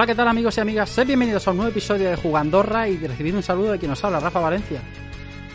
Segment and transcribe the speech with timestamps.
[0.00, 0.88] Hola, ¿qué tal amigos y amigas?
[0.88, 3.90] Sed bienvenidos a un nuevo episodio de Jugandorra y de recibir un saludo de quien
[3.90, 4.80] nos habla, Rafa Valencia.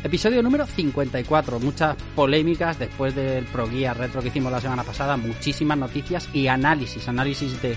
[0.04, 5.18] Episodio número 54, muchas polémicas después del Pro Guía Retro que hicimos la semana pasada,
[5.18, 7.76] muchísimas noticias y análisis, análisis de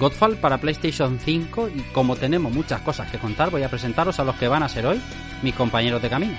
[0.00, 4.24] Godfall para PlayStation 5 y como tenemos muchas cosas que contar, voy a presentaros a
[4.24, 5.00] los que van a ser hoy
[5.44, 6.36] mis compañeros de camino.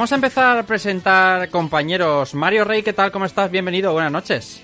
[0.00, 2.32] Vamos a empezar a presentar compañeros.
[2.34, 3.12] Mario Rey, ¿qué tal?
[3.12, 3.50] ¿Cómo estás?
[3.50, 4.62] Bienvenido, buenas noches.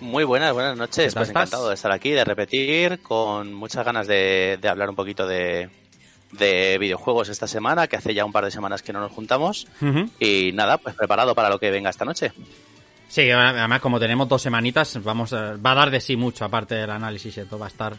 [0.00, 1.14] Muy buenas, buenas ¿Qué noches.
[1.14, 1.28] Pues estás?
[1.28, 5.68] encantado de estar aquí, de repetir, con muchas ganas de, de hablar un poquito de,
[6.32, 9.66] de videojuegos esta semana, que hace ya un par de semanas que no nos juntamos.
[10.18, 12.32] Y nada, pues preparado para lo que venga esta noche.
[13.08, 16.76] Sí, además como tenemos dos semanitas, vamos a- va a dar de sí mucho, aparte
[16.76, 17.94] del análisis, esto va a estar,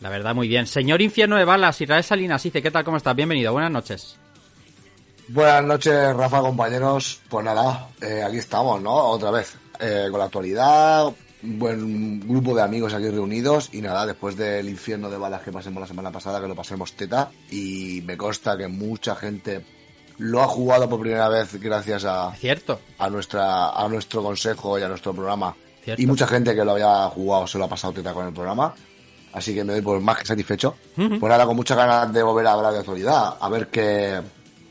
[0.00, 0.66] la verdad, muy bien.
[0.66, 2.82] Señor Infierno de Balas, Israel Salinas, dice, ¿qué tal?
[2.82, 3.14] ¿Cómo estás?
[3.14, 4.18] Bienvenido, buenas noches.
[5.28, 7.20] Buenas noches, Rafa, compañeros.
[7.28, 8.92] Pues nada, eh, aquí estamos, ¿no?
[8.94, 11.06] Otra vez, eh, con la actualidad,
[11.42, 15.52] un buen grupo de amigos aquí reunidos y nada, después del infierno de balas que
[15.52, 19.64] pasemos la semana pasada, que lo pasemos teta y me consta que mucha gente
[20.18, 24.82] lo ha jugado por primera vez gracias a, Cierto, a nuestra a nuestro consejo y
[24.82, 26.00] a nuestro programa Cierto.
[26.00, 28.72] y mucha gente que lo había jugado se lo ha pasado teta con el programa
[29.32, 32.46] así que me doy por más que satisfecho pues nada con muchas ganas de volver
[32.46, 34.20] a hablar de actualidad a ver qué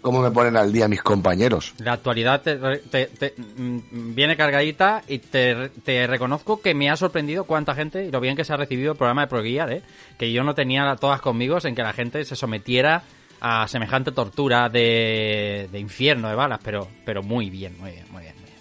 [0.04, 5.02] cómo me ponen al día mis compañeros la actualidad te, te- te- mm, viene cargadita
[5.08, 8.54] y te, te reconozco que me ha sorprendido cuánta gente y lo bien que se
[8.54, 9.82] ha recibido el programa de ProGuiar, ¿eh?
[10.20, 13.02] Que yo no tenía todas conmigo en que la gente se sometiera
[13.42, 18.22] a semejante tortura de, de infierno de balas, pero, pero muy bien, muy bien, muy
[18.22, 18.58] bien, muy bien.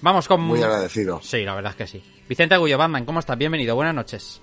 [0.00, 0.40] Vamos con...
[0.40, 2.02] muy agradecido Sí, la verdad es que sí.
[2.28, 3.36] Vicente Agullo, Batman, ¿cómo estás?
[3.36, 4.40] Bienvenido, buenas noches.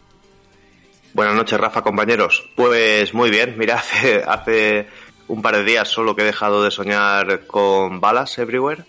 [1.14, 2.50] Buenas noches, Rafa, compañeros.
[2.56, 4.88] Pues muy bien, mira, hace, hace
[5.28, 8.84] un par de días solo que he dejado de soñar con balas everywhere.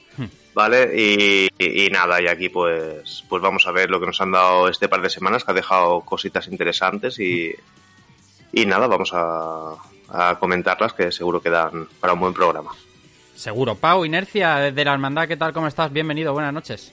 [0.54, 0.91] ¿vale?
[0.97, 4.32] Y, y- y nada, y aquí pues, pues vamos a ver lo que nos han
[4.32, 7.54] dado este par de semanas, que ha dejado cositas interesantes y,
[8.53, 9.75] y nada, vamos a,
[10.09, 12.72] a comentarlas, que seguro que dan para un buen programa.
[13.37, 13.77] Seguro.
[13.77, 15.53] Pau, Inercia, desde la Hermandad, ¿qué tal?
[15.53, 15.93] ¿Cómo estás?
[15.93, 16.93] Bienvenido, buenas noches.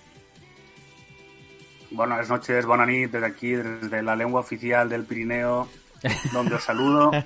[1.89, 5.67] Buenas noches, Bonanit, desde aquí, desde la lengua oficial del Pirineo,
[6.34, 7.09] donde os saludo.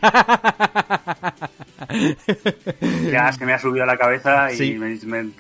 [3.12, 4.74] Ya se me ha subido a la cabeza y Sí.
[4.76, 5.32] me, me,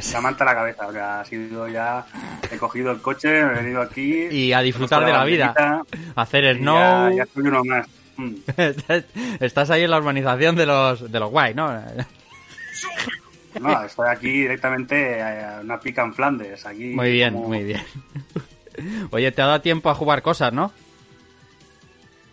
[0.00, 0.86] se amanta la cabeza.
[0.86, 2.04] O sea, ha sido ya.
[2.50, 4.26] He cogido el coche, me he venido aquí.
[4.30, 5.54] Y a disfrutar de la vida.
[6.14, 7.10] Hacer snow.
[7.10, 7.86] Ya, ya soy uno más.
[8.16, 8.34] Mm.
[9.40, 11.70] Estás ahí en la urbanización de los, de los guay, ¿no?
[13.60, 16.64] No, estoy aquí directamente a una pica en Flandes.
[16.66, 17.82] Aquí Muy bien, como- muy bien.
[19.10, 20.72] Oye, te ha dado tiempo a jugar cosas, ¿no?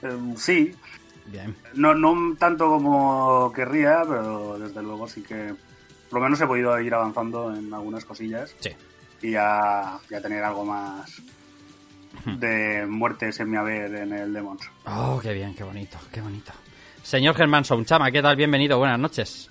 [0.02, 0.76] Eh, sí,
[1.26, 1.56] Bien.
[1.76, 5.54] No, no tanto como querría, pero desde luego sí que
[6.10, 8.70] por lo menos he podido ir avanzando en algunas cosillas Sí.
[9.22, 11.22] y ya, ya tener algo más
[12.26, 14.62] de muertes en mi haber en el Demons.
[14.86, 16.52] Oh, qué bien, qué bonito, qué bonito.
[17.02, 18.36] Señor Germán Sounchama, ¿qué tal?
[18.36, 19.50] Bienvenido, buenas noches.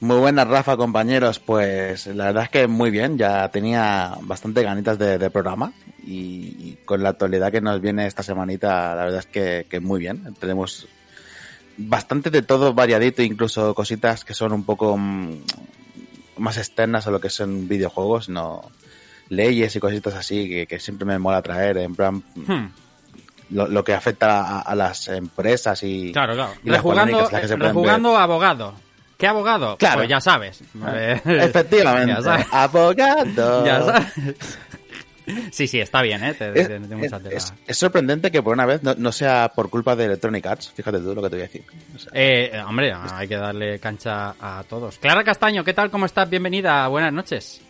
[0.00, 1.38] Muy buenas, Rafa, compañeros.
[1.38, 3.16] Pues la verdad es que muy bien.
[3.16, 5.72] Ya tenía bastante ganitas de, de programa
[6.06, 9.80] y, y con la actualidad que nos viene esta semanita, la verdad es que, que
[9.80, 10.34] muy bien.
[10.38, 10.86] Tenemos
[11.76, 15.40] bastante de todo variadito, incluso cositas que son un poco mm,
[16.38, 18.70] más externas a lo que son videojuegos, no
[19.28, 21.78] leyes y cositas así que, que siempre me mola traer.
[21.78, 22.66] En plan, Hmm.
[23.50, 26.52] lo, lo que afecta a, a las empresas y, Claro, claro.
[26.64, 28.74] y las Rejugando, polémicas que se eh, rejugando abogado.
[29.18, 29.76] ¿Qué abogado?
[29.78, 29.96] Claro.
[30.00, 30.60] Pues ya sabes.
[30.94, 32.12] Eh, Efectivamente.
[32.16, 32.46] Ya sabes.
[32.52, 33.64] Abogado.
[33.64, 34.58] Ya sabes.
[35.50, 36.34] Sí, sí, está bien, ¿eh?
[36.34, 37.36] Te, Es, te- te- mucha es- tela.
[37.36, 40.72] es- es sorprendente que por una vez no, no sea por culpa de Electronic Arts.
[40.74, 41.64] Fíjate tú lo que te voy a decir.
[41.94, 44.98] O sea, Eh, eh, hombre, hay que darle cancha a todos.
[44.98, 45.90] Clara Castaño, ¿qué tal?
[45.90, 46.30] ¿Cómo estás?
[46.30, 46.86] Bienvenida.
[46.86, 47.60] Buenas noches.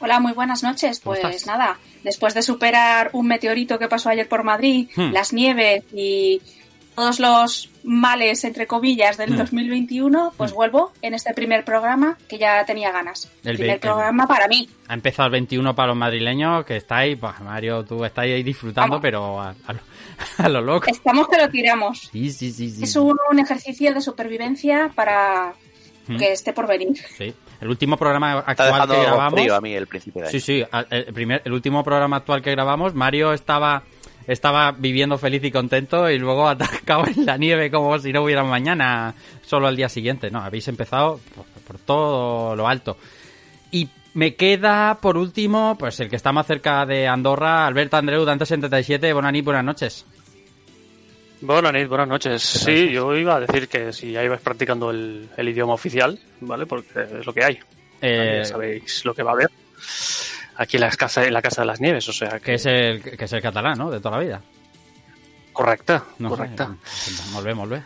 [0.00, 1.00] Hola, muy buenas noches.
[1.00, 1.46] ¿Cómo Pues estás?
[1.58, 5.12] nada, después de superar un meteorito que pasó ayer por Madrid, Hmm.
[5.12, 6.40] las nieves y
[6.94, 9.38] todos los males, entre comillas, del Hmm.
[9.38, 13.30] 2021, pues vuelvo en este primer programa que ya tenía ganas.
[13.44, 14.68] El primer programa para mí.
[14.88, 18.96] Ha empezado el 21 para los madrileños, que estáis, pues, Mario, tú estáis ahí disfrutando,
[18.96, 19.02] Vamos.
[19.02, 19.80] pero a, a lo,
[20.38, 20.86] a lo loco.
[20.90, 22.08] Estamos que lo tiramos.
[22.12, 22.84] Sí, sí, sí, sí.
[22.84, 25.54] Es un, un ejercicio de supervivencia para
[26.08, 26.16] Hmm.
[26.16, 26.96] que esté por venir.
[27.18, 27.32] Sí.
[27.60, 29.38] El último programa actual que grabamos.
[29.38, 30.32] frío a mí el principio de año.
[30.32, 33.82] Sí, sí, el, primer, el último programa actual que grabamos, Mario estaba,
[34.32, 38.44] estaba viviendo feliz y contento y luego atascado en la nieve como si no hubiera
[38.44, 40.30] mañana, solo al día siguiente.
[40.30, 42.96] No, habéis empezado por, por todo lo alto.
[43.72, 48.24] Y me queda, por último, pues el que está más cerca de Andorra, Alberto Andreu,
[48.24, 49.12] Dante77.
[49.12, 50.06] Bonani, buenas noches.
[51.40, 52.42] Buenas noches, buenas noches.
[52.42, 56.66] Sí, yo iba a decir que si ya ibais practicando el, el idioma oficial, ¿vale?
[56.66, 57.58] Porque es lo que hay.
[58.02, 59.50] Eh, sabéis lo que va a haber.
[60.62, 62.66] Aquí en la casa, en la casa de las nieves, o sea que que es
[62.66, 63.90] el que es el catalán, ¿no?
[63.90, 64.40] De toda la vida.
[65.52, 66.76] correcta, No correcta.
[67.32, 67.82] molt bé.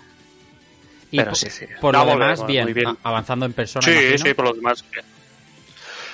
[1.13, 1.67] Y Pero por, sí, sí.
[1.81, 2.89] por No, lo demás, bien, bien.
[2.89, 3.85] a- avanzando en persona.
[3.85, 4.19] Sí, imagino.
[4.19, 4.85] sí, por lo demás.
[4.91, 5.05] bien.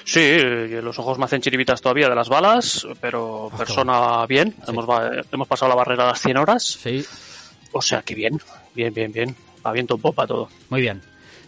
[0.05, 4.53] Sí, eh, los ojos me hacen chiribitas todavía de las balas, pero persona bien.
[4.65, 4.65] Sí.
[4.69, 4.87] Hemos,
[5.33, 7.05] hemos pasado la barrera de las 100 horas, Sí,
[7.73, 8.39] o sea que bien,
[8.75, 9.37] bien, bien, bien.
[9.65, 10.49] Va viento en popa todo.
[10.69, 11.01] muy bien.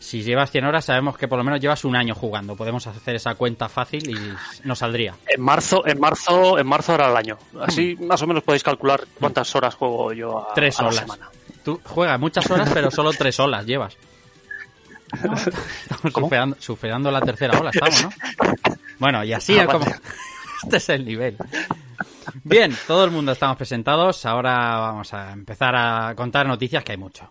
[0.02, 2.56] Si llevas 100 horas, sabemos que por lo menos llevas un año jugando.
[2.56, 5.14] Podemos hacer esa cuenta fácil y nos saldría.
[5.28, 7.38] En marzo, en marzo, en marzo era el año.
[7.60, 8.06] Así Hmm.
[8.06, 11.30] más o menos podéis calcular cuántas horas juego yo a, Tres a la semana.
[11.64, 13.96] Tú juegas muchas horas, pero solo tres olas llevas.
[15.22, 18.10] No, estamos superando, superando la tercera ola, estamos, ¿no?
[18.98, 19.84] Bueno, y así Ah, es como...
[20.64, 21.36] Este es el nivel.
[22.44, 24.24] Bien, todo el mundo estamos presentados.
[24.26, 27.30] Ahora vamos a empezar a contar noticias, que hay mucho.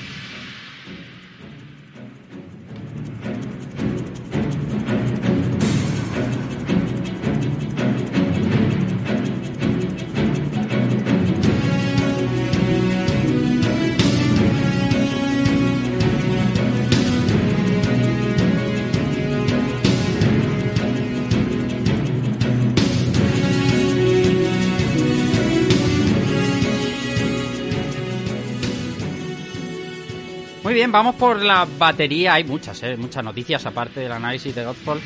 [30.81, 32.33] bien, vamos por la batería.
[32.33, 32.97] Hay muchas, ¿eh?
[32.97, 34.99] muchas noticias aparte del análisis de Godfall.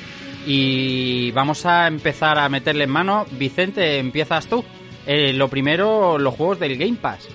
[0.45, 3.25] Y vamos a empezar a meterle en mano.
[3.31, 4.63] Vicente, empiezas tú.
[5.05, 7.27] Eh, lo primero, los juegos del Game Pass.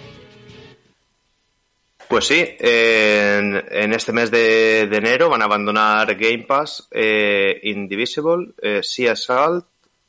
[2.08, 8.80] Pues sí, en, este mes de, enero van a abandonar Game Pass, eh, Indivisible, eh,
[8.82, 9.66] Sea Assault,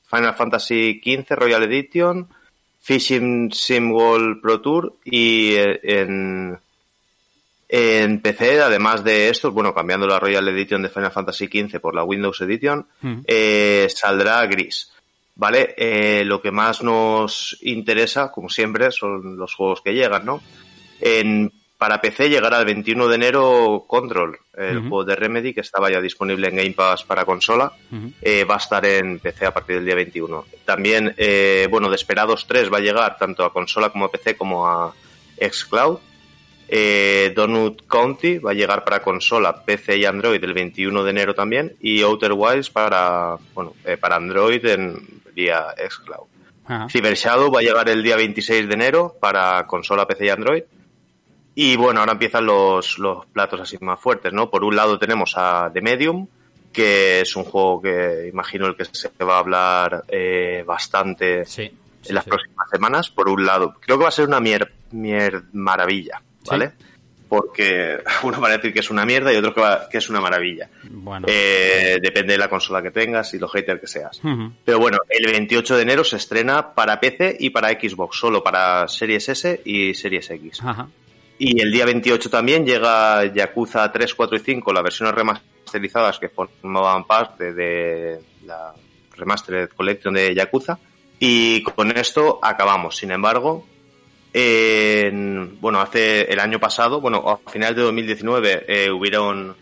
[0.10, 2.30] Final Fantasy XV Royal Edition,
[2.80, 6.61] Fishing Sim World Pro Tour y en,
[7.74, 11.96] en PC, además de estos, bueno, cambiando la Royal Edition de Final Fantasy XV por
[11.96, 13.20] la Windows Edition, Mm.
[13.26, 14.92] eh, saldrá gris.
[15.34, 15.74] ¿Vale?
[15.78, 20.42] Eh, lo que más nos interesa, como siempre, son los juegos que llegan, ¿no?
[21.00, 25.90] En, para PC llegará el 21 de enero Control, el juego de Remedy que estaba
[25.90, 27.72] ya disponible en Game Pass para consola.
[28.22, 30.46] Eh, va a estar en PC a partir del día 21.
[30.66, 34.68] También, eh, bueno, Desperados 3 va a llegar tanto a consola como a PC como
[34.68, 34.94] a
[35.40, 35.98] Xcloud.
[36.74, 41.36] Eh, Donut County va a llegar para consola, PC y Android el 21 de enero
[41.36, 41.76] también.
[41.82, 46.28] Y Outer Wilds para, bueno, eh, para Android en vía Xcloud.
[46.66, 46.88] Ajá.
[46.90, 50.64] Cyber Shadow va a llegar el día 26 de enero para consola, PC y Android.
[51.56, 54.50] Y bueno, ahora empiezan los, los platos así más fuertes, ¿no?
[54.50, 56.26] Por un lado tenemos a The Medium,
[56.72, 61.70] que es un juego que imagino el que se va a hablar eh, bastante Sí.
[62.02, 62.30] sí, en las sí.
[62.30, 63.10] próximas semanas.
[63.10, 66.72] Por un lado, creo que va a ser una mier, mier maravilla, ¿vale?
[67.30, 70.10] Porque uno va a decir que es una mierda y otro que, va- que es
[70.10, 70.70] una maravilla.
[70.90, 71.28] Bueno.
[71.30, 74.20] Eh, depende de la consola que tengas y lo hater que seas.
[74.66, 78.88] Pero bueno, el 28 de enero se estrena para PC y para Xbox, solo para
[78.88, 80.60] Series S y Series X.
[80.64, 80.88] Ajá.
[81.40, 86.30] Y el día 28 también llega Yakuza 3, 4 y 5, las versiones remasterizadas que
[86.30, 88.74] formaban parte de la
[89.16, 90.78] Remastered Collection de Yakuza.
[91.18, 92.98] Y con esto acabamos.
[92.98, 93.66] Sin embargo,
[94.34, 99.56] en- bueno, hace el año pasado, bueno, a finales de 2019 eh, hubieron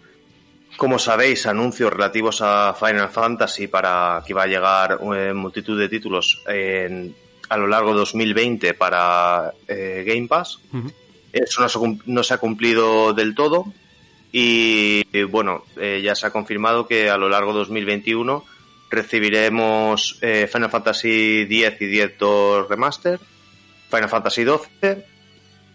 [0.78, 5.90] como sabéis, anuncios relativos a Final Fantasy para que va a llegar eh, multitud de
[5.90, 7.14] títulos en-
[7.50, 10.60] a lo largo de 2020 para eh, Game Pass.
[11.34, 13.66] Eso no se, no se ha cumplido del todo
[14.32, 15.64] y eh, bueno,
[16.02, 18.46] ya se ha confirmado que a lo largo de 2021
[18.90, 23.20] recibiremos Final Fantasy X y X-2 Remaster,
[23.90, 25.04] Final Fantasy XII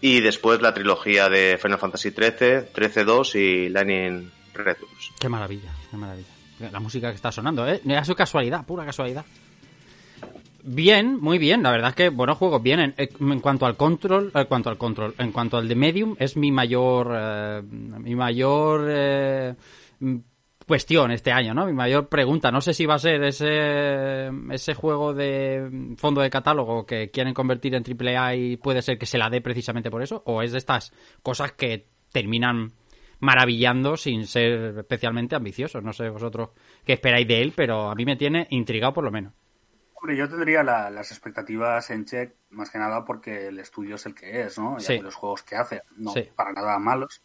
[0.00, 5.12] y después la trilogía de Final Fantasy XIII, XIII-2 y Lightning Returns.
[5.18, 6.28] Qué maravilla, qué maravilla.
[6.70, 7.80] La música que está sonando, ¿eh?
[7.84, 9.24] Mira, su casualidad, pura casualidad.
[10.62, 11.62] Bien, muy bien.
[11.62, 12.94] La verdad es que buenos juegos vienen.
[12.96, 16.36] Eh, En cuanto al control, en cuanto al control, en cuanto al de Medium es
[16.36, 19.54] mi mayor, eh, mi mayor eh,
[20.66, 21.66] cuestión este año, ¿no?
[21.66, 22.50] Mi mayor pregunta.
[22.50, 27.34] No sé si va a ser ese ese juego de fondo de catálogo que quieren
[27.34, 30.52] convertir en AAA y puede ser que se la dé precisamente por eso, o es
[30.52, 30.92] de estas
[31.22, 32.72] cosas que terminan
[33.20, 35.82] maravillando sin ser especialmente ambiciosos.
[35.82, 36.50] No sé vosotros
[36.84, 39.32] qué esperáis de él, pero a mí me tiene intrigado por lo menos.
[39.94, 44.04] Hombre, yo tendría la- las expectativas en check, más que nada porque el estudio es
[44.04, 44.76] el que es, ¿no?
[44.78, 44.98] Y Sí.
[44.98, 46.28] los juegos que hace, no Sí.
[46.36, 47.22] para nada malos,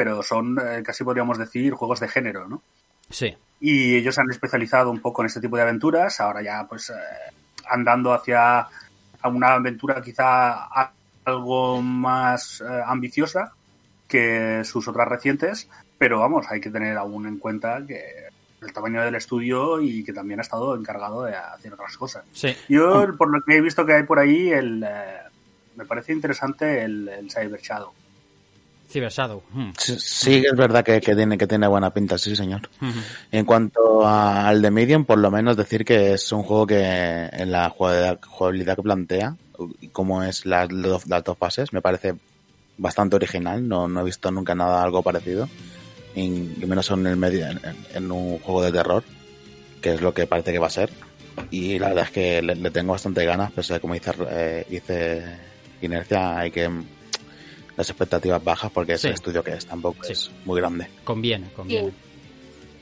[0.00, 2.62] pero son eh, casi podríamos decir juegos de género, ¿no?
[3.10, 3.36] Sí.
[3.60, 6.88] Y ellos se han especializado un poco en este tipo de aventuras, ahora ya pues
[6.88, 6.94] eh,
[7.68, 8.66] andando hacia
[9.24, 10.68] una aventura quizá
[11.22, 13.52] algo más eh, ambiciosa
[14.08, 18.30] que sus otras recientes, pero vamos, hay que tener aún en cuenta que
[18.62, 22.24] el tamaño del estudio y que también ha estado encargado de hacer otras cosas.
[22.32, 22.56] Sí.
[22.70, 25.18] Yo, por lo que he visto que hay por ahí, el, eh,
[25.76, 27.92] me parece interesante el, el Cyber Shadow.
[28.90, 29.42] Cyber Shadow.
[29.52, 29.70] hmm.
[29.78, 32.62] Sí, sí, es verdad que, que tiene, que tiene buena pinta, sí, señor.
[32.82, 32.98] Ujú.
[33.30, 36.82] En cuanto a- al de Medium, por lo menos decir que es un juego que
[37.32, 39.36] en la jugabilidad, que plantea,
[39.92, 42.14] como es las, dos- las dos fases, me parece
[42.78, 43.66] bastante original.
[43.68, 45.48] No, no he visto nunca nada algo parecido.
[46.16, 46.28] Y,
[46.66, 47.46] menos en el medio,
[47.94, 49.04] en, un juego de terror,
[49.80, 50.90] que es lo que parece que va a ser.
[51.52, 54.10] Y la verdad es que le, le tengo bastante ganas, pese a que como dice,
[54.30, 55.22] eh, dice
[55.80, 56.68] Inercia, hay que
[57.80, 59.08] las expectativas bajas porque es Sí.
[59.08, 60.88] el estudio que es, tampoco es muy grande.
[61.04, 61.90] Conviene, conviene.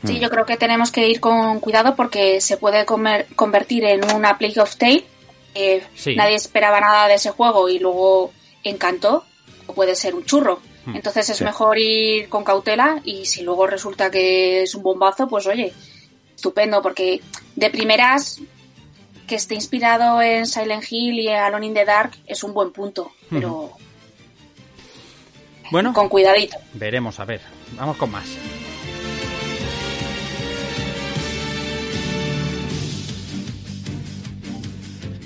[0.04, 0.20] Sí, Mm.
[0.20, 4.38] yo creo que tenemos que ir con cuidado porque se puede comer- convertir en una
[4.38, 5.04] Plague of Tale.
[5.54, 6.14] Eh, Sí.
[6.14, 9.24] Nadie esperaba nada de ese juego y luego encantó.
[9.66, 10.60] O puede ser un churro.
[10.86, 10.96] Mm.
[10.96, 11.44] Entonces es Sí.
[11.44, 15.72] mejor ir con cautela y si luego resulta que es un bombazo, pues oye,
[16.36, 17.20] estupendo, porque
[17.56, 18.40] de primeras
[19.26, 23.12] que esté inspirado en Silent Hill y Alone in the Dark es un buen punto,
[23.28, 23.72] pero
[25.70, 26.56] Bueno, con cuidadito.
[26.75, 27.40] veremos, a ver.
[27.76, 28.28] Vamos con más.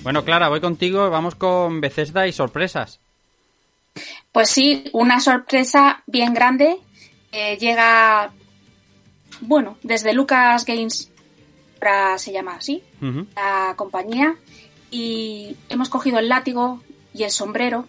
[0.02, 1.10] Bueno, Clara, voy contigo.
[1.10, 3.00] Vamos con Bethesda y sorpresas.
[4.32, 6.78] Pues sí, una sorpresa bien grande.
[7.30, 8.30] eh, llega,
[9.40, 11.10] bueno, desde Lucas Games,
[11.80, 12.82] ahora se llama así,
[13.34, 14.36] la compañía,
[14.90, 16.82] y hemos cogido el látigo
[17.14, 17.86] y el sombrero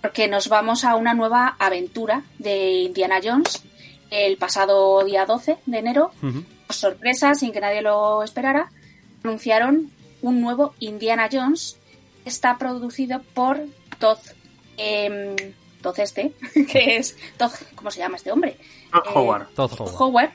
[0.00, 3.62] porque nos vamos a una nueva aventura de Indiana Jones
[4.10, 6.10] el pasado día 12 de enero.
[6.68, 8.70] Sorpresa, sin que nadie lo esperara,
[9.24, 9.90] anunciaron
[10.22, 11.76] un nuevo Indiana Jones
[12.22, 13.60] que está producido por
[13.98, 14.18] Todd.
[14.76, 15.36] em,
[15.82, 16.32] Todd este,
[16.70, 18.56] que es Todd, ¿cómo se llama este hombre?
[18.92, 19.46] Todd Eh, Howard.
[19.54, 19.94] Todd Todd Howard.
[20.00, 20.30] Howard.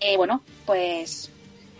[0.00, 1.30] Eh, bueno, pues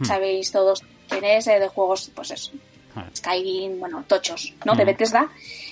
[0.00, 0.04] Hmm.
[0.04, 2.52] sabéis todos quién es eh, de juegos, pues eso,
[2.94, 3.04] Ah.
[3.14, 4.74] Skyrim, bueno, tochos, ¿no?
[4.76, 4.86] De Hmm.
[4.86, 5.28] Bethesda.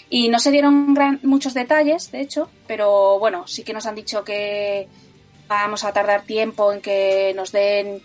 [0.08, 3.94] Y no se dieron gran- muchos detalles, de hecho, pero bueno, sí que nos han
[3.96, 4.86] dicho que
[5.48, 8.00] vamos a tardar tiempo en que nos den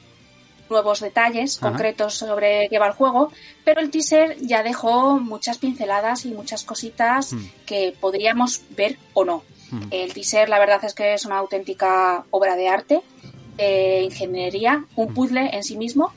[0.69, 1.69] nuevos detalles Ajá.
[1.69, 3.31] concretos sobre qué va el juego,
[3.65, 7.45] pero el teaser ya dejó muchas pinceladas y muchas cositas Hmm.
[7.65, 9.43] que podríamos ver o no.
[9.69, 9.81] Hmm.
[9.91, 13.01] El teaser, la verdad es que es una auténtica obra de arte,
[13.57, 16.13] de ingeniería, un puzzle en sí mismo.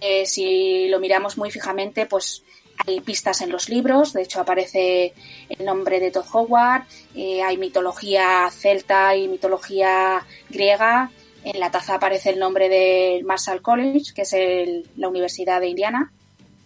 [0.00, 2.42] Eh, si lo miramos muy fijamente, pues
[2.86, 5.12] hay pistas en los libros, de hecho aparece
[5.48, 6.82] el nombre de Todd Howard,
[7.14, 11.10] eh, hay mitología celta y mitología griega,
[11.44, 15.68] en la taza aparece el nombre del Marshall College, que es el- la Universidad de
[15.68, 16.12] Indiana,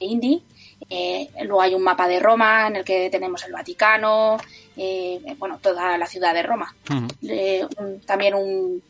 [0.01, 0.43] de Indy.
[0.91, 4.37] Eh, luego hay un mapa de Roma en el que tenemos el Vaticano,
[4.77, 6.75] eh, bueno, toda la ciudad de Roma.
[7.23, 8.83] Eh, un- también un,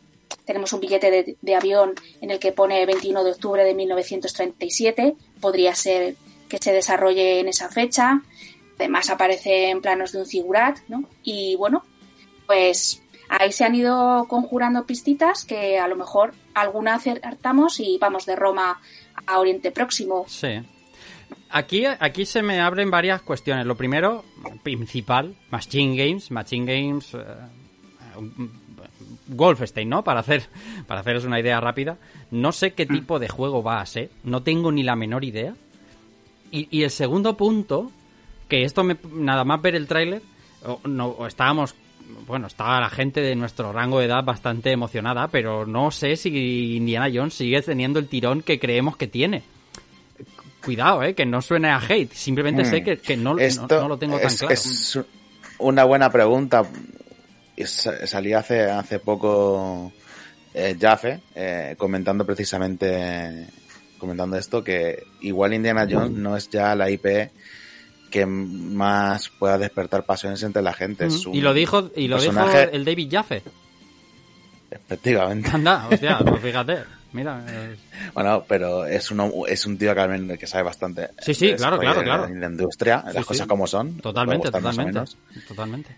[0.43, 5.15] tenemos un billete de, de avión en el que pone 21 de octubre de 1937.
[5.39, 6.15] Podría ser
[6.49, 8.21] que se desarrolle en esa fecha.
[8.77, 11.03] Además aparece en planos de un figurat, ¿no?
[11.23, 11.83] Y bueno,
[12.45, 18.25] pues ahí se han ido conjurando pistitas que a lo mejor alguna acertamos y vamos
[18.25, 18.81] de Roma
[19.25, 20.25] a Oriente Próximo.
[20.27, 20.61] Sí.
[21.49, 23.65] Aquí, aquí se me abren varias cuestiones.
[23.65, 24.25] Lo primero,
[24.63, 26.29] principal, Machine Games.
[26.31, 27.15] Machine Games,
[29.27, 30.03] Wolfenstein, ¿no?
[30.03, 30.43] Para hacer
[30.87, 31.97] para haceros una idea rápida.
[32.31, 35.55] No sé qué tipo de juego va a ser, no tengo ni la menor idea.
[36.55, 37.91] Y, y el segundo punto,
[38.47, 40.21] que esto me, nada más ver el tráiler,
[40.65, 41.75] o- no, o estábamos,
[42.27, 46.77] bueno, estaba la gente de nuestro rango de edad bastante emocionada, pero no sé si
[46.77, 49.43] Indiana Jones sigue teniendo el tirón que creemos que tiene.
[50.63, 52.65] Cuidado, eh, que no suene a hate, simplemente Mm.
[52.65, 54.53] sé que, que no, Esto no lo tengo tan claro.
[54.53, 54.99] es
[55.59, 56.63] una buena pregunta.
[57.55, 59.91] Y sa- Salía hace, hace poco
[60.53, 63.47] eh, Jaffe eh, comentando precisamente
[63.97, 67.05] comentando esto que igual Indiana Jones no es ya la IP
[68.11, 71.05] que más pueda despertar pasiones entre la gente.
[71.07, 73.43] Es Mm, un y lo dijo y lo dijo el David Jaffe.
[74.71, 75.49] Efectivamente.
[75.53, 76.83] Anda, hostia, pues fíjate.
[77.13, 77.41] Mira,
[78.13, 81.11] Bueno, pero es, uno, es un tío que, al menos que sabe bastante.
[81.19, 82.25] Sí, sí, claro, claro, en- claro.
[82.25, 83.27] En la industria, Sí, las sí.
[83.29, 83.97] cosas como son.
[83.99, 84.99] totalmente, o totalmente.
[85.47, 85.95] Totalmente.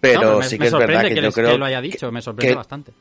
[0.00, 1.58] Pero No, me- sí me que es verdad sorprende que, que, yo les- creo que
[1.58, 2.92] lo haya dicho, me sorprende que- bastante.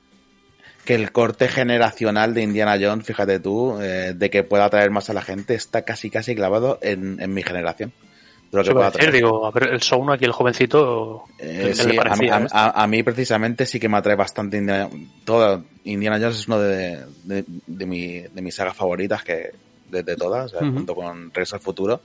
[0.86, 5.10] Que el corte generacional de Indiana Jones, fíjate tú, eh, de que pueda atraer más
[5.10, 7.92] a la gente, está casi casi clavado en, en mi generación.
[8.52, 9.82] De lo que pueda decir, digo, a ver, el
[10.14, 12.48] aquí, el jovencito, Eh, ¿qué- qué sí, le a, mí, parecía?
[12.52, 14.88] a- mí precisamente sí que me atrae bastante Indiana,
[15.26, 19.52] todo Indiana Jones es uno de, de, de mi, de mis sagas favoritas que
[19.90, 22.02] de, todas, eh, junto con Regreso al Futuro.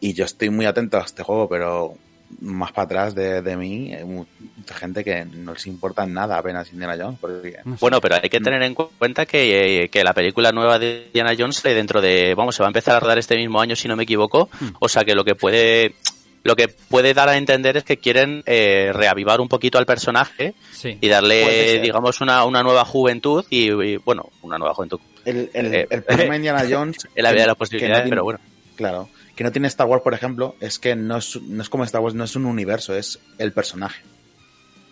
[0.00, 1.94] Y yo estoy muy atento a este juego, pero
[2.40, 6.72] más para atrás de, de mí, hay mucha gente que no les importa nada apenas
[6.72, 7.18] Indiana Jones.
[7.20, 11.04] Porque, Bueno, pero hay que tener en cuenta que, eh, que la película nueva de
[11.06, 13.74] Indiana Jones sale dentro de, vamos, se va a empezar a rodar este mismo año
[13.76, 15.94] si no me equivoco, o sea que lo que puede
[16.42, 20.54] lo que puede dar a entender es que quieren eh, reavivar un poquito al personaje
[20.72, 20.96] Sí.
[20.98, 24.98] y darle, digamos, una, una nueva juventud y, y, bueno, una nueva juventud.
[25.26, 26.96] El, el, Eh, el problema de Indiana Jones.
[27.14, 28.40] En la vida de las que posibilidades, tiene- pero bueno.
[28.74, 29.10] Claro.
[29.40, 32.02] Que no tiene Star Wars, por ejemplo, es que no es, no es como Star
[32.02, 34.02] Wars, no es un universo, es el personaje.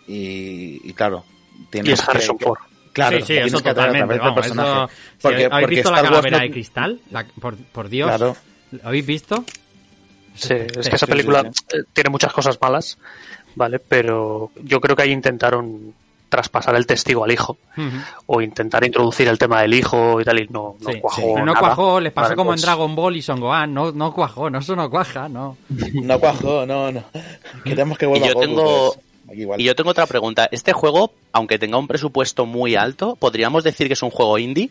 [0.07, 1.23] Y, y claro.
[1.69, 2.57] Tienes y es Harrison que- Ford.
[2.91, 4.07] Claro, sí, sí, tienes eso que atraer a totalmente.
[4.07, 4.69] través del Vamos, personaje.
[4.71, 7.01] eso- si Porque- ¿Habéis porque visto la Star Wars calavera no- de cristal?
[7.11, 8.07] La- por, por Dios.
[8.07, 8.37] Claro.
[8.71, 9.45] ¿Lo habéis visto?
[10.33, 12.97] Sí, es que esa sí, película sí, tiene muchas cosas malas,
[13.53, 13.77] ¿vale?
[13.77, 15.93] Pero yo creo que ahí intentaron
[16.29, 17.57] traspasar el testigo al hijo
[18.27, 21.27] o intentar introducir el tema del hijo y tal y no, no Sí, cuajó sí.
[21.33, 21.59] Pero no nada.
[21.59, 24.49] cuajó, les pasó Vale, como pues, en Dragon Ball y Son Gohan, no, no cuajó,
[24.49, 25.57] no, eso no cuaja, no.
[25.69, 27.03] No cuajó, no, no.
[27.63, 28.63] Queremos que Y vuelva yo Goku, tengo
[28.93, 28.99] pues,
[29.31, 29.61] aquí igual.
[29.61, 30.47] y yo tengo otra pregunta.
[30.51, 34.69] Este juego, aunque tenga un presupuesto muy alto, podríamos decir que es un juego indie.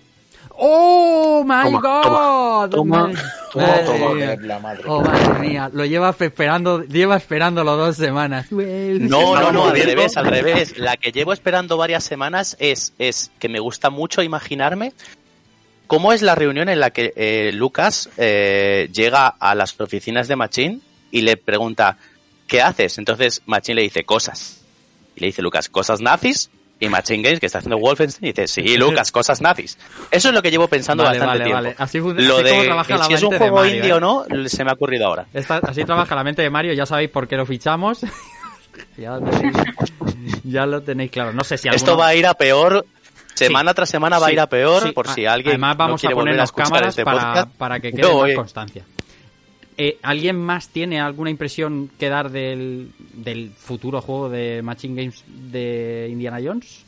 [0.61, 2.71] ¡Oh, my Toma, God!
[2.71, 4.83] toma, Madre- toma, madre la madre.
[4.87, 8.51] Oh, madre mía, lo lleva esperando, lleva esperándolo dos semanas.
[8.51, 10.77] No, no, no, al revés, al revés.
[10.79, 14.93] La que llevo esperando varias semanas es, es que me gusta mucho imaginarme
[15.87, 20.37] cómo es la reunión en la que eh, Lucas eh, llega a las oficinas de
[20.37, 20.81] Machine
[21.13, 21.97] y le pregunta,
[22.49, 22.99] ¿qué haces?
[22.99, 24.61] Entonces Machine le dice, cosas.
[25.17, 26.51] Y le dice Lucas, ¿cosas nazis?
[26.81, 29.77] Y Machine Games, que está haciendo Wolfenstein, dice, sí, Lucas, cosas nazis.
[30.13, 31.63] Eso es lo que llevo pensando Vale, bastante vale, tiempo.
[31.63, 31.77] vale.
[31.79, 33.95] Así Lo así como de trabaja la si es un juego Mario, indie ¿eh?
[33.95, 35.27] o no, se me ha ocurrido ahora.
[35.35, 38.01] Esta- así trabaja la mente de Mario, ya sabéis por qué lo fichamos.
[38.97, 39.57] ya, lo tenéis,
[40.45, 41.33] ya lo tenéis claro.
[41.33, 42.87] No sé si Esto alguno- va a ir a peor.
[43.35, 44.93] Semana tras semana va a Sí, ir a peor sí.
[44.93, 47.47] por si A- alguien Además vamos no quiere a a ponernos escuchar cámaras este para,
[47.59, 48.35] para que quede más voy.
[48.35, 48.85] constancia.
[49.81, 55.25] Eh, ¿Alguien más tiene alguna impresión que dar del, del futuro juego de Machine Games
[55.29, 56.85] de Indiana Jones?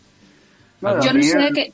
[0.82, 1.72] Yo no sé qué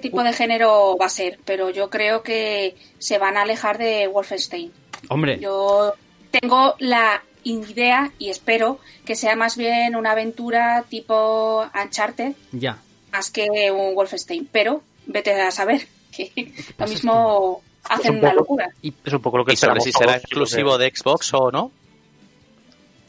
[0.00, 4.06] tipo de género va a ser, pero yo creo que se van a alejar de
[4.06, 4.70] Wolfenstein.
[5.08, 5.94] Hombre, Yo
[6.30, 12.78] tengo la idea y espero que sea más bien una aventura tipo Uncharted ya.
[13.12, 18.68] más que un Wolfenstein, pero vete a saber que lo mismo hacen un una locura.
[18.82, 21.70] Es un poco lo que Y sobre si será exclusivo de Xbox o no.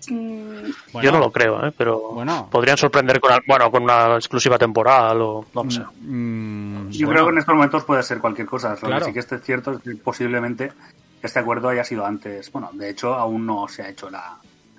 [0.09, 1.73] Mm, yo- Yo no lo creo, ¿eh?
[1.77, 2.47] pero Bueno.
[2.49, 5.81] podrían sorprender con, al- bueno, con una exclusiva temporal o no sé.
[5.99, 8.69] Mm, Yo bueno, creo que en estos momentos puede ser cualquier cosa.
[8.71, 8.99] Lo Claro.
[8.99, 10.71] que sí que esté cierto es que posiblemente
[11.21, 12.49] este acuerdo haya sido antes.
[12.53, 14.37] Bueno, de hecho, aún no se ha hecho la,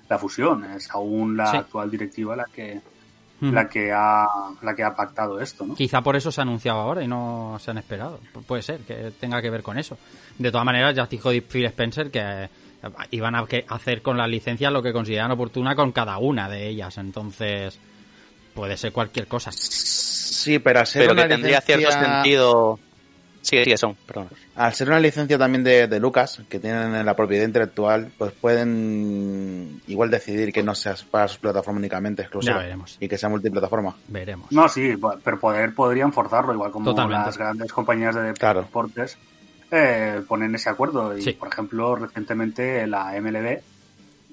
[0.09, 0.63] la fusión.
[0.71, 1.57] Es aún la Sí.
[1.57, 2.81] actual directiva la que
[3.41, 3.53] mm.
[3.53, 4.27] la que ha
[4.61, 5.75] la que ha pactado esto, ¿no?
[5.75, 8.19] Quizá por eso se ha anunciado ahora y no se han esperado.
[8.33, 9.97] Pu- puede ser que tenga que ver con eso.
[10.37, 12.49] De todas maneras, ya dijo Phil Spencer que eh,
[13.11, 16.67] iban a que- hacer con la licencia lo que consideran oportuna con cada una de
[16.67, 16.97] ellas.
[16.97, 17.77] Entonces,
[18.53, 19.51] puede ser cualquier cosa.
[19.53, 22.79] Sí, pero ser Pero una que tendría cierto sentido.
[23.41, 24.27] Sí, sí, son, perdón.
[24.55, 29.81] Al ser una licencia también de, de Lucas, que tienen la propiedad intelectual, pues pueden
[29.87, 32.57] igual decidir que no sea para su plataforma únicamente exclusiva.
[32.57, 32.97] Ya veremos.
[32.99, 33.95] Y que sea multiplataforma.
[34.07, 34.51] Veremos.
[34.51, 37.25] No, sí, pero poder podrían forzarlo, igual como Totalmente.
[37.27, 38.61] las grandes compañías de Claro.
[38.61, 39.17] deportes
[39.71, 41.17] eh, ponen ese acuerdo.
[41.17, 41.31] Y, Sí.
[41.33, 43.61] por ejemplo, recientemente la MLB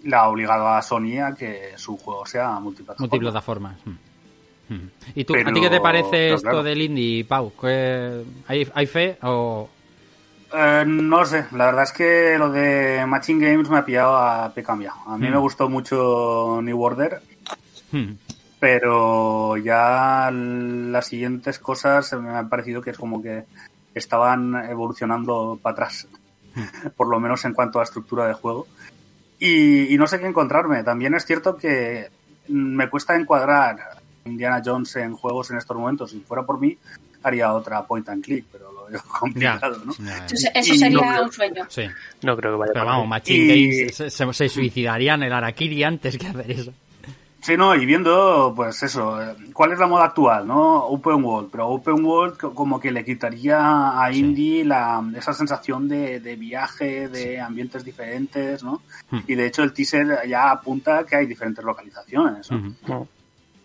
[0.05, 3.09] la ha obligado a Sony a que su juego sea multiplataforma.
[3.11, 3.77] Multiplataformas.
[3.85, 3.91] mm.
[5.15, 6.63] ¿Y tú, Pero- a ti qué te parece esto claro.
[6.65, 7.53] del indie, Pau?
[7.61, 9.69] ¿Qué- ¿Hay, ¿Hay fe o...?
[10.55, 14.53] Eh, no sé, la verdad es que lo de Machine Games me ha pillado a
[14.55, 14.97] pie cambiado.
[15.07, 15.33] A mí Hmm.
[15.33, 17.21] me gustó mucho New Order,
[17.93, 18.13] Hmm.
[18.61, 23.45] pero ya las siguientes cosas me han parecido que es como que
[23.95, 26.07] estaban evolucionando para atrás,
[26.97, 28.67] por lo menos en cuanto a estructura de juego.
[29.39, 30.83] Y, y no sé qué encontrarme.
[30.85, 32.09] También es cierto que
[32.49, 33.77] me cuesta encuadrar
[34.27, 36.11] Indiana Jones en juegos en estos momentos.
[36.11, 36.77] Si fuera por mí,
[37.23, 39.93] haría otra point and click, pero lo veo complicado, ¿no?
[40.05, 41.65] Ya, Eso, sería no- un sueño.
[41.69, 41.83] Sí.
[42.23, 45.83] No creo que vaya Pero vamos, Machine Y- Games se, se- se suicidarían el Arakiri
[45.85, 46.73] antes que hacer eso.
[47.43, 49.21] Sí, no, y viendo, pues eso,
[49.53, 50.79] ¿cuál es la moda actual, no?
[50.87, 54.19] Open World, pero Open World co- como que le quitaría a Sí.
[54.19, 58.83] Indie la, esa sensación de, de viaje, de ambientes diferentes, ¿no?
[59.11, 59.21] Hmm.
[59.29, 62.75] Y de hecho el teaser ya apunta que hay diferentes localizaciones, ¿no?
[62.89, 63.09] No.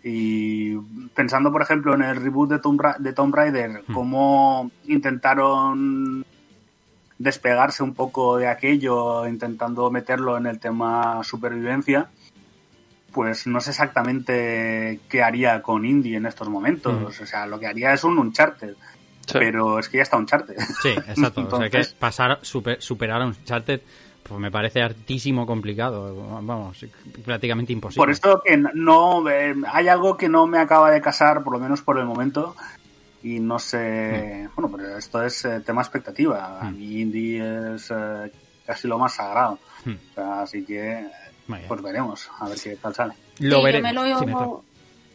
[0.04, 0.76] Y
[1.14, 3.92] pensando, por ejemplo, en el reboot de Tomb, Ra- de Tomb Raider, Hmm.
[3.92, 6.24] cómo intentaron
[7.18, 12.08] despegarse un poco de aquello, intentando meterlo en el tema supervivencia,
[13.12, 16.92] pues no sé exactamente qué haría con Indie en estos momentos.
[17.20, 17.22] Hmm.
[17.22, 18.74] O sea, lo que haría es un Uncharted,
[19.26, 19.34] Sí.
[19.38, 20.56] pero es que ya está Uncharted.
[20.82, 21.42] Sí, exacto.
[21.42, 23.82] o sea que Entonces- pasar, super- superar a un Uncharted
[24.22, 26.14] pues me parece hartísimo complicado.
[26.42, 26.84] Vamos,
[27.24, 28.00] prácticamente imposible.
[28.00, 31.58] Por esto que no eh, hay algo que no me acaba de casar, por lo
[31.58, 32.54] menos por el momento,
[33.22, 34.48] y no sé.
[34.56, 36.60] Bueno, pero esto es eh, tema expectativa.
[36.60, 36.76] A Mm.
[36.78, 38.32] mí Indie es eh,
[38.66, 39.58] casi lo más sagrado.
[39.84, 39.90] Mm.
[39.90, 41.06] O sea, así que,
[41.68, 43.14] pues veremos, a ver qué tal sale.
[43.40, 43.90] Lo Sí, yo veremos.
[43.90, 44.60] me lo, Sí, me tra-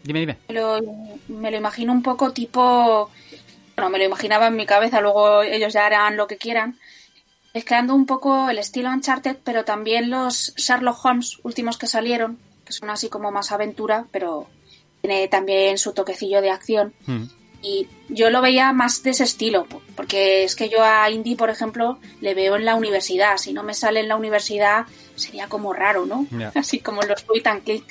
[0.04, 0.38] Dime, dime.
[0.48, 0.80] me lo,
[1.30, 3.10] me lo imagino un poco tipo.
[3.76, 6.78] Bueno, me lo imaginaba en mi cabeza, luego ellos ya harán lo que quieran.
[7.58, 12.72] Mezclando un poco el estilo Uncharted, pero también los Sherlock Holmes últimos que salieron, que
[12.72, 14.46] son así como más aventura, pero
[15.02, 16.94] tiene también su toquecillo de acción.
[17.08, 17.24] Mm.
[17.64, 19.66] Y yo lo veía más de ese estilo,
[19.96, 23.38] porque es que yo a Indy, por ejemplo, le veo en la universidad.
[23.38, 26.28] Si no me sale en la universidad, sería como raro, ¿no?
[26.54, 27.86] Así como los point and click.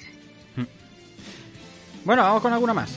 [2.05, 2.93] Bueno, vamos con alguna más.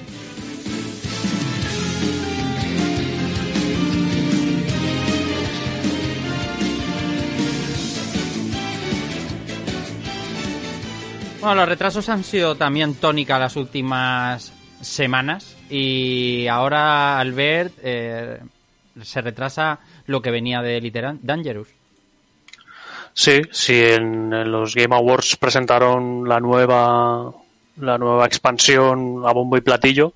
[11.41, 18.39] Bueno, los retrasos han sido también tónica las últimas semanas y ahora Albert eh,
[19.01, 21.69] se retrasa lo que venía de Literal Dangerous.
[23.13, 27.31] Sí, sí, en, los Game Awards presentaron la nueva
[27.77, 30.13] la nueva expansión a bombo y platillo,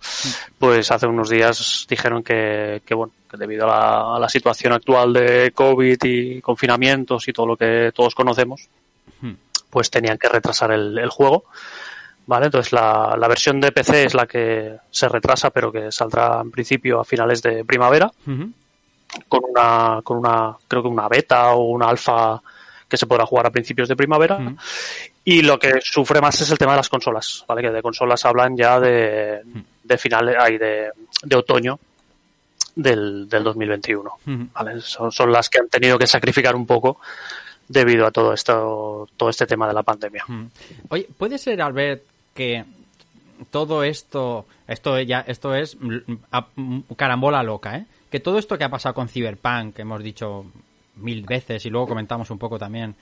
[0.59, 5.51] pues hace unos días dijeron que, que bueno, que debido a la, situación actual de
[5.55, 8.67] COVID y confinamientos y todo lo que todos conocemos.
[9.73, 11.45] Pues tenían que retrasar el, el juego.
[12.27, 16.39] Vale, entonces la, la versión de PC es la que se retrasa, pero que saldrá
[16.41, 18.11] en principio a finales de primavera
[19.27, 22.41] con una, con una, creo que una beta o una alfa
[22.87, 24.39] que se podrá jugar a principios de primavera.
[25.25, 27.63] Y lo que sufre más es el tema de las consolas, ¿vale?
[27.63, 29.41] Que de consolas hablan ya de,
[29.83, 30.91] de finales, ay, de,
[31.23, 31.79] de otoño
[32.75, 34.47] del, del 2021, Ujú.
[34.53, 34.81] ¿vale?
[34.81, 36.99] Son, son las que han tenido que sacrificar un poco
[37.73, 40.23] debido a todo esto, todo este tema de la pandemia.
[40.27, 40.45] Mm.
[40.89, 42.63] Oye, ¿puede ser, Albert, que
[43.51, 45.77] todo esto, esto ya, esto es
[46.95, 47.85] carambola loca, ¿eh?
[48.09, 50.45] Que todo esto que ha pasado con Cyberpunk, que hemos dicho
[50.97, 52.95] mil veces y luego comentamos un poco también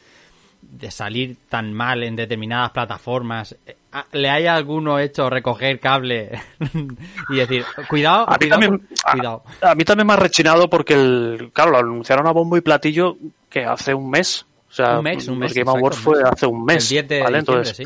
[0.62, 3.76] de salir tan mal en determinadas plataformas, eh,
[4.14, 6.40] ¿le haya alguno hecho recoger cable
[7.30, 9.44] y decir, cuidado, A mí cuidado, también- cuidado?
[9.62, 13.18] A mí también me ha rechinado porque, el, claro, lo anunciaron a bombo y platillo
[13.50, 14.46] que hace un mes.
[14.72, 16.84] O sea, Un mes, un los mes, Game exacto, Awards fue hace un mes.
[16.86, 17.40] El 10 de ¿vale?
[17.40, 17.84] Entonces, sí.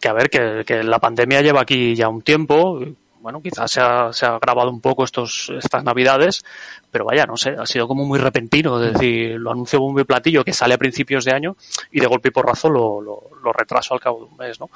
[0.00, 2.80] que a ver, que, que la pandemia lleva aquí ya un tiempo.
[3.20, 6.44] Bueno, quizás se ha, se ha grabado un poco estos, estas navidades,
[6.90, 8.82] pero vaya, no sé, ha sido como muy repentino.
[8.82, 11.56] Es decir, lo anunció bombo y platillo que sale a principios de año
[11.92, 14.68] y de golpe y porrazo lo, lo, lo retraso al cabo de un mes, ¿no?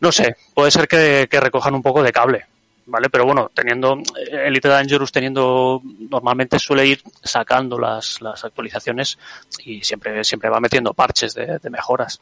[0.00, 2.46] No sé, puede ser que, que recojan un poco de cable,
[2.86, 3.08] ¿vale?
[3.10, 9.18] Pero bueno, teniendo eh, Elite Dangerous teniendo normalmente suele ir sacando las, las actualizaciones
[9.64, 12.20] y siempre siempre va metiendo parches de, de mejoras.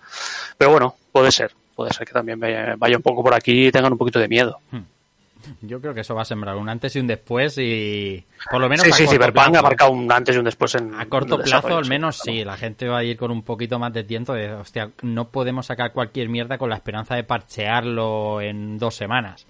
[0.59, 3.93] Pero bueno, puede ser, puede ser que también vaya un poco por aquí y tengan
[3.93, 4.59] un poquito de miedo.
[5.61, 8.69] Yo creo que eso va a sembrar un antes y un después y por lo
[8.71, 9.59] menos Sí, a sí, Cyberpunk plazo.
[9.59, 11.91] ha marcado un antes y un después en A corto en plazo, al sí.
[11.91, 14.91] menos sí, la gente va a ir con un poquito más de tiempo de, hostia,
[15.03, 19.47] no podemos sacar cualquier mierda con la esperanza de parchearlo en dos semanas.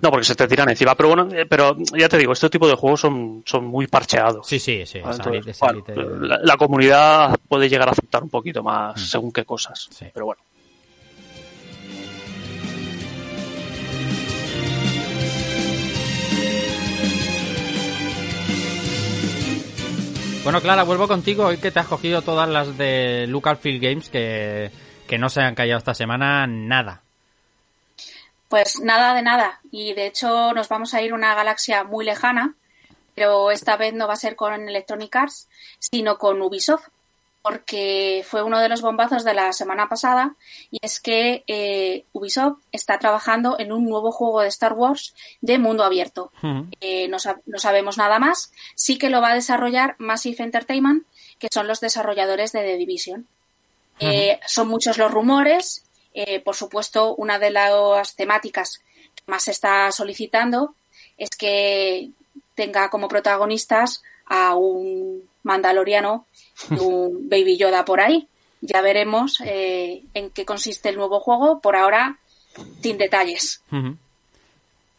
[0.00, 0.94] No, porque se te tiran encima.
[0.94, 4.46] Pero bueno, eh, pero ya te digo, este tipo de juegos son, son muy parcheados.
[4.46, 5.00] Sí, sí, sí.
[6.42, 9.04] La, comunidad puede llegar a aceptar un poquito más mm.
[9.04, 9.88] según qué cosas.
[9.90, 10.06] Sí.
[10.12, 10.42] Pero bueno.
[20.42, 21.46] Bueno, Clara, vuelvo contigo.
[21.46, 24.70] Hoy que te has cogido todas las de Lucasfilm Games que,
[25.06, 27.02] que no se han callado esta semana nada.
[28.50, 29.60] Pues nada de nada.
[29.70, 32.54] Y de hecho nos vamos a ir a una galaxia muy lejana,
[33.14, 36.88] pero esta vez no va a ser con Electronic Arts, sino con Ubisoft,
[37.42, 40.34] porque fue uno de los bombazos de la semana pasada
[40.70, 45.58] y es que eh, Ubisoft está trabajando en un nuevo juego de Star Wars de
[45.58, 46.32] mundo abierto.
[46.82, 48.52] Eh, no, sab- no sabemos nada más.
[48.74, 51.04] Sí que lo va a desarrollar Massive Entertainment,
[51.38, 53.26] que son los desarrolladores de The Division.
[54.00, 55.84] Eh, son muchos los rumores.
[56.14, 58.80] Eh, por supuesto, una de las temáticas
[59.14, 60.74] que más se está solicitando
[61.16, 62.10] es que
[62.54, 66.26] tenga como protagonistas a un mandaloriano
[66.70, 68.28] y un Baby Yoda por ahí.
[68.60, 71.60] Ya veremos eh, en qué consiste el nuevo juego.
[71.60, 72.18] Por ahora,
[72.82, 73.62] sin detalles.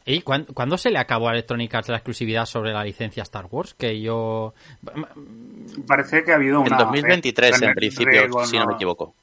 [0.06, 3.46] ¿Y cuán- cuándo se le acabó a Electronic Arts la exclusividad sobre la licencia Star
[3.52, 3.74] Wars?
[3.76, 4.54] Que yo...
[5.88, 6.78] Parece que ha habido En una.
[6.78, 9.14] 2023, re- en principio, si no me equivoco.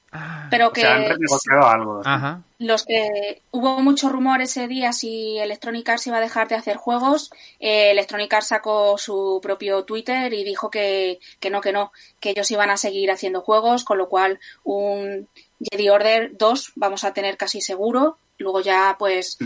[0.51, 2.01] Pero O que sea, han renegociado algo.
[2.05, 2.41] Ajá.
[2.59, 6.77] los que hubo mucho rumor ese día si Electronic Arts iba a dejar de hacer
[6.77, 7.31] juegos.
[7.61, 12.31] Eh, Electronic Arts sacó su propio Twitter y dijo que, que no, que no, que
[12.31, 15.29] ellos iban a seguir haciendo juegos, con lo cual un
[15.71, 18.17] Jedi Order 2 vamos a tener casi seguro.
[18.39, 19.37] Luego ya, pues,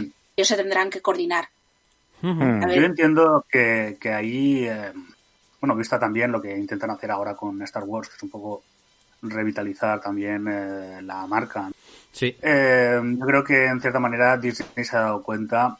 [0.42, 1.48] ellos se tendrán que coordinar.
[2.20, 2.70] Ver.
[2.74, 4.92] Yo entiendo que, que ahí, eh,
[5.60, 8.62] bueno, vista también lo que intentan hacer ahora con Star Wars, que es un poco
[9.22, 11.70] revitalizar también eh, la marca.
[12.12, 12.36] Sí.
[12.42, 15.78] Eh, yo creo que en cierta manera Disney se ha dado cuenta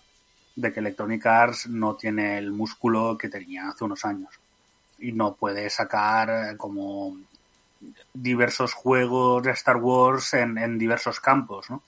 [0.54, 4.30] de que Electronic Arts no tiene el músculo que tenía hace unos años
[4.98, 7.16] y no puede sacar como
[8.14, 11.82] diversos juegos de Star Wars en, en diversos campos, ¿no?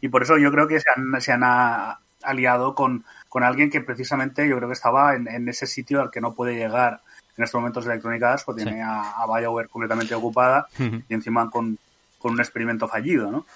[0.00, 3.70] Y por eso yo creo que se han, se han a- aliado con, con alguien
[3.70, 7.00] que precisamente yo creo que estaba en, en ese sitio al que no puede llegar
[7.36, 11.50] en estos momentos de Electronic Arts, pues tiene a, a BioWare completamente ocupada y encima
[11.50, 11.78] con,
[12.18, 13.46] con un experimento fallido, ¿no?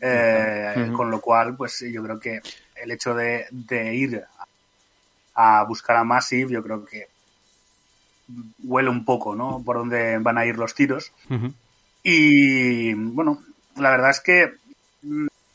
[0.00, 0.90] Eh.
[0.96, 2.40] Con lo cual, pues yo creo que
[2.76, 4.24] el hecho de, de ir
[5.34, 7.08] a buscar a Massive, yo creo que
[8.64, 9.62] huele un poco, ¿no?
[9.64, 11.12] Por dónde van a ir los tiros.
[12.02, 13.42] Y bueno,
[13.76, 14.54] la verdad es que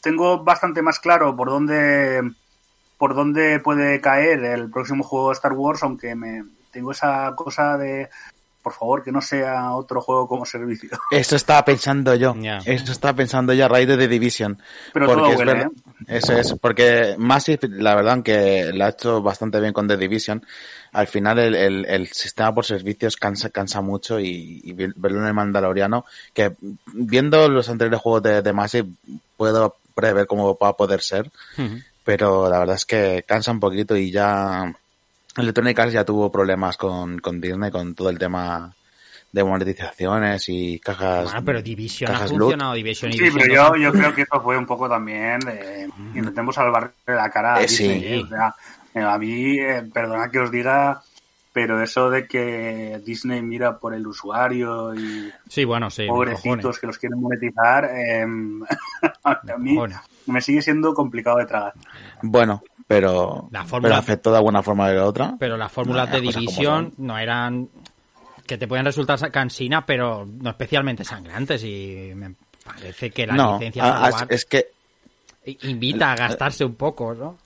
[0.02, 2.22] tengo bastante más claro por dónde
[2.98, 7.78] por dónde puede caer el próximo juego de Star Wars, aunque me tengo esa cosa
[7.78, 8.10] de
[8.62, 10.90] por favor que no sea otro juego como servicio.
[11.12, 12.34] Eso estaba pensando yo.
[12.66, 14.60] Eso estaba pensando yo a raíz de The Division.
[14.92, 15.92] Pero porque todo es huele, verdad- ¿eh?
[16.08, 20.44] Eso es, porque Massive, la verdad, que lo ha hecho bastante bien con The Division,
[20.94, 25.20] al final el, el- el sistema por servicios cansa, cansa mucho y, y ver- verlo
[25.20, 26.56] en el Mandaloriano, que
[26.92, 28.90] viendo los anteriores juegos de, de Massive
[29.38, 31.82] puedo prever cómo va a poder ser, Ujú.
[32.06, 34.74] Pero la verdad es que cansa un poquito y ya
[35.36, 38.74] Electronic Arts ya tuvo problemas con, con Disney con todo el tema
[39.32, 42.42] de monetizaciones y cajas Bueno, pero Division ha cajas loot.
[42.42, 42.74] funcionado.
[42.76, 45.40] Division y Sí, Division pero no yo, yo creo que eso fue un poco también
[45.42, 47.86] de intentemos salvar la cara a Eh, sí.
[47.90, 48.14] Disney.
[48.14, 48.24] ¿eh?
[48.24, 48.56] O sea,
[48.94, 51.02] eh, a mí, eh, perdona que os diga,
[51.52, 56.08] pero eso de que Disney mira por el usuario y Sí, bueno, sí.
[56.08, 58.22] pobrecitos que los quieren monetizar, eh,
[59.26, 59.98] a mí Cojones.
[60.28, 61.74] Me sigue siendo complicado de tragar.
[62.22, 65.36] Bueno, pero, La fórmula- pero afectó de alguna forma o de otra.
[65.40, 67.70] Pero las fórmulas Las de como Division no eran
[68.46, 71.64] que te pueden resultar cansinas, pero no especialmente sangrantes.
[71.64, 74.68] Y me parece que la no, licencia a- Star a- Wars es que
[75.64, 77.38] invita a gastarse un poco, ¿no?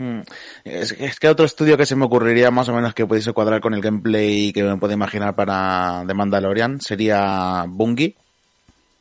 [0.00, 0.20] Mm,
[0.64, 3.60] Es, es que otro estudio que se me ocurriría más o menos que pudiese cuadrar
[3.60, 8.14] con el gameplay que me puedo imaginar para The Mandalorian sería Bungie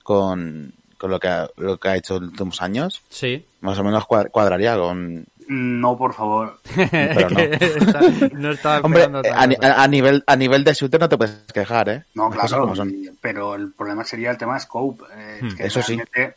[0.03, 3.01] con, con lo, que ha, lo que ha hecho en los últimos años.
[3.10, 3.45] Sí.
[3.62, 5.25] Más o menos cuad- cuadraría con...
[5.49, 6.60] No, por favor.
[6.91, 7.39] Pero no.
[7.39, 12.03] Está- no estaba Hombre, a, nivel, a nivel de shooter no te puedes quejar, ¿eh?
[12.15, 12.73] No, claro,
[13.21, 15.05] pero el problema sería el tema de scope.
[15.15, 15.95] eh, Hmm, es que eso sí.
[15.95, 16.36] realmente,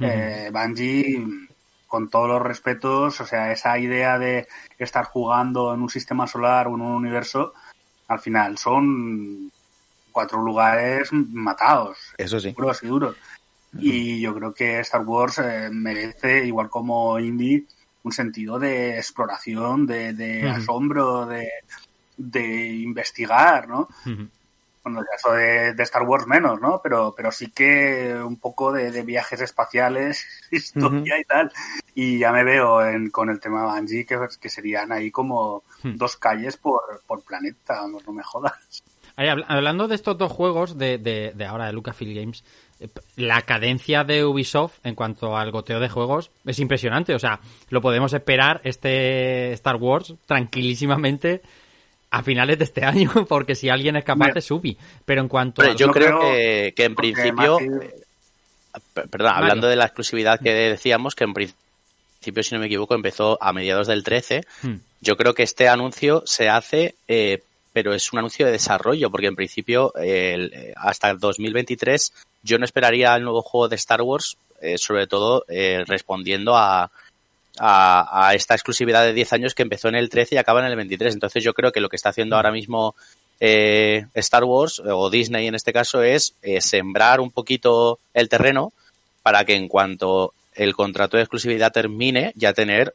[0.00, 1.26] eh, Bungie,
[1.86, 4.46] con todos los respetos, o sea, esa idea de
[4.78, 7.54] estar jugando en un sistema solar o en un universo,
[8.08, 9.50] al final son
[10.12, 12.52] cuatro lugares matados, Eso sí.
[12.52, 13.16] duros y duros.
[13.74, 17.64] Y yo creo que Star Wars eh, merece, igual como Indie,
[18.02, 21.48] un sentido de exploración, de, asombro, de,
[22.16, 23.88] de investigar, ¿no?
[24.82, 26.80] Bueno, el caso de, de Star Wars menos, ¿no?
[26.82, 31.52] Pero, pero sí que un poco de, de viajes espaciales, historia y tal.
[31.94, 35.96] Y ya me veo en, con el tema Bungie que, que serían ahí como Hmm.
[35.96, 38.82] dos calles por, por planeta, no me jodas.
[39.14, 42.42] Ahí, habl- hablando de estos dos juegos de, de, de ahora de Lucasfilm Games,
[43.16, 47.14] la cadencia de Ubisoft en cuanto al goteo de juegos es impresionante.
[47.14, 51.42] O sea, lo podemos esperar este Star Wars tranquilísimamente
[52.10, 54.76] a finales de este año, porque si alguien es capaz es Ubi.
[55.04, 55.76] Pero en cuanto Hombre, a...
[55.76, 57.58] yo yo creo creo que, que en principio,
[58.94, 59.42] per- perdón, Mario.
[59.44, 63.52] hablando de la exclusividad que decíamos, que en principio, si no me equivoco, empezó a
[63.52, 64.76] mediados del 13, Hmm.
[65.00, 69.26] yo creo que este anuncio se hace, eh, pero es un anuncio de desarrollo, porque
[69.26, 72.12] en principio, eh, el- eh, hasta el 2023,
[72.42, 76.90] yo no esperaría el nuevo juego de Star Wars, eh, sobre todo eh, respondiendo a,
[77.58, 80.66] a, a esta exclusividad de 10 años que empezó en el 13 y acaba en
[80.66, 81.14] el 23.
[81.14, 82.94] Entonces yo creo que lo que está haciendo ahora mismo
[83.40, 88.72] eh, Star Wars o Disney en este caso es eh, sembrar un poquito el terreno
[89.22, 92.94] para que en cuanto el contrato de exclusividad termine ya tener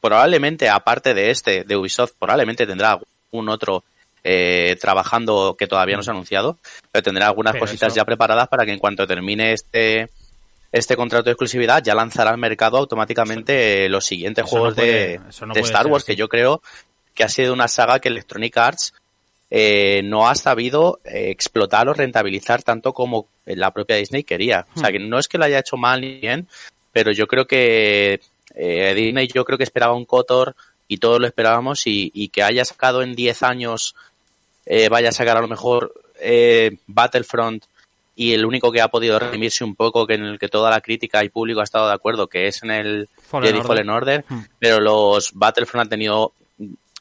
[0.00, 2.98] probablemente aparte de este de Ubisoft probablemente tendrá
[3.32, 3.84] un otro
[4.28, 6.58] eh, trabajando que todavía no se ha anunciado
[6.90, 10.08] pero tendrá algunas Pero cositas eso- ya preparadas para que en cuanto termine este
[10.72, 15.18] este contrato de exclusividad ya lanzará al mercado automáticamente eh, los siguientes no juegos puede-
[15.18, 16.60] de, no de Star Wars que yo creo
[17.14, 18.94] que ha sido una saga que Electronic Arts
[19.48, 24.66] eh, no ha sabido eh, explotar o rentabilizar tanto como la propia Disney quería.
[24.74, 24.92] O sea, Hmm.
[24.92, 26.48] que no es que lo haya hecho mal ni bien,
[26.92, 28.20] pero yo creo que
[28.56, 30.56] eh, Disney yo creo que esperaba un Cotor
[30.88, 33.94] y todos lo esperábamos y, y que haya sacado en 10 años,
[34.66, 37.64] eh, vaya a sacar a lo mejor eh, Battlefront
[38.14, 40.80] y el único que ha podido redimirse un poco, que en el que toda la
[40.80, 43.66] crítica y público ha estado de acuerdo, que es en el Fallen Jedi Order.
[43.68, 44.40] Fallen Order, Hmm.
[44.58, 46.32] pero los Battlefront han tenido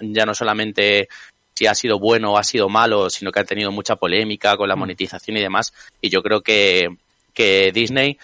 [0.01, 1.07] ya no solamente
[1.53, 4.67] si ha sido bueno o ha sido malo, sino que ha tenido mucha polémica con
[4.67, 4.79] la Mm.
[4.79, 5.73] monetización y demás.
[6.01, 6.89] Y yo creo que,
[7.33, 8.17] que Disney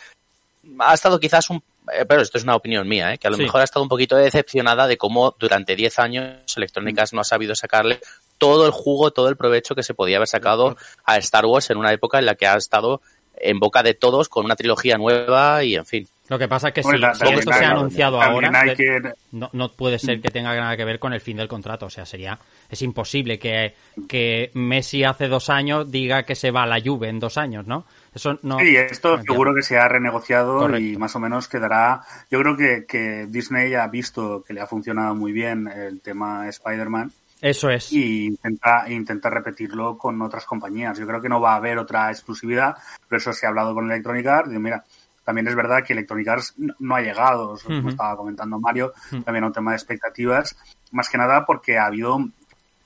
[0.79, 3.17] ha estado quizás un, eh, pero esto es una opinión mía, ¿eh?
[3.17, 3.43] que a lo Sí.
[3.43, 7.23] mejor ha estado un poquito decepcionada de cómo durante 10 años Electronic Arts no ha
[7.23, 8.01] sabido sacarle
[8.41, 10.75] todo el jugo, todo el provecho que se podía haber sacado
[11.05, 12.99] a Star Wars en una época en la que ha estado
[13.35, 16.07] en boca de todos con una trilogía nueva y en fin.
[16.27, 19.69] Lo que pasa es que si, Bueno, esto se ha anunciado ahora, que- no, no
[19.73, 21.85] puede ser que tenga nada que ver con el fin del contrato.
[21.85, 23.75] O sea, sería es imposible que,
[24.07, 27.67] que Messi hace dos años diga que se va a la Juve en dos años,
[27.67, 27.85] ¿no?
[28.15, 28.59] Eso no.
[28.59, 32.01] Sí, esto no seguro que se ha renegociado y más o menos quedará.
[32.31, 36.47] Yo creo que, que Disney ha visto que le ha funcionado muy bien el tema
[36.47, 37.91] Spider-Man Eso es.
[37.91, 40.97] y intenta, intenta repetirlo con otras compañías.
[40.99, 42.75] Yo creo que no va a haber otra exclusividad,
[43.09, 44.49] pero eso se ha hablado con Electronic Arts.
[44.49, 44.83] Digo, mira,
[45.25, 48.93] también es verdad que Electronic Arts no- ha llegado, eso como estaba comentando Mario,
[49.25, 50.55] también a un tema de expectativas,
[50.91, 52.19] más que nada porque ha habido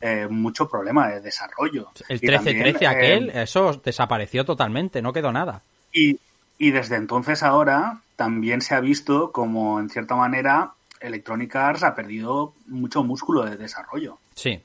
[0.01, 1.89] eh, mucho problema de desarrollo.
[2.09, 5.61] El Y 13-13 también, aquel, eh, eso desapareció totalmente, no quedó nada.
[5.91, 6.19] y,
[6.57, 10.71] y desde entonces ahora también se ha visto como, en cierta manera,
[11.05, 14.17] Electronic Arts ha perdido mucho músculo de desarrollo.
[14.33, 14.61] Sí.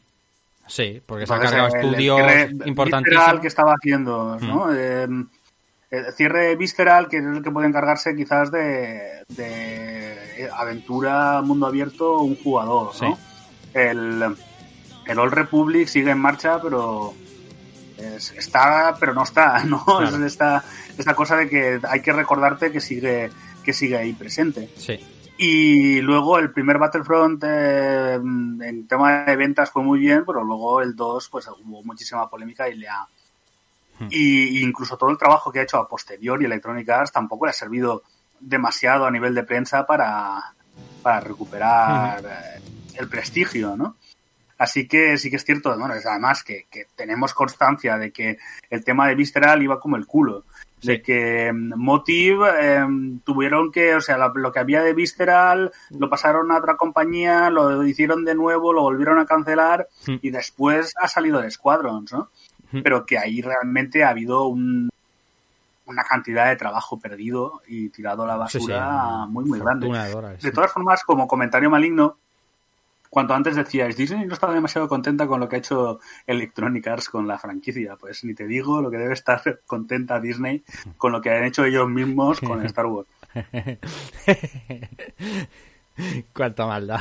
[0.66, 3.40] Sí, porque se ha cargado estudios cierre visceral importantísimos.
[3.40, 4.72] que estaba haciendo, ¿no?
[4.74, 5.09] Eh,
[5.90, 12.20] el cierre visceral, que es el que puede encargarse quizás de, de aventura mundo abierto
[12.20, 13.18] un jugador, ¿no?
[13.74, 14.37] El,
[15.07, 17.14] el Old Republic sigue en marcha, pero
[17.98, 19.85] es- está, pero no está, ¿no?
[19.85, 20.07] Claro.
[20.16, 20.62] Es esta,
[20.96, 23.31] esta cosa de que hay que recordarte que sigue,
[23.64, 24.70] que sigue ahí presente.
[24.76, 25.00] Sí.
[25.42, 30.83] Y luego el primer Battlefront eh, en tema de ventas fue muy bien, pero luego
[30.83, 33.09] el 2 pues hubo muchísima polémica y le ha...
[33.98, 34.09] Hmm.
[34.11, 37.55] Y incluso todo el trabajo que ha hecho a posteriori Electronic Arts tampoco le ha
[37.55, 38.03] servido
[38.38, 40.42] demasiado a nivel de prensa para,
[41.03, 42.61] para recuperar eh,
[42.98, 43.96] el prestigio, ¿no?
[44.59, 48.37] Así que sí que es cierto, bueno, es además que, que tenemos constancia de que
[48.68, 50.44] el tema de Visceral iba como el culo.
[50.83, 52.87] De que mm, Motive eh,
[53.25, 57.51] tuvieron que, o sea, lo, lo que había de Visceral lo pasaron a otra compañía,
[57.51, 60.14] lo hicieron de nuevo, lo volvieron a cancelar Mm.
[60.23, 62.28] y después ha salido de Squadrons, ¿no?
[62.72, 62.83] Mm.
[62.83, 64.89] Pero que ahí realmente ha habido un,
[65.87, 69.89] una cantidad de trabajo perdido y tirado a la Sí, sí, basura muy, muy grande.
[70.41, 72.16] de todas formas, como comentario maligno,
[73.11, 77.09] cuanto antes decíais, Disney no estaba demasiado contenta con lo que ha hecho Electronic Arts
[77.11, 77.97] con la franquicia.
[77.97, 80.63] Pues ni te digo lo que debe estar contenta Disney
[80.97, 83.09] con lo que han hecho ellos mismos con Star Wars.
[86.33, 87.01] Cuánta maldad.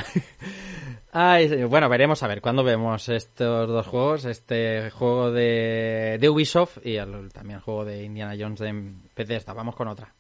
[1.11, 6.79] Ay, bueno, veremos a ver cuándo vemos estos dos juegos, este juego de, de Ubisoft
[6.85, 9.53] y el- también el juego de Indiana Jones de Bethesda.
[9.53, 10.13] Vamos con otra.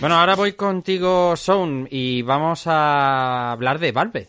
[0.00, 4.28] Bueno, ahora voy contigo, Sound, y vamos a hablar de Valve.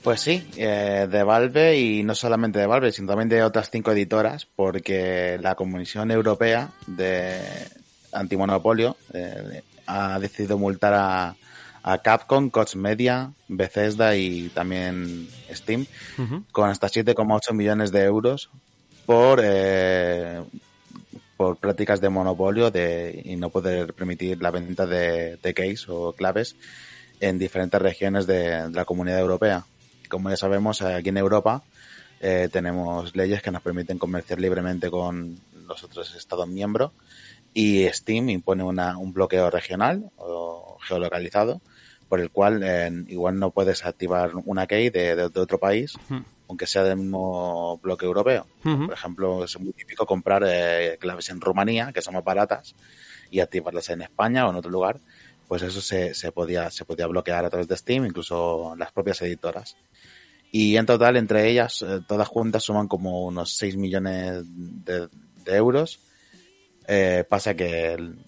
[0.00, 3.90] Pues sí, eh, de Valve y no solamente de Valve, sino también de otras cinco
[3.90, 7.40] editoras, porque la Comisión Europea de
[8.12, 11.34] Antimonopolio eh, ha decidido multar a,
[11.82, 15.86] a Capcom, Koch Media, Bethesda y también Steam
[16.52, 18.50] con hasta 7,8 millones de euros
[19.04, 20.40] por eh,
[21.42, 26.12] por prácticas de monopolio de, y no poder permitir la venta de, de keys o
[26.12, 26.54] claves
[27.20, 29.64] en diferentes regiones de, de la comunidad europea.
[30.08, 31.62] Como ya sabemos, aquí en Europa
[32.20, 35.36] eh, tenemos leyes que nos permiten comerciar libremente con
[35.66, 36.92] los otros Estados miembros
[37.54, 41.60] y Steam impone una, un bloqueo regional o geolocalizado
[42.08, 45.94] por el cual eh, igual no puedes activar una key de, de- de otro país.
[46.52, 48.46] Aunque sea del mismo bloque europeo.
[48.86, 52.74] Por ejemplo, es muy típico comprar eh, claves en Rumanía, que son más baratas,
[53.30, 55.00] y activarlas en España o en otro lugar.
[55.48, 59.22] Pues eso se, se podía, se podía bloquear a través de Steam, incluso las propias
[59.22, 59.76] editoras.
[60.50, 65.08] Y en total, entre ellas, eh, todas juntas suman como unos 6 millones de,
[65.44, 66.00] de euros.
[66.86, 68.18] Eh, pasa que el-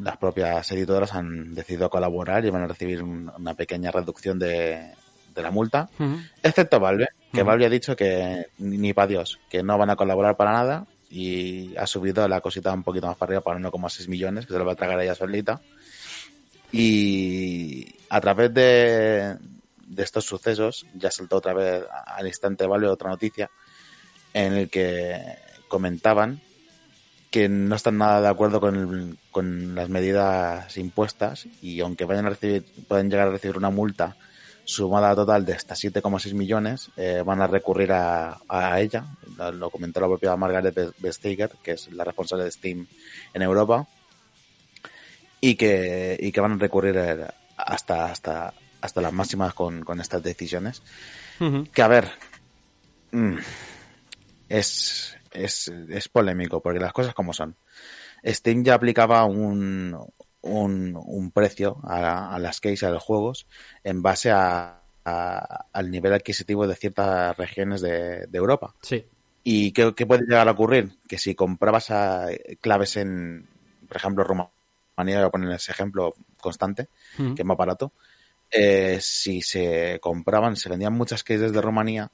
[0.00, 4.92] las propias editoras han decidido colaborar y van a recibir un- una pequeña reducción de,
[5.34, 5.88] de la multa,
[6.42, 7.48] excepto Valve, que Ujú.
[7.50, 10.86] Valve ha dicho que ni, ni para Dios, que no van a colaborar para nada
[11.10, 14.58] y ha subido la cosita un poquito más para arriba para 1,6 millones, que se
[14.58, 15.60] lo va a tragar ella solita.
[16.72, 19.36] Y a través de,
[19.86, 23.50] de estos sucesos, ya saltó otra vez al instante Valve otra noticia
[24.32, 25.20] en el que
[25.68, 26.40] comentaban
[27.30, 32.26] que no están nada de acuerdo con, el- con las medidas impuestas y aunque vayan
[32.26, 34.16] a recibir, pueden llegar a recibir una multa
[34.64, 39.04] sumada total de hasta 7,6 millones, eh, van a recurrir a, a ella.
[39.52, 42.86] Lo, comentó la propia Margaret Vestager, que es la responsable de Steam
[43.32, 43.86] en Europa,
[45.40, 50.00] y que, y que van a recurrir eh, hasta, hasta, hasta las máximas con, con
[50.00, 50.82] estas decisiones.
[51.72, 52.10] Que a ver,
[53.10, 53.36] mm,
[54.48, 57.56] es, es, es polémico, porque las cosas como son.
[58.24, 59.98] Steam ya aplicaba un,
[60.44, 63.46] un, un precio a, a las keys a los juegos
[63.82, 68.74] en base a, a- al nivel adquisitivo de ciertas regiones de, de Europa.
[68.82, 69.04] Sí.
[69.42, 70.98] ¿Y qué, qué puede llegar a ocurrir?
[71.08, 72.28] Que si comprabas a-
[72.60, 73.46] claves en,
[73.88, 77.92] por ejemplo, Rumanía, voy a poner ese ejemplo constante, que es más barato,
[78.50, 82.10] eh, si se compraban, se vendían muchas keys desde Rumanía,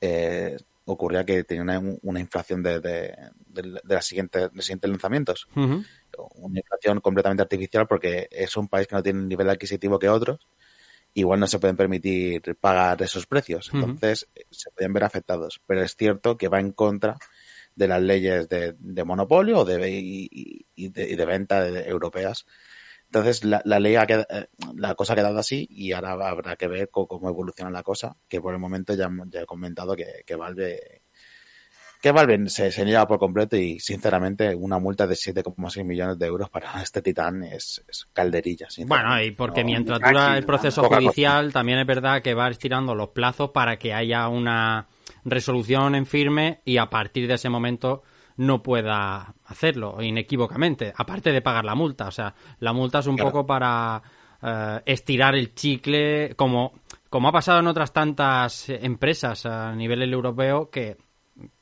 [0.00, 0.56] eh,
[0.86, 3.16] ocurría que tenía una, una inflación de, de,
[3.48, 4.50] de, de de los siguientes
[4.82, 5.46] lanzamientos.
[5.56, 5.82] Ujú.
[6.36, 10.08] Una inflación completamente artificial porque es un país que no tiene un nivel adquisitivo que
[10.08, 10.46] otros.
[11.14, 13.70] Igual no se pueden permitir pagar esos precios.
[13.72, 15.60] Entonces eh, se pueden ver afectados.
[15.66, 17.16] Pero es cierto que va en contra
[17.76, 20.28] de las leyes de, de monopolio de, y,
[20.76, 22.46] y- de, y de venta de- europeas.
[23.06, 26.56] Entonces la, la ley ha queda- eh, la cosa ha quedado así y ahora habrá
[26.56, 29.94] que ver co- cómo, evoluciona la cosa, que por el momento ya, ya he comentado
[29.96, 31.02] que, que Valve
[32.04, 36.26] que Valve se, se niega por completo y sinceramente una multa de 7,6 millones de
[36.26, 38.68] euros para este titán es, es calderilla.
[38.86, 40.96] Bueno, y porque No, mientras dura el proceso cosa.
[40.96, 44.86] judicial, también es verdad que va estirando los plazos para que haya una
[45.24, 48.02] resolución en firme y a partir de ese momento
[48.36, 52.06] no pueda hacerlo inequívocamente, aparte de pagar la multa.
[52.08, 53.30] O sea, la multa es un Claro.
[53.30, 54.02] poco para
[54.42, 56.74] eh, estirar el chicle, como,
[57.08, 60.98] como ha pasado en otras tantas eh, empresas a nivel europeo que,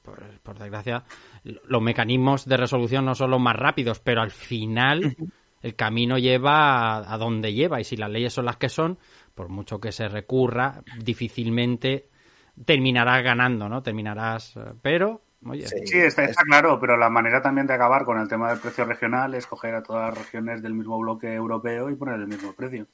[0.03, 1.05] por, por desgracia,
[1.45, 5.17] los mecanismos de resolución no son los más rápidos, pero al final
[5.63, 8.99] el camino lleva a, a donde lleva y si las leyes son las que son,
[9.35, 12.11] por mucho que se recurra, difícilmente
[12.65, 13.83] terminarás ganando, ¿no?
[13.83, 15.77] Terminarás, eh, pero, oye, Sí.
[15.87, 18.59] Sí, está, Es- está claro, pero la manera también de acabar con el tema del
[18.61, 22.27] precio regional es coger a todas las regiones del mismo bloque europeo y poner el
[22.29, 22.87] mismo precio.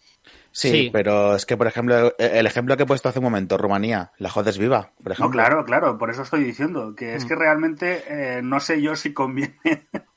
[0.52, 0.90] Sí, Sí.
[0.92, 4.30] pero es que, por ejemplo, el ejemplo que he puesto hace un momento, Rumanía, la
[4.30, 5.26] jodes viva, por ejemplo.
[5.26, 7.16] No, claro, claro, por eso estoy diciendo que Mm.
[7.16, 9.58] es que realmente eh, no sé yo si conviene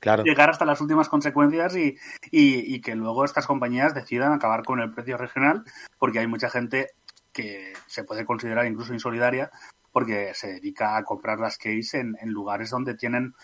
[0.00, 0.22] Claro.
[0.24, 1.96] llegar hasta las últimas consecuencias y,
[2.30, 5.64] y, y que luego estas compañías decidan acabar con el precio regional,
[5.98, 6.90] porque hay mucha gente
[7.32, 9.50] que se puede considerar incluso insolidaria
[9.92, 13.34] porque se dedica a comprar las keys en, en lugares donde tienen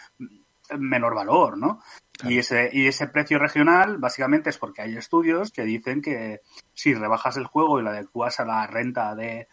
[0.77, 1.81] menor valor, ¿no?
[2.25, 6.41] Y ese, y ese precio regional básicamente es porque hay estudios que dicen que
[6.75, 9.49] si rebajas el juego y lo adecuas a la renta de,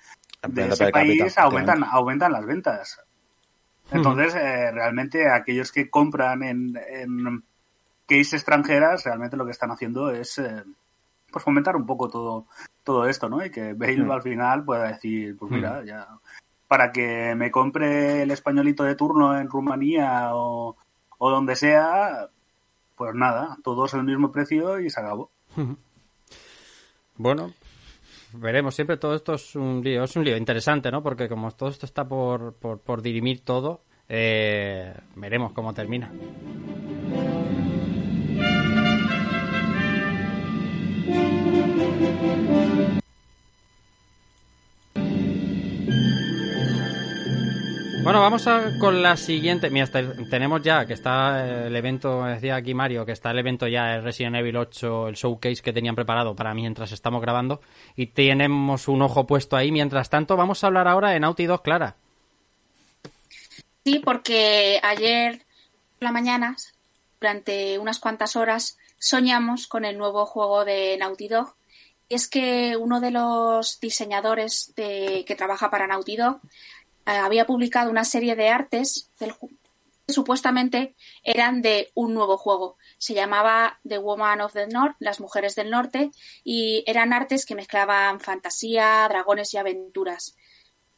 [0.55, 3.01] ese país, aumentan, aumentan las ventas.
[3.91, 7.43] Entonces, eh, realmente aquellos que compran en, en
[8.07, 10.63] keys extranjeras, realmente lo que están haciendo es eh,
[11.31, 12.47] pues fomentar un poco todo,
[12.83, 13.45] todo esto, ¿no?
[13.45, 16.07] Y que Bale al final pueda decir, pues mira, ya
[16.67, 20.75] para que me compre el españolito de turno en Rumanía o,
[21.17, 22.29] o donde sea,
[22.95, 25.29] pues nada, todos el mismo precio y se acabó.
[27.17, 27.53] Bueno,
[28.33, 28.75] veremos.
[28.75, 30.03] Siempre todo esto es un lío.
[30.03, 31.01] Es un lío interesante, ¿no?
[31.01, 36.11] Porque como todo esto está por, por, por dirimir todo, eh, veremos cómo termina.
[48.05, 49.71] Bueno, vamos a, con la siguiente.
[49.71, 53.39] Mira, te- tenemos ya que está eh, el evento, decía aquí Mario, que está el
[53.39, 57.61] evento ya, el Resident Evil 8, el showcase que tenían preparado para mientras estamos grabando.
[57.95, 59.71] Y tenemos un ojo puesto ahí.
[59.71, 61.95] Mientras tanto, vamos a hablar ahora de Naughty Dog, Clara.
[63.83, 65.39] Sí, porque ayer
[65.97, 66.55] por la mañana,
[67.19, 71.55] durante unas cuantas horas, soñamos con el nuevo juego de Naughty Dog.
[72.07, 76.39] Y es que uno de los diseñadores de, que trabaja para Naughty Dog
[77.05, 79.33] había publicado una serie de artes del
[80.07, 82.77] que supuestamente eran de un nuevo juego.
[82.99, 86.11] Se llamaba The Woman of the North, las mujeres del norte,
[86.43, 90.35] y eran artes que mezclaban fantasía, dragones y aventuras.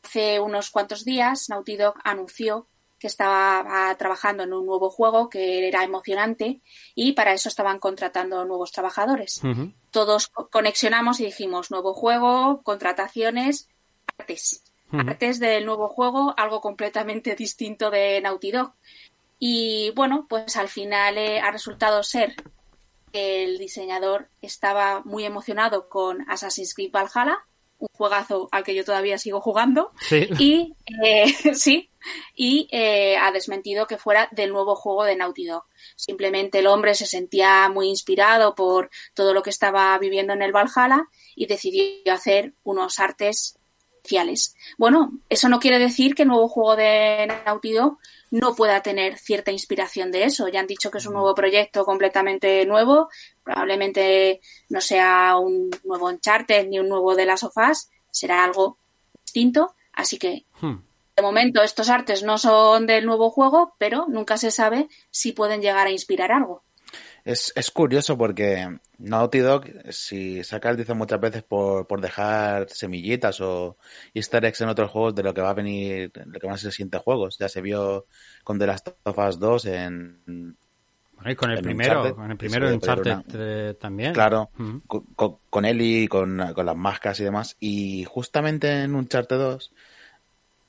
[0.03, 2.67] Hace unos cuantos días, Naughty Dog anunció
[2.99, 6.61] que estaba trabajando en un nuevo juego que era emocionante
[6.95, 9.39] y para eso estaban contratando nuevos trabajadores.
[9.91, 13.69] Todos co- conexionamos y dijimos nuevo juego, contrataciones,
[14.17, 14.63] artes.
[14.91, 18.73] Artes del nuevo juego, algo completamente distinto de Naughty Dog.
[19.39, 22.35] Y bueno, pues al final eh, ha resultado ser
[23.11, 27.39] que el diseñador estaba muy emocionado con Assassin's Creed Valhalla,
[27.79, 29.91] un juegazo al que yo todavía sigo jugando.
[29.99, 30.27] Sí.
[30.39, 30.73] Y
[31.03, 31.89] eh, sí,
[32.35, 35.63] y eh, ha desmentido que fuera del nuevo juego de Naughty Dog.
[35.95, 40.51] Simplemente el hombre se sentía muy inspirado por todo lo que estaba viviendo en el
[40.51, 43.56] Valhalla y decidió hacer unos artes
[44.77, 47.97] Bueno, eso no quiere decir que el nuevo juego de Naughty Dog
[48.31, 50.47] no pueda tener cierta inspiración de eso.
[50.47, 53.09] Ya han dicho que es un nuevo proyecto completamente nuevo,
[53.43, 58.77] probablemente no sea un nuevo Uncharted ni un nuevo de las sofás, será algo
[59.23, 60.77] distinto, así que Hmm.
[61.15, 65.61] de momento estos artes no son del nuevo juego, pero nunca se sabe si pueden
[65.61, 66.63] llegar a inspirar algo.
[67.27, 73.41] Es, es curioso porque Naughty Dog, si sacas, dice muchas veces por, por dejar semillitas
[73.41, 73.77] o
[74.13, 76.57] easter eggs en otros juegos de lo que va a venir, lo que van a
[76.57, 77.37] ser los siguientes juegos.
[77.37, 78.05] Ya se vio
[78.43, 80.57] con The Last of Us 2 en...
[81.15, 84.13] Bueno, y con el primero, Uncharted, con el primero de Uncharted eh, también.
[84.13, 84.81] Claro, Ujú.
[84.87, 87.57] con, con, con Ellie, con, con las máscaras y demás.
[87.59, 89.77] Y justamente en Uncharted 2 ha-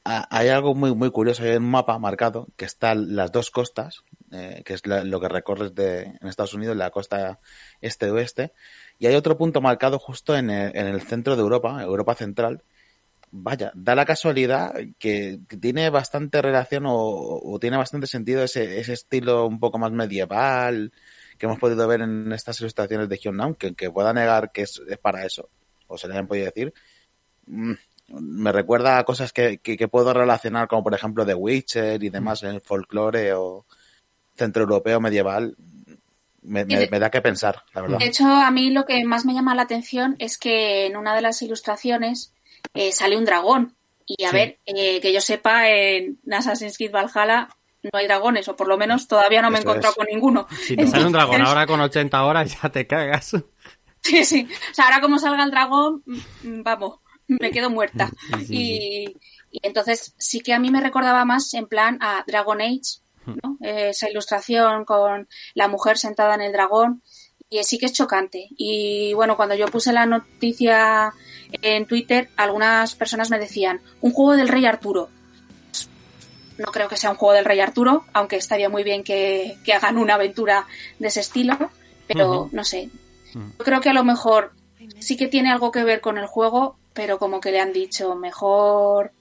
[0.09, 1.43] hay algo muy, muy curioso.
[1.43, 5.29] Hay un mapa marcado que están las dos costas, eh, que es la- lo que
[5.29, 7.41] recorres de, en Estados Unidos, la costa
[7.81, 8.53] este-oeste.
[8.99, 12.63] Y hay otro punto marcado justo en el, en el centro de Europa, Europa Central.
[13.31, 19.61] Vaya, da la casualidad que, tiene bastante relación o, tiene bastante sentido ese, estilo un
[19.61, 20.93] poco más medieval
[21.39, 24.81] que hemos podido ver en estas ilustraciones de Hyunam, que, que pueda negar que es,
[24.89, 25.51] es para eso,
[25.87, 26.73] o se le hayan podido decir,
[27.47, 27.75] mm,
[28.09, 32.09] me recuerda a cosas que, que, que puedo relacionar, como por ejemplo The Witcher y
[32.11, 33.67] demás en el folclore o
[34.37, 35.57] centroeuropeo medieval.
[36.43, 37.99] Me, me- me da que pensar, la verdad.
[37.99, 41.15] De hecho, a mí lo que más me llama la atención es que en una
[41.15, 42.33] de las ilustraciones
[42.75, 43.75] eh, sale un dragón.
[44.07, 44.37] Y a Sí.
[44.37, 47.49] ver, eh, que yo sepa, en Assassin's Creed Valhalla
[47.83, 49.97] no hay dragones, o por lo menos todavía no me he encontrado es.
[49.97, 50.47] con ninguno.
[50.63, 53.37] Si te sale un dragón ahora con 80 horas, ya te cagas.
[54.01, 54.49] Sí, sí.
[54.71, 57.01] O sea, ahora como salga el dragón, mm, vamos,
[57.41, 58.11] me quedo muerta.
[58.39, 59.17] Sí, sí, Y,
[59.51, 63.59] y entonces sí que a mí me recordaba más en plan a Dragon Age, ¿no?
[63.61, 67.03] Esa ilustración con la mujer sentada en el dragón.
[67.51, 68.47] Y sí que es chocante.
[68.51, 71.15] Y bueno, cuando yo puse la noticia
[71.63, 75.09] en Twitter, algunas personas me decían, un juego del rey Arturo.
[76.59, 79.73] No creo que sea un juego del rey Arturo, aunque estaría muy bien que, que
[79.73, 80.67] hagan una aventura
[80.99, 81.57] de ese estilo,
[82.07, 82.91] pero no sé.
[83.33, 84.53] Yo creo que a lo mejor
[84.99, 88.17] sí que tiene algo que ver con el juego, pero como que le han dicho,
[88.17, 89.13] mejor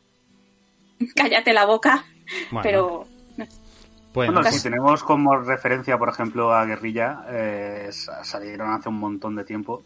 [1.15, 2.03] cállate la boca,
[2.51, 2.63] Bueno.
[2.63, 3.07] pero
[3.37, 8.89] Bueno, Bueno, casi- si tenemos como referencia, por ejemplo, a Guerrilla, eh, sa- salieron hace
[8.89, 9.83] un montón de tiempo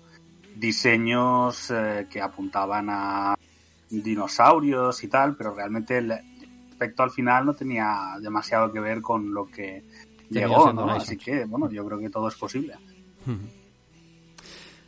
[0.56, 3.36] diseños eh, que apuntaban a
[3.89, 9.34] dinosaurios y tal, pero realmente el aspecto al final no tenía demasiado que ver con
[9.34, 9.84] lo que
[10.30, 10.89] Tenía llegó, ¿no?
[10.92, 12.76] Así que, bueno, yo creo que todo es posible.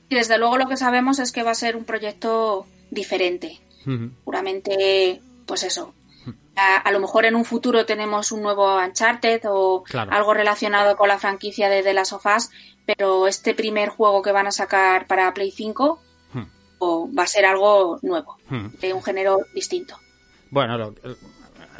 [0.07, 3.59] y desde luego lo que sabemos es que va a ser un proyecto diferente,
[4.23, 5.93] puramente, pues eso.
[6.55, 10.11] A, a lo mejor en un futuro tenemos un nuevo Uncharted o Claro.
[10.11, 12.49] algo relacionado con la franquicia de The Last of Us,
[12.85, 15.99] pero este primer juego que van a sacar para Play 5
[16.33, 16.43] Hmm.
[16.79, 18.37] o va a ser algo nuevo,
[18.79, 19.97] de un género distinto.
[20.51, 20.93] Bueno, lo,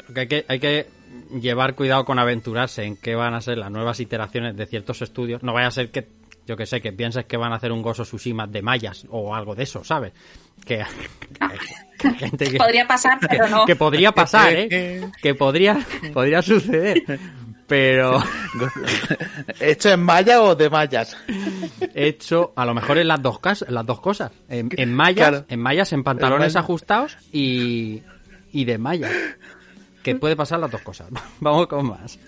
[0.08, 0.86] lo que hay, que hay que
[1.40, 5.42] llevar cuidado con aventurarse en qué van a ser las nuevas iteraciones de ciertos estudios.
[5.44, 6.08] No vaya a ser que,
[6.46, 9.34] yo que sé, que pienses que van a hacer un Gozo Tsushima de mayas o
[9.34, 10.12] algo de eso, ¿sabes?
[10.64, 10.78] Que,
[11.38, 11.58] que-
[11.98, 13.64] que hay gente que, Podría pasar, pero no.
[13.64, 15.10] que podría pasar, ¿eh?
[15.22, 15.78] Que podría,
[16.12, 17.02] podría suceder.
[17.66, 18.22] Pero
[19.60, 21.16] ¿Hecho en malla o de mallas?
[21.94, 24.32] hecho, a lo mejor en las dos, cas- en las dos cosas.
[24.50, 25.46] En, en mallas, Claro.
[25.48, 26.60] en mallas, en pantalones En malla.
[26.60, 28.02] ajustados y,
[28.52, 29.12] y de mallas.
[30.02, 31.08] que puede pasar las dos cosas.
[31.40, 32.18] Vamos con más.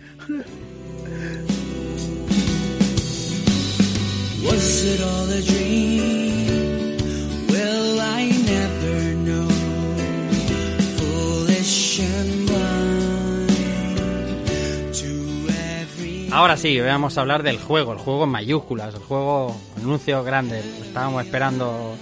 [16.36, 20.61] Ahora sí, vamos a hablar del juego, el juego en mayúsculas, el juego anuncio grande.
[20.61, 21.97] Estábamos esperando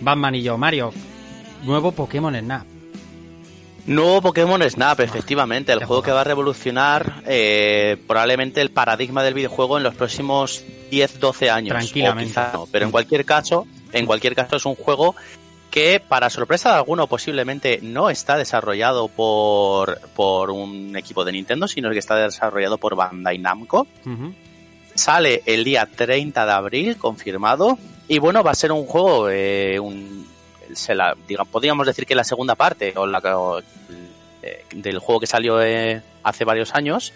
[0.00, 0.56] Batman y yo.
[0.56, 0.92] Mario,
[1.64, 2.71] nuevo Pokémon Snap.
[3.86, 9.34] Nuevo Pokémon Snap, efectivamente, el juego que va a revolucionar eh, probablemente el paradigma del
[9.34, 11.70] videojuego en los próximos 10-12 años.
[11.70, 12.30] Tranquilamente.
[12.30, 15.16] o quizá no, pero en cualquier caso, en cualquier caso es un juego
[15.72, 21.66] que para sorpresa de alguno posiblemente no está desarrollado por, por un equipo de Nintendo,
[21.66, 23.88] sino que está desarrollado por Bandai Namco.
[24.94, 27.78] Sale el día 30 de abril, confirmado.
[28.06, 30.26] Y bueno, va a ser un juego, eh, un,
[30.74, 33.20] se la, diga- podríamos decir que la segunda parte o la,
[34.42, 37.12] eh, del juego que salió eh, hace varios años.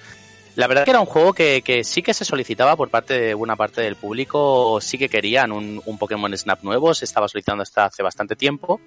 [0.54, 3.56] La verdad que era un juego que, sí que se solicitaba por parte de buena
[3.56, 7.84] parte del público, sí que querían un, un Pokémon Snap nuevo, se estaba solicitando hasta
[7.84, 8.80] hace bastante tiempo.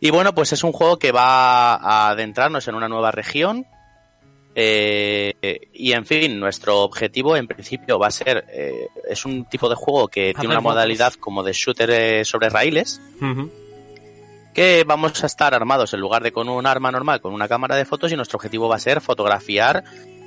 [0.00, 3.66] Y bueno, pues es un juego que va a adentrarnos en una nueva región,
[4.56, 9.68] eh, y en fin, nuestro objetivo en principio va a ser, eh, es un tipo
[9.68, 13.00] de juego que tiene una modalidad como de shooter eh, sobre raíles,
[14.52, 17.74] que vamos a estar armados en lugar de con un arma normal, con una cámara
[17.74, 19.82] de fotos y nuestro objetivo va a ser fotografiar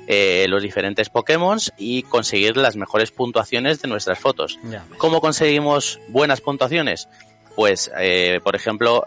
[0.06, 4.58] eh, los diferentes Pokémon y conseguir las mejores puntuaciones de nuestras fotos.
[4.98, 7.08] ¿Cómo conseguimos buenas puntuaciones?
[7.56, 9.02] Pues, eh, por ejemplo,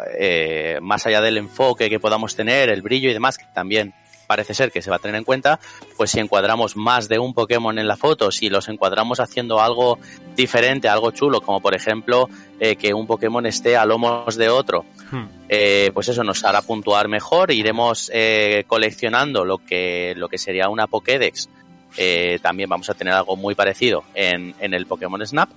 [0.82, 3.93] más allá del enfoque que podamos tener, el brillo y demás, que también
[4.32, 5.59] parece ser que se va a tener en cuenta,
[5.97, 9.99] pues si encuadramos más de un Pokémon en la foto, si los encuadramos haciendo algo
[10.38, 14.86] diferente, algo chulo, como por ejemplo eh, que un Pokémon esté a lomos de otro,
[15.11, 15.25] Hmm.
[15.49, 20.69] eh, pues eso nos hará puntuar mejor, iremos eh, coleccionando lo que, lo que sería
[20.69, 21.49] una Pokédex.
[21.97, 25.49] Eh, también vamos a tener algo muy parecido en, en el Pokémon Snap.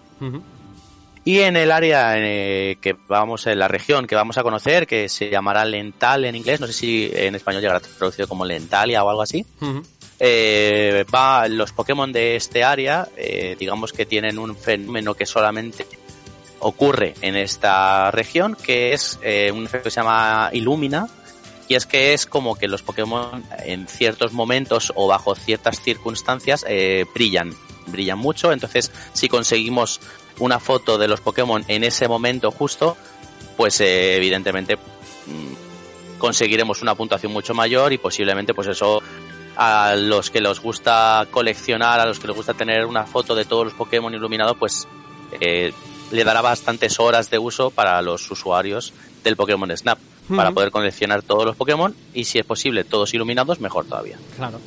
[1.24, 5.08] Y en el área eh, que vamos, en la región que vamos a conocer, que
[5.08, 9.08] se llamará Lental en inglés, no sé si en español llegará traducido como Lentalia o
[9.08, 9.44] algo así,
[10.20, 15.86] eh, va, los Pokémon de este área, eh, digamos que tienen un fenómeno que solamente
[16.60, 21.06] ocurre en esta región, que es eh, un efecto que se llama Illumina,
[21.68, 26.64] y es que es como que los Pokémon en ciertos momentos o bajo ciertas circunstancias
[26.68, 27.54] eh, brillan,
[27.87, 30.01] brillan mucho, entonces si conseguimos
[30.39, 32.97] una foto de los Pokémon en ese momento justo,
[33.57, 39.03] pues eh, evidentemente mm, conseguiremos una puntuación mucho mayor y posiblemente pues eso
[39.57, 43.45] a los que les gusta coleccionar, a los que les gusta tener una foto de
[43.45, 44.89] todos los Pokémon iluminados, pues
[45.41, 45.72] eh,
[46.11, 49.99] le dará bastantes horas de uso para los usuarios del Pokémon Snap,
[50.35, 54.18] para poder coleccionar todos los Pokémon y si es posible todos iluminados, mejor todavía.
[54.37, 54.61] Claro.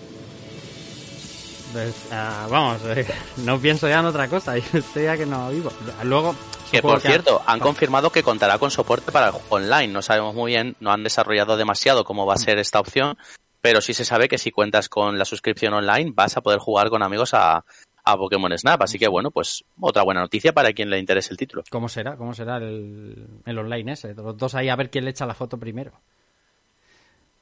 [1.74, 3.06] Pues, ah, vamos, eh,
[3.38, 4.58] no pienso ya en otra cosa.
[4.74, 5.72] Yo estoy ya que no vivo.
[6.04, 6.36] Luego.
[6.72, 9.88] Que por cierto, han confirmado que contará con soporte para el juego online.
[9.88, 13.18] No sabemos muy bien, no han desarrollado demasiado cómo va a ser esta opción,
[13.62, 16.90] pero sí se sabe que si cuentas con la suscripción online vas a poder jugar
[16.90, 17.64] con amigos a,
[18.04, 18.82] a Pokémon Snap.
[18.82, 21.64] Así que bueno, pues otra buena noticia para quien le interese el título.
[21.70, 22.18] ¿Cómo será?
[22.18, 24.14] ¿Cómo será el, el online ese?
[24.14, 25.94] Los dos ahí a ver quién le echa la foto primero.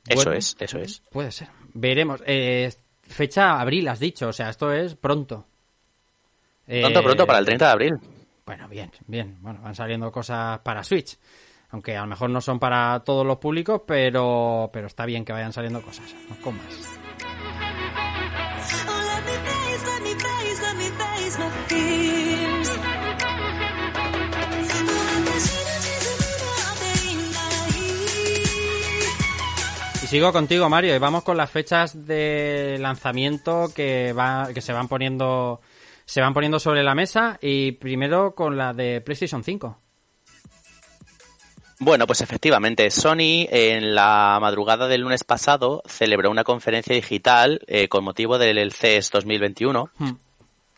[0.08, 1.02] Eso es, eso es.
[1.12, 1.48] Puede ser.
[1.74, 2.22] Veremos.
[2.28, 2.72] Eh,
[3.08, 4.30] fecha abril, has dicho.
[4.30, 5.46] O sea, esto es pronto.
[6.66, 7.94] Pronto, Eh, pronto, para el 30 de abril.
[8.46, 9.38] Bueno, bien, bien.
[9.42, 11.18] Bueno, van saliendo cosas para Switch.
[11.70, 15.34] Aunque a lo mejor no son para todos los públicos, pero, pero está bien que
[15.34, 16.14] vayan saliendo cosas.
[16.30, 16.66] No con más.
[18.88, 19.02] Oh,
[30.06, 34.72] Y sigo contigo, Mario, y vamos con las fechas de lanzamiento que va, que se
[34.72, 35.62] van poniendo,
[36.06, 37.40] se van poniendo sobre la mesa.
[37.42, 39.80] Y primero con la de PlayStation 5.
[41.80, 47.88] Bueno, pues efectivamente, Sony en la madrugada del lunes pasado celebró una conferencia digital eh,
[47.88, 49.90] con motivo del CES 2021.
[49.98, 50.12] Hmm.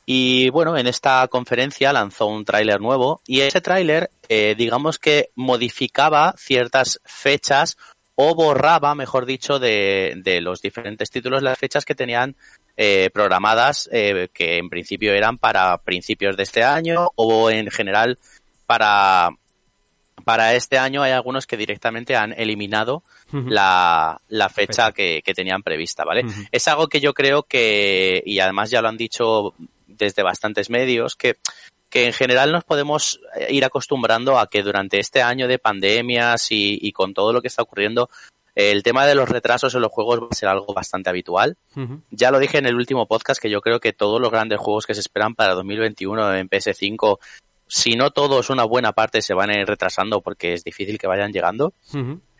[0.05, 5.31] Y bueno, en esta conferencia lanzó un tráiler nuevo y ese tráiler, eh, digamos que
[5.35, 7.75] modificaba ciertas fechas
[8.19, 12.35] o borraba, mejor dicho, de, de los diferentes títulos las fechas que tenían
[12.75, 18.17] eh, programadas, eh, que en principio eran para principios de este año o en general
[18.65, 19.29] para,
[20.25, 21.03] para este año.
[21.03, 26.23] Hay algunos que directamente han eliminado la, la fecha que, que tenían prevista, ¿vale?
[26.51, 29.53] Es algo que yo creo que, y además ya lo han dicho
[29.85, 31.35] desde bastantes medios, que,
[31.97, 36.51] que en general nos podemos eh, ir acostumbrando a que durante este año de pandemias
[36.51, 38.07] y, y con todo lo que está ocurriendo,
[38.53, 41.57] El tema de los retrasos en los juegos va a ser algo bastante habitual.
[42.09, 44.87] Ya lo dije en el último podcast que yo creo que todos los grandes juegos
[44.87, 47.19] que se esperan para 2021 en PS5,
[47.67, 51.05] si no todos, una buena parte se van a ir retrasando porque es difícil que
[51.05, 51.73] vayan llegando.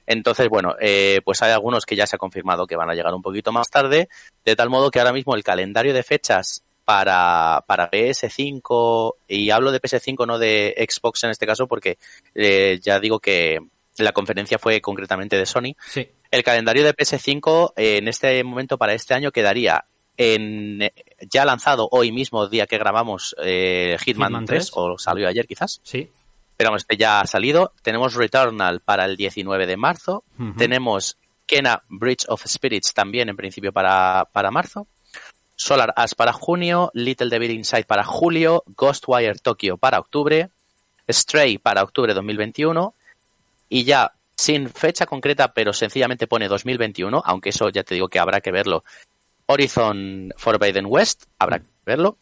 [0.08, 3.14] Entonces, bueno, eh, pues hay algunos que ya se ha confirmado que van a llegar
[3.14, 4.10] un poquito más tarde,
[4.44, 9.74] de tal modo que ahora mismo el calendario de fechas para, para PS5, y hablo
[9.74, 11.98] de PS5 no de Xbox en este caso porque
[12.34, 13.60] eh, ya digo que
[13.98, 16.08] la conferencia fue concretamente de Sony, Sí.
[16.32, 19.84] el calendario de PS5 eh, en este momento para este año quedaría
[20.16, 20.94] en eh,
[21.30, 24.72] ya lanzado hoy mismo, día que grabamos eh, Hitman, Hitman 3, 3.
[24.76, 25.82] o salió ayer quizás.
[25.84, 26.10] Sí.
[26.56, 27.74] Pero vamos, este ya ha salido.
[27.82, 30.24] Tenemos Returnal para el 19 de marzo.
[30.58, 34.88] Tenemos Kena Bridge of Spirits también en principio para, para marzo.
[35.58, 40.50] Solar Ash para junio, Little Devil Inside para julio, Ghostwire Tokyo para octubre,
[41.10, 42.94] Stray para octubre 2021
[43.68, 48.20] y ya sin fecha concreta pero sencillamente pone 2021, aunque eso ya te digo que
[48.20, 48.84] habrá que verlo.
[49.48, 52.18] Horizon Forbidden West, habrá que verlo.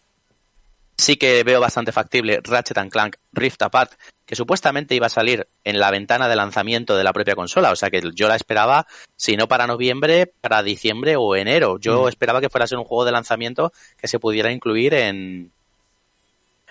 [0.98, 3.91] Sí que veo bastante factible Ratchet and Clank Rift Apart,
[4.26, 7.76] que supuestamente iba a salir en la ventana de lanzamiento de la propia consola, o
[7.76, 11.78] sea que yo la esperaba, si no para noviembre, para diciembre o enero.
[11.80, 12.08] Yo Mm.
[12.08, 15.52] esperaba que fuera a ser un juego de lanzamiento que se pudiera incluir en,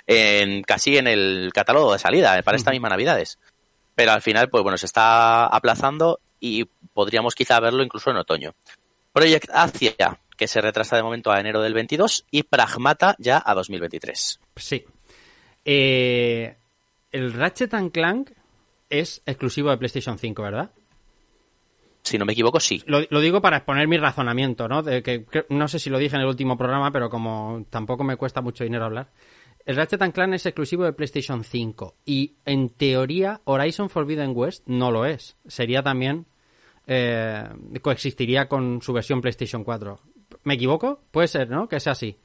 [0.07, 2.75] en casi en el catálogo de salida, eh, para esta Ujú.
[2.77, 3.39] misma Navidades.
[3.95, 8.55] Pero al final, pues bueno, se está aplazando y podríamos quizá verlo incluso en otoño.
[9.13, 13.55] Project Asia, que se retrasa de momento a enero del 22, y Pragmata ya a
[13.55, 14.41] 2023.
[14.57, 14.85] Sí.
[15.65, 16.57] Eh,
[17.13, 18.31] el Ratchet and Clank
[18.91, 20.71] es exclusivo de PlayStation 5, ¿verdad?
[22.03, 22.83] Si no me equivoco, sí.
[22.87, 24.83] Lo, lo digo para exponer mi razonamiento, ¿no?
[24.83, 28.05] De que, que- no sé si lo dije en el último programa, pero como tampoco
[28.05, 29.11] me cuesta mucho dinero hablar.
[29.65, 34.65] El Ratchet and Clank es exclusivo de PlayStation 5 y en teoría Horizon Forbidden West
[34.67, 35.37] no lo es.
[35.47, 36.27] Sería también
[36.87, 37.49] eh,
[37.81, 39.99] coexistiría con su versión PlayStation 4.
[40.45, 41.01] ¿Me equivoco?
[41.11, 41.69] Puede ser, ¿no?
[41.69, 42.17] Que sea así.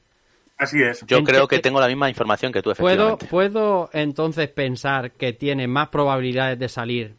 [0.56, 1.04] Así es.
[1.06, 3.26] Yo creo que tengo la misma información que tú, ¿Puedo, efectivamente.
[3.26, 7.16] ¿Puedo entonces pensar que tiene más probabilidades de salir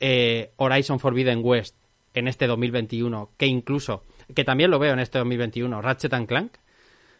[0.00, 1.76] eh, Horizon Forbidden West
[2.12, 4.04] en este 2021 que incluso,
[4.34, 6.52] que también lo veo en este 2021, Ratchet and Clank?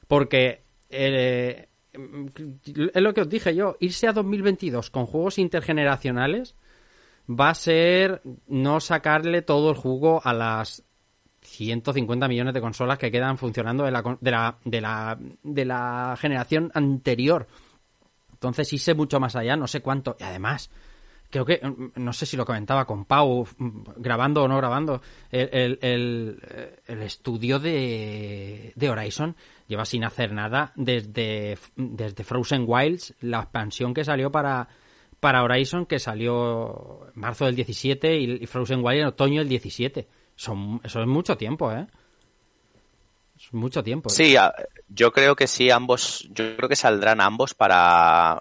[0.07, 6.57] Porque eh, es lo que os dije yo, irse a 2022 con juegos intergeneracionales
[7.29, 10.85] va a ser no sacarle todo el jugo a las
[11.45, 16.17] 150 millones de consolas que quedan funcionando de la, de la, de la, de la
[16.19, 17.47] generación anterior.
[18.33, 20.17] Entonces sí sé mucho más allá, no sé cuánto.
[20.19, 20.71] Y además,
[21.31, 21.61] creo que,
[21.95, 23.47] no sé si lo comentaba con Pau,
[23.97, 26.39] grabando o no grabando, el, el,
[26.87, 29.37] el- estudio de, de Horizon
[29.67, 34.69] lleva sin hacer nada desde, desde Frozen Wilds, la expansión que salió para,
[35.21, 39.49] para Horizon, que salió en marzo del 17 y, y Frozen Wilds en otoño del
[39.49, 40.07] 17.
[40.37, 41.87] Son, eso es mucho tiempo, ¿eh?
[43.37, 44.09] Es mucho tiempo.
[44.09, 44.13] ¿eh?
[44.13, 44.37] Sí,
[44.89, 48.41] yo creo que sí, ambos, yo creo que saldrán ambos para...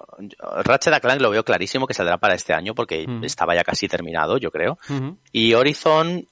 [0.63, 4.37] Ratchet Clank lo veo clarísimo que saldrá para este año porque estaba ya casi terminado,
[4.37, 4.77] yo creo.
[5.31, 6.27] Y Horizon,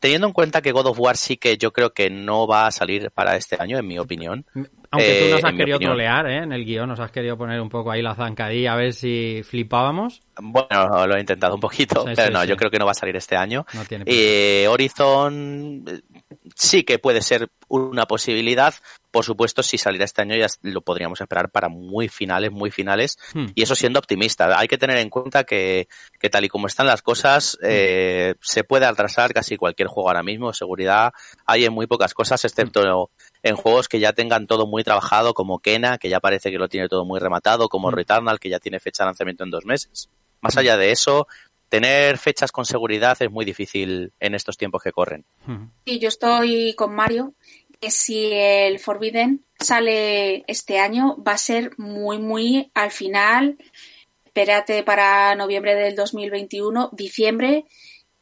[0.00, 2.70] teniendo en cuenta que God of War sí que yo creo que no va a
[2.70, 4.46] salir para este año, en mi opinión.
[4.94, 6.38] Aunque tú Eh, nos has en mi querido trolear, ¿eh?
[6.44, 9.42] En el guion nos has querido poner un poco ahí la zancadilla a ver si
[9.44, 10.20] flipábamos.
[10.40, 12.48] Bueno, lo he intentado un poquito, Sí, pero sí, no, sí.
[12.48, 13.66] yo creo que no va a salir este año.
[13.74, 16.00] No tiene Eh, Horizon eh,
[16.54, 18.74] sí que puede ser una posibilidad.
[19.10, 23.16] Por supuesto, si saliera este año ya lo podríamos esperar para muy finales, muy finales.
[23.32, 23.46] Hmm.
[23.54, 24.58] Y eso siendo optimista.
[24.58, 25.86] Hay que tener en cuenta que,
[26.18, 30.22] que tal y como están las cosas, eh, se puede atrasar casi cualquier juego ahora
[30.24, 30.52] mismo.
[30.52, 31.12] Seguridad
[31.46, 33.10] hay en muy pocas cosas, excepto
[33.44, 36.68] en juegos que ya tengan todo muy trabajado, como Kena, que ya parece que lo
[36.68, 37.94] tiene todo muy rematado, como Mm.
[37.94, 40.08] Returnal, que ya tiene fecha de lanzamiento en dos meses.
[40.40, 41.28] Más allá de eso,
[41.68, 45.26] tener fechas con seguridad es muy difícil en estos tiempos que corren.
[45.46, 45.68] Ujú.
[45.84, 47.34] Y yo estoy con Mario,
[47.80, 53.58] que si el Forbidden sale este año, va a ser muy, muy al final.
[54.24, 57.66] Espérate para noviembre del 2021, diciembre,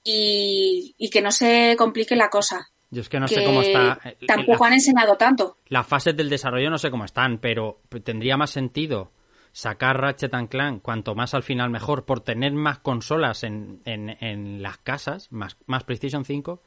[0.02, 2.71] y, y que no se complique la cosa.
[2.92, 3.98] Yo es que no que sé cómo está.
[4.04, 5.56] eh, Tampoco la- han enseñado tanto.
[5.68, 9.10] Las fases del desarrollo no sé cómo están, pero tendría más sentido
[9.50, 14.10] sacar Ratchet and Clank cuanto más al final mejor por tener más consolas en, en,
[14.20, 16.62] en las casas, más, más PlayStation 5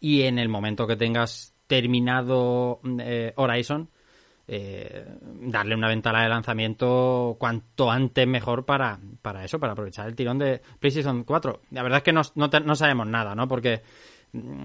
[0.00, 3.88] y en el momento que tengas terminado eh, Horizon
[4.50, 5.06] eh,
[5.42, 10.38] darle una ventana de lanzamiento cuanto antes mejor para, para eso, para aprovechar el tirón
[10.38, 11.60] de PlayStation 4.
[11.70, 13.46] La verdad es que no, no, te- no sabemos nada, ¿no?
[13.46, 13.82] Porque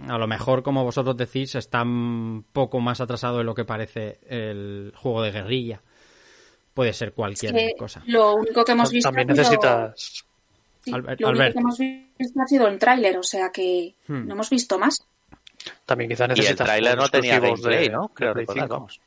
[0.09, 4.19] a lo mejor, como vosotros decís, está un poco más atrasado de lo que parece
[4.27, 5.81] el juego de guerrilla.
[6.73, 8.01] Puede ser cualquier Que cosa.
[8.07, 10.25] lo único que hemos visto También ha sido- necesitas
[10.81, 11.53] Sí, Albert- lo único Albert.
[11.53, 14.27] que hemos visto ha sido el tráiler, o sea que Hmm.
[14.27, 15.05] no hemos visto más.
[15.85, 18.09] También quizá Y el necesitas tráiler no tenía gameplay, ¿no?
[18.09, 18.73] Creo Play recordar, 5.
[18.75, 18.99] vamos.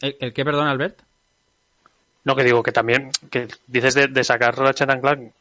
[0.00, 1.02] ¿El, el qué, perdón, Albert?
[2.24, 5.32] No, que digo que también, que dices de, de sacar Ratchet and Clank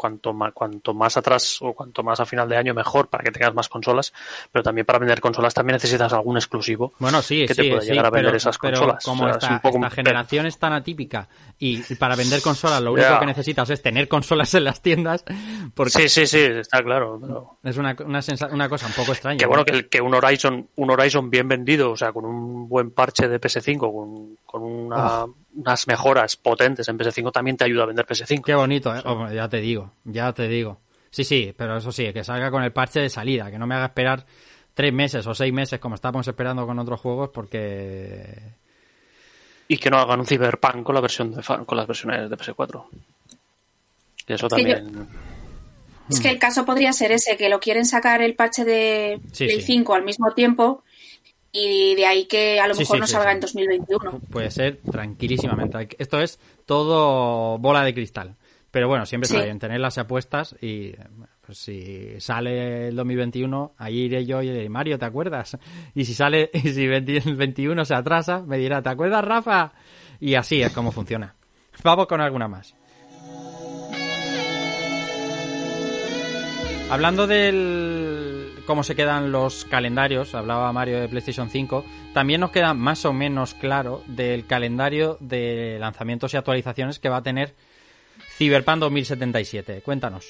[0.00, 3.30] cuanto más, cuanto más atrás o cuanto más a final de año mejor para que
[3.30, 4.14] tengas más consolas,
[4.50, 7.82] pero también para vender consolas también necesitas algún exclusivo Bueno, sí, que sí, te pueda
[7.82, 9.04] sí, llegar a vender pero, esas pero consolas.
[9.04, 11.28] como O sea, esta, es un poco esta un- generación es tan atípica
[11.58, 15.22] y para vender consolas lo único que necesitas es tener consolas en las tiendas,
[15.74, 17.18] porque Sí, sí, sí, está claro.
[17.20, 18.20] pero- es una, una,
[18.52, 19.36] una cosa un poco extraña.
[19.38, 22.68] Que bueno, que, el- que un Horizon, un Horizon bien vendido, o sea, con un
[22.68, 25.34] buen parche de PS5, con, con una- Oh.
[25.54, 28.42] Unas mejoras potentes en PS5 también te ayuda a vender PS5.
[28.44, 29.02] Qué bonito, ¿eh?
[29.34, 30.78] Ya te digo, ya te digo.
[31.10, 33.74] Sí, sí, pero eso sí, que salga con el parche de salida, que no me
[33.74, 34.24] haga esperar
[34.74, 38.24] tres meses o seis meses como estábamos esperando con otros juegos porque...
[39.68, 42.84] Y que no hagan un Cyberpunk con la versión de con las versiones de PS4.
[44.26, 45.08] Y eso yo- también.
[46.08, 49.44] Es que el caso podría ser ese, que lo quieren sacar el parche de Sí,
[49.44, 49.66] Play sí.
[49.74, 50.82] 5 al mismo tiempo
[51.52, 54.20] y de ahí que a lo Sí, mejor sí, no sí, salga en 2021.
[54.30, 55.88] Puede ser tranquilísimamente.
[55.98, 58.36] Esto es todo bola de cristal.
[58.70, 60.92] Pero bueno, siempre está bien tener las apuestas y
[61.44, 65.58] pues, si sale el 2021, ahí iré yo y diré, Mario, ¿te acuerdas?
[65.96, 69.72] Y si sale, y si 20 el 21 se atrasa, me dirá, ¿te acuerdas, Rafa?
[70.20, 71.34] Y así es como funciona.
[71.82, 72.76] Vamos con alguna más.
[76.90, 78.09] Hablando del
[78.70, 83.12] cómo se quedan los calendarios, hablaba Mario de PlayStation 5, también nos queda más o
[83.12, 87.52] menos claro del calendario de lanzamientos y actualizaciones que va a tener
[88.38, 89.82] Cyberpunk 2077.
[89.82, 90.24] Cuéntanos.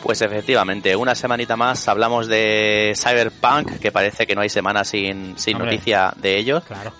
[0.00, 5.36] Pues efectivamente, una semanita más hablamos de Cyberpunk, que parece que no hay semana sin,
[5.36, 5.72] sin Hombre.
[5.72, 6.62] noticia de ellos.
[6.62, 6.92] Claro.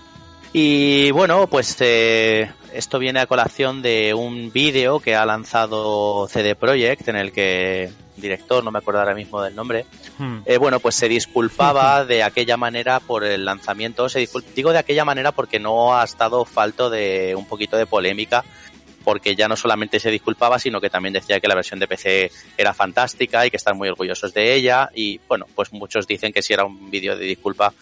[0.53, 6.57] Y bueno, pues eh, esto viene a colación de un vídeo que ha lanzado CD
[6.57, 9.87] Projekt, en el que director, no me acuerdo ahora mismo del nombre,
[10.19, 10.39] Hmm.
[10.47, 14.09] eh, bueno, pues se disculpaba de aquella manera por el lanzamiento.
[14.09, 18.45] Se digo de aquella manera porque no ha estado falto de un poquito de polémica,
[19.03, 22.31] porque ya no solamente se disculpaba, sino que también decía que la versión de PC
[22.57, 24.89] era fantástica y que están muy orgullosos de ella.
[24.95, 27.75] Y bueno, pues muchos dicen que si era un vídeo de disculpa,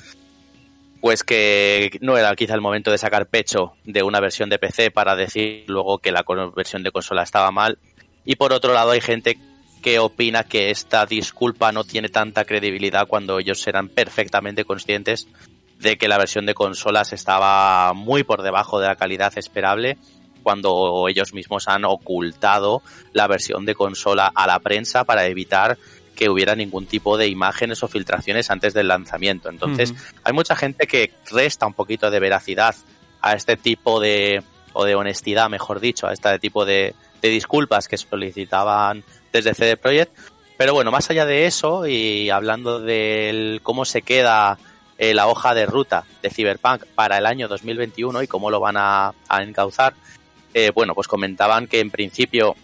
[1.01, 4.91] pues que no era quizá el momento de sacar pecho de una versión de PC
[4.91, 6.25] para decir luego que la
[6.57, 7.79] versión de consola estaba mal.
[8.25, 9.39] Y por otro lado hay gente
[9.83, 15.29] que opina que esta disculpa no tiene tanta credibilidad cuando ellos eran perfectamente conscientes
[15.79, 19.99] de que la versión de consolas estaba muy por debajo de la calidad esperable
[20.43, 25.77] cuando ellos mismos han ocultado la versión de consola a la prensa para evitar
[26.15, 29.49] que hubiera ningún tipo de imágenes o filtraciones antes del lanzamiento.
[29.49, 32.75] Entonces, hay mucha gente que resta un poquito de veracidad
[33.21, 37.89] a este tipo de, o de honestidad, mejor dicho, a este tipo de, de disculpas
[37.89, 40.17] que solicitaban desde CD Projekt.
[40.57, 44.59] Pero bueno, más allá de eso y hablando del cómo se queda
[44.99, 48.77] eh, la hoja de ruta de Cyberpunk para el año 2021 y cómo lo van
[48.77, 49.95] a, encauzar,
[50.55, 52.55] eh, bueno, pues comentaban que en principio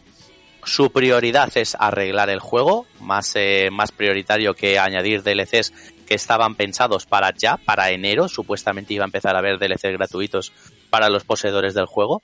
[0.62, 5.72] su prioridad es arreglar el juego, más, eh, más prioritario que añadir DLCs
[6.06, 8.28] que estaban pensados para ya, para enero.
[8.28, 10.52] Supuestamente iba a empezar a haber DLCs gratuitos
[10.90, 12.22] para los poseedores del juego.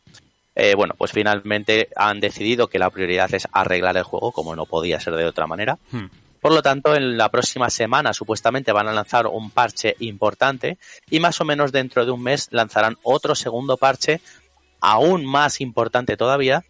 [0.55, 4.67] Eh, bueno, pues finalmente han decidido que la prioridad es arreglar el juego, como no
[4.67, 5.79] podía ser de otra manera.
[5.91, 6.07] Hmm.
[6.41, 10.77] Por lo tanto, en la próxima semana supuestamente van a lanzar un parche importante
[11.11, 14.21] y más o menos dentro de un mes lanzarán otro segundo parche
[14.81, 16.63] aún más importante todavía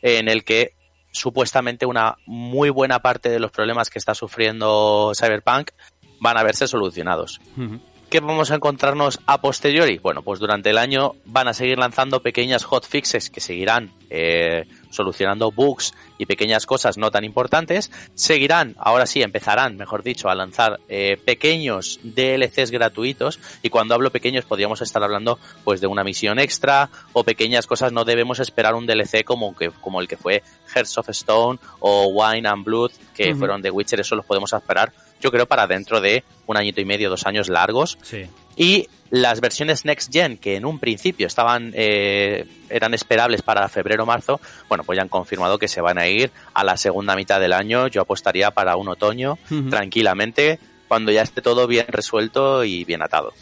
[0.00, 0.72] en el que
[1.12, 5.72] supuestamente una muy buena parte de los problemas que está sufriendo Cyberpunk
[6.20, 7.40] van a verse solucionados.
[7.56, 7.80] Ujú.
[8.10, 9.98] ¿Qué vamos a encontrarnos a posteriori?
[9.98, 15.52] Bueno, pues durante el año van a seguir lanzando pequeñas hotfixes que seguirán eh, solucionando
[15.52, 17.90] bugs y pequeñas cosas no tan importantes.
[18.14, 23.40] Seguirán, ahora sí, empezarán, mejor dicho, a lanzar eh, pequeños DLCs gratuitos.
[23.62, 27.92] Y cuando hablo pequeños, podríamos estar hablando pues de una misión extra o pequeñas cosas.
[27.92, 30.42] No debemos esperar un DLC como, que, como el que fue
[30.74, 34.00] Hearts of Stone o Wine and Blood, que fueron de Witcher.
[34.00, 37.48] Eso los podemos esperar, yo creo, para dentro de un añito y medio, dos años
[37.48, 37.98] largos.
[38.02, 38.26] Sí.
[38.56, 44.02] Y las versiones Next Gen, que en un principio estaban eh, eran esperables para febrero
[44.02, 47.16] o marzo, bueno, pues ya han confirmado que se van a ir a la segunda
[47.16, 47.86] mitad del año.
[47.88, 49.38] Yo apostaría para un otoño,
[49.70, 50.58] tranquilamente,
[50.88, 53.32] cuando ya esté todo bien resuelto y bien atado.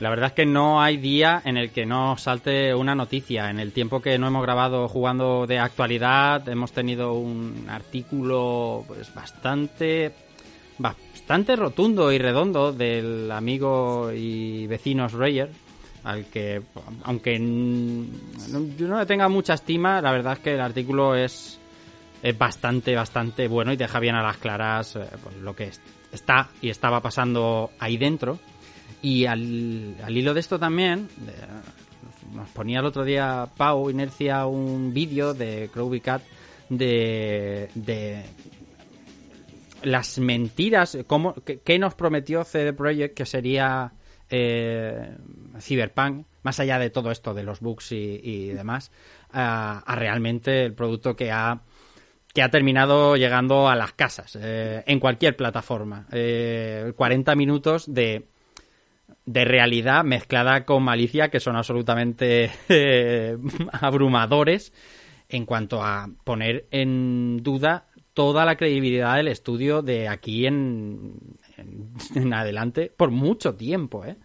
[0.00, 3.50] La verdad es que no hay día en el que no salte una noticia.
[3.50, 9.12] En el tiempo que no hemos grabado jugando de actualidad, hemos tenido un artículo pues
[9.14, 10.10] bastante
[10.80, 15.50] bastante rotundo y redondo del amigo y vecino Schreier,
[16.04, 16.62] al que
[17.04, 21.58] aunque yo no le tenga mucha estima, la verdad es que el artículo es
[22.22, 25.80] es bastante, bastante bueno y deja bien a las claras eh, pues, lo que es-
[26.12, 28.38] está y estaba pasando ahí dentro.
[29.00, 31.08] Y al, al hilo de esto también,
[32.34, 36.20] nos ponía el otro día Pau Inercia un vídeo de Crowby Cat
[36.68, 38.22] de, de
[39.82, 43.92] las mentiras, cómo, qué, nos prometió CD Projekt que sería
[44.28, 45.16] eh,
[45.60, 48.90] Cyberpunk, más allá de todo esto de los bugs y, demás,
[49.32, 51.62] a, a realmente el producto que ha
[52.32, 56.06] que ha terminado llegando a las casas eh, en cualquier plataforma.
[56.12, 58.28] Eh, 40 minutos de
[59.26, 63.36] de realidad mezclada con malicia que son absolutamente eh,
[63.72, 64.72] abrumadores
[65.28, 71.14] en cuanto a poner en duda toda la credibilidad del estudio de aquí en,
[71.56, 74.16] en, en adelante por mucho tiempo, ¿eh?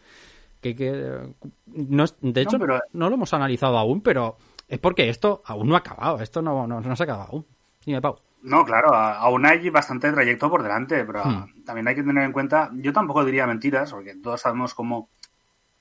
[0.61, 1.21] Que, que
[1.67, 5.75] no de hecho, no, pero- lo hemos analizado aún, pero es porque esto aún no
[5.75, 6.19] ha acabado.
[6.21, 7.45] Esto no, no, no se ha acabado aún.
[7.85, 8.17] Dime, Pau.
[8.41, 11.63] No, claro, aún hay bastante trayecto por delante, pero Hmm.
[11.65, 15.09] también hay que tener en cuenta, yo tampoco diría mentiras, porque todos sabemos cómo,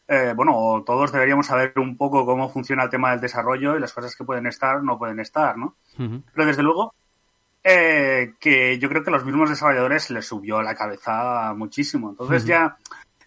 [0.09, 3.93] eh, bueno, todos deberíamos saber un poco cómo funciona el tema del desarrollo y las
[3.93, 5.77] cosas que pueden estar no pueden estar, ¿no?
[5.97, 6.95] Pero desde luego
[7.65, 12.11] eh, que yo creo que a los mismos desarrolladores les subió la cabeza muchísimo.
[12.11, 12.77] Entonces ya,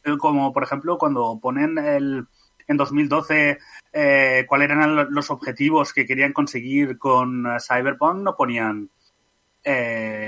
[0.04, 2.26] eh, como por ejemplo cuando ponen el,
[2.68, 3.58] en 2012
[3.94, 8.90] eh, cuáles eran lo- los objetivos que querían conseguir con Cyberpunk, no ponían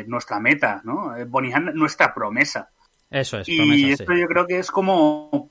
[0.08, 1.14] nuestra meta, ¿no?
[1.32, 2.70] Ponían nuestra promesa.
[3.10, 4.20] Eso es, Y promesa, esto sí.
[4.20, 5.50] yo creo que es como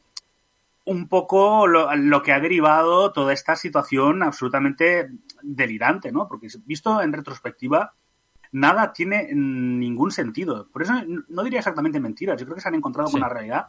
[0.85, 5.09] un poco lo, lo que ha derivado toda esta situación absolutamente
[5.43, 6.29] delirante, ¿no?
[6.29, 7.95] Porque visto en retrospectiva,
[8.53, 10.69] nada tiene ningún sentido.
[10.73, 10.95] Por eso
[11.29, 13.67] no diría exactamente mentiras, yo creo que se han encontrado con la realidad.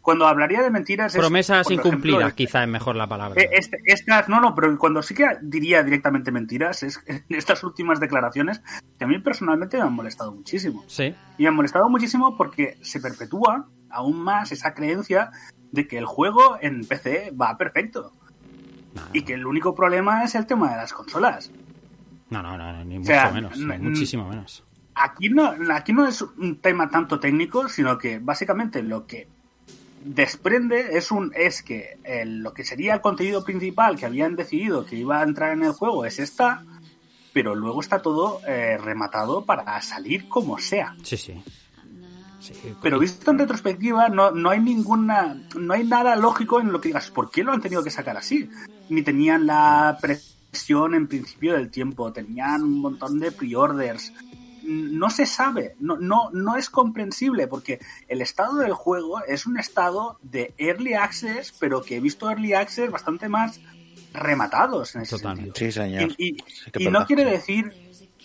[0.00, 3.40] Cuando hablaría de mentiras es, Promesas ejemplo, incumplidas, este- quizá es mejor la palabra.
[3.40, 7.62] eh, este- estas, no, no, pero cuando sí que diría directamente mentiras es en estas
[7.62, 8.62] últimas declaraciones
[8.98, 10.84] que a mí personalmente me han molestado muchísimo.
[10.88, 11.14] Sí.
[11.38, 15.30] Y me han molestado muchísimo porque se perpetúa aún más esa creencia
[15.70, 18.12] de que el juego en PC va perfecto.
[19.14, 21.50] Y que el único problema es el tema de las consolas.
[22.32, 24.64] No, no, no, ni O mucho sea, menos, n- ni muchísimo menos.
[24.94, 29.28] Aquí no, aquí no es un tema tanto técnico, sino que básicamente lo que
[30.04, 34.84] desprende es un es que el- lo que sería el contenido principal que habían decidido
[34.84, 36.64] que iba a entrar en el juego es esta,
[37.32, 40.94] pero luego está todo eh, rematado para salir como sea.
[41.02, 41.42] Sí, sí.
[42.40, 45.36] Sí, Pero visto en retrospectiva, no, no hay ninguna.
[45.56, 48.16] No hay nada lógico en lo que digas, ¿por qué lo han tenido que sacar
[48.16, 48.50] así?
[48.88, 54.12] Ni tenían la presión en principio del tiempo, tenían un montón de pre-orders.
[54.64, 59.58] No se sabe, no, no, no es comprensible, porque el estado del juego es un
[59.58, 63.60] estado de early access, pero que he visto early access bastante más
[64.12, 65.54] rematados en ese sentido.
[65.56, 66.12] Sí, señor.
[66.16, 67.72] Y, y- Sí que y es no quiere decir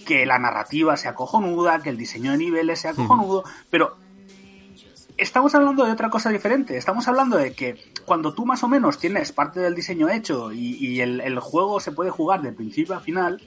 [0.05, 3.97] que la narrativa sea cojonuda, que el diseño de niveles sea cojonudo, pero
[5.17, 6.77] estamos hablando de otra cosa diferente.
[6.77, 10.75] Estamos hablando de que cuando tú más o menos tienes parte del diseño hecho y,
[10.75, 13.41] y el, el juego se puede jugar de principio a final,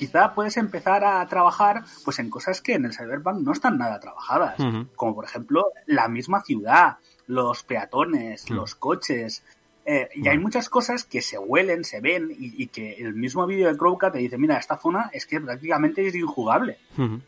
[0.00, 4.00] quizá puedes empezar a trabajar pues en cosas que en el Cyberpunk no están nada
[4.00, 4.56] trabajadas.
[4.96, 6.96] Como por ejemplo la misma ciudad,
[7.26, 9.44] los peatones, los coches.
[9.92, 13.46] Eh, y hay muchas cosas que se huelen, se ven y, y que el mismo
[13.46, 16.78] vídeo de Crowcat te dice, mira, esta zona es que prácticamente es injugable.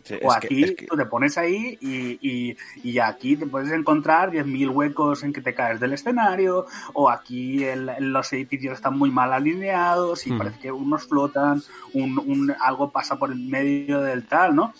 [0.04, 3.36] Sí, o es que- aquí es que- tú te pones ahí y, y, y aquí
[3.36, 8.32] te puedes encontrar 10.000 huecos en que te caes del escenario, o aquí el- los
[8.32, 11.62] edificios están muy mal alineados y parece que unos flotan,
[11.94, 14.72] un, un- algo pasa por el medio del tal, ¿no?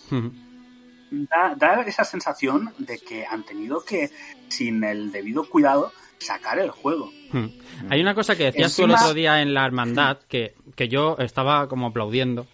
[1.11, 4.09] Da, da esa sensación de que han tenido que,
[4.47, 7.11] sin el debido cuidado, sacar el juego.
[7.33, 7.47] Hmm.
[7.89, 11.17] Hay una cosa que decías tú el otro día en la hermandad que, que yo
[11.19, 12.47] estaba como aplaudiendo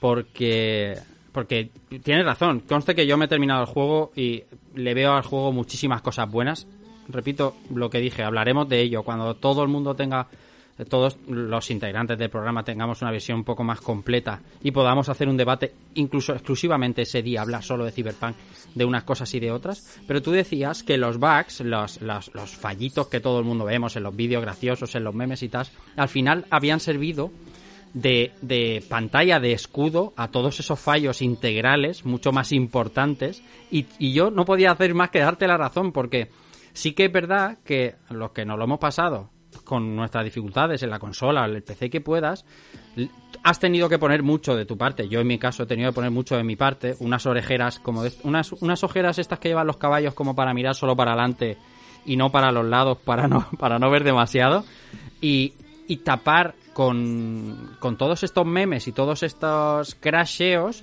[0.00, 0.98] porque
[1.32, 1.70] porque
[2.02, 2.60] tienes razón.
[2.60, 6.30] Conste que yo me he terminado el juego y le veo al juego muchísimas cosas
[6.30, 6.66] buenas.
[7.08, 10.28] Repito lo que dije, hablaremos de ello cuando todo el mundo tenga
[10.88, 15.28] todos los integrantes del programa tengamos una visión un poco más completa y podamos hacer
[15.28, 18.36] un debate incluso exclusivamente ese día hablar solo de Cyberpunk
[18.74, 20.00] de unas cosas y de otras.
[20.06, 23.96] Pero tú decías que los bugs los, los, los fallitos que todo el mundo vemos
[23.96, 25.66] en los vídeos graciosos en los memes y tal
[25.96, 27.30] al final habían servido
[27.94, 33.42] de, de pantalla de escudo a todos esos fallos integrales mucho más importantes.
[33.70, 36.30] Y, y yo no podía hacer más que darte la razón porque
[36.72, 39.30] sí que es verdad que los que nos lo hemos pasado
[39.64, 42.44] con nuestras dificultades en la consola, en el PC que puedas,
[43.42, 45.08] has tenido que poner mucho de tu parte.
[45.08, 48.02] Yo en mi caso he tenido que poner mucho de mi parte, unas orejeras como
[48.02, 51.56] de- unas, unas ojeras estas que llevan los caballos como para mirar solo para adelante
[52.04, 54.64] y no para los lados para no, para no ver demasiado
[55.20, 55.52] y,
[55.88, 60.82] y tapar con, con todos estos memes y todos estos crasheos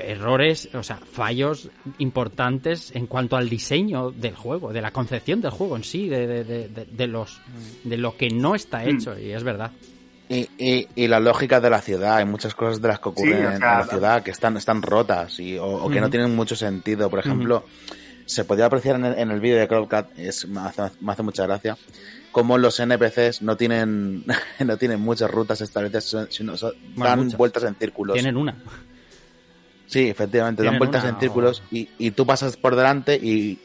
[0.00, 1.68] errores, o sea, fallos
[1.98, 6.26] importantes en cuanto al diseño del juego, de la concepción del juego en sí, de,
[6.26, 7.40] de, de, de- de los
[7.84, 9.70] de lo que no está hecho, y es verdad.
[10.30, 13.38] Y, y, y la lógica de la ciudad, hay muchas cosas de las que ocurren
[13.38, 16.10] Sí, o en la ciudad que están, están rotas y, o, o que no Ujú.
[16.10, 17.08] tienen mucho sentido.
[17.08, 17.64] Por ejemplo,
[18.26, 21.22] se podía apreciar en el, en el vídeo de Crowdcat, es, me, hace, me hace
[21.22, 21.78] mucha gracia,
[22.30, 24.24] cómo los NPCs no tienen,
[24.66, 27.38] no tienen muchas rutas establecidas, sino son- Bueno, dan muchas.
[27.38, 28.12] vueltas en círculos.
[28.12, 28.54] Tienen una.
[29.88, 33.58] Sí, efectivamente, dan vueltas una, en o- círculos y, y tú pasas por delante y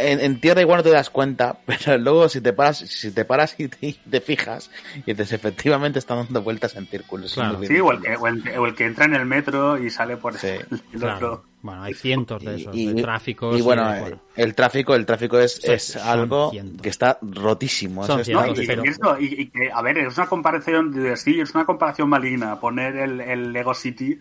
[0.00, 3.24] en, en tierra igual no te das cuenta, pero luego si te paras, si te
[3.24, 4.70] paras y te, y te fijas,
[5.04, 7.34] y dices efectivamente están dando vueltas en círculos.
[7.34, 7.60] Claro.
[7.64, 10.16] Sí, o el, que, o, el, o el que entra en el metro y sale
[10.16, 11.16] por Sí, el, el Claro.
[11.16, 11.44] otro.
[11.60, 13.58] Bueno, hay cientos de esos, y, de tráficos.
[13.58, 13.92] y bueno,
[14.36, 16.80] el tráfico, el tráfico es, es algo cientos.
[16.80, 18.06] que está rotísimo.
[18.06, 18.82] Son eso cientos, y, rotísimo.
[19.02, 22.08] pero- y y- y que, a ver, es una comparación, de, sí, es una comparación
[22.08, 24.16] maligna poner el, el Lego City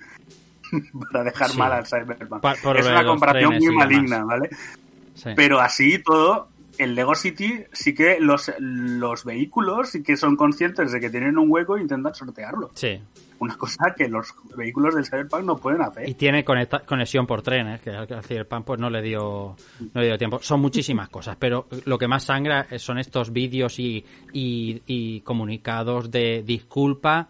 [1.11, 1.57] para dejar Sí.
[1.57, 2.41] mal al Cyberpunk.
[2.41, 4.49] Pa- es una comparación trenes muy maligna, ¿vale?
[5.15, 5.29] sí.
[5.35, 6.47] Pero así todo,
[6.77, 11.37] el Lego City sí que los, los vehículos sí que son conscientes de que tienen
[11.37, 12.69] un hueco e intentan sortearlo.
[12.75, 12.99] Sí.
[13.39, 16.09] Una cosa que los vehículos del Cyberpunk no pueden hacer.
[16.09, 17.79] Y tiene conexión por tren, ¿eh?
[17.83, 19.55] que al al Cyberpunk pues no le dio
[19.93, 20.39] no le dio tiempo.
[20.41, 24.03] Son muchísimas cosas, pero lo que más sangra son estos vídeos y,
[24.33, 27.29] y, y comunicados de disculpa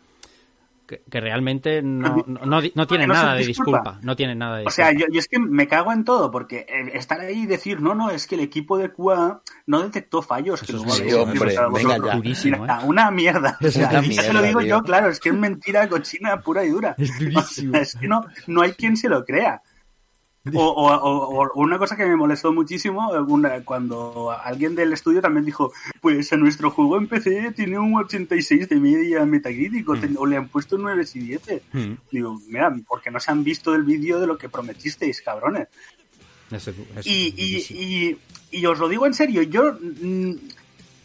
[0.87, 3.79] que, que realmente no, no, no, tienen nada de disculpa.
[3.79, 3.99] disculpa.
[4.01, 6.65] No tienen nada de O sea, yo, yo es que me cago en todo, porque
[6.93, 10.61] estar ahí y decir, no, no, es que el equipo de QA no detectó fallos.
[10.61, 12.15] Que Eso es luego durísimo, habéis hombre, venga ya.
[12.15, 12.69] Durísimo, ¿eh?
[12.85, 13.57] Una mierda.
[13.67, 14.69] O Es sea, se lo digo tío.
[14.69, 16.95] yo, claro, es que es mentira cochina pura y dura.
[16.97, 17.71] Es durísimo.
[17.71, 19.61] O sea, es que no, no hay quien se lo crea.
[20.53, 25.21] O, o- o- o una cosa que me molestó muchísimo, una- cuando alguien del estudio
[25.21, 25.71] también dijo,
[26.01, 30.15] pues a nuestro juego en PC tiene un 86 de media metacrítico, Mm.
[30.17, 31.61] o le han puesto 9 y 10.
[31.73, 31.93] Mm.
[32.11, 35.67] Digo, mira, porque no se han visto el vídeo de lo que prometisteis, cabrones.
[36.51, 38.17] Es- es Y, y, y,
[38.59, 40.31] y os lo digo en serio, yo mm,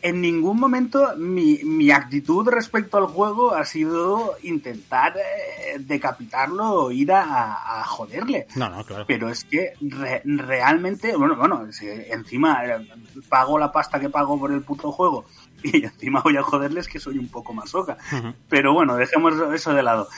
[0.03, 6.91] en ningún momento mi, mi actitud respecto al juego ha sido intentar eh, decapitarlo o
[6.91, 8.47] ir a, a joderle.
[8.57, 9.05] No, no, claro.
[9.07, 12.87] Pero es que re- realmente, bueno, bueno, si encima eh,
[13.29, 15.25] pago la pasta que pago por el puto juego
[15.63, 17.97] y encima voy a joderles que soy un poco más oca.
[18.13, 18.35] Ujú.
[18.49, 20.09] Pero bueno, dejemos eso de lado.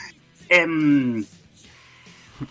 [0.49, 1.25] Em,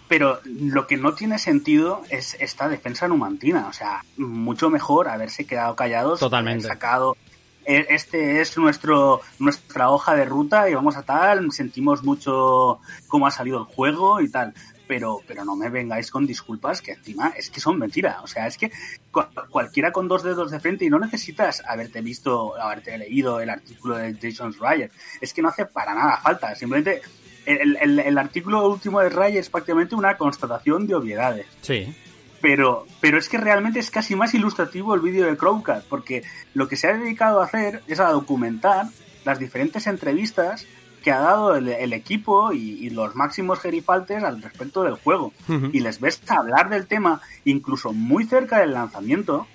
[0.08, 3.68] pero lo que no tiene sentido es esta defensa numantina.
[3.68, 6.20] O sea, mucho mejor haberse quedado callados.
[6.20, 6.66] Totalmente.
[6.68, 7.18] haber sacado.
[7.66, 11.52] "E- Este es nuestro nuestra hoja de ruta y vamos a tal.
[11.52, 14.54] Sentimos mucho cómo ha salido el juego y tal.
[14.86, 18.18] Pero, pero no me vengáis con disculpas que encima es que son mentiras.
[18.22, 18.70] O sea, es que
[19.12, 23.50] cu- cualquiera con dos dedos de frente y no necesitas haberte visto, haberte leído el
[23.50, 24.92] artículo de Jason Schreier.
[25.22, 26.54] Es que no hace para nada falta.
[26.56, 27.02] Simplemente
[27.46, 31.46] el, el- artículo último de Ray es prácticamente una constatación de obviedades.
[31.62, 31.96] Sí.
[32.44, 36.68] Pero, pero es que realmente es casi más ilustrativo el vídeo de Crowdcat, porque lo
[36.68, 38.88] que se ha dedicado a hacer es a documentar
[39.24, 40.68] las diferentes entrevistas
[41.02, 45.32] que ha dado el, el equipo y, y los máximos gerifaltes al respecto del juego.
[45.72, 49.48] Y les ves hablar del tema incluso muy cerca del lanzamiento,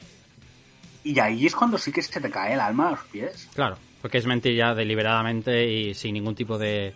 [1.05, 3.51] y ahí es cuando sí que se te cae el alma a los pies.
[3.55, 6.94] Claro, porque es mentira deliberadamente y sin ningún tipo de...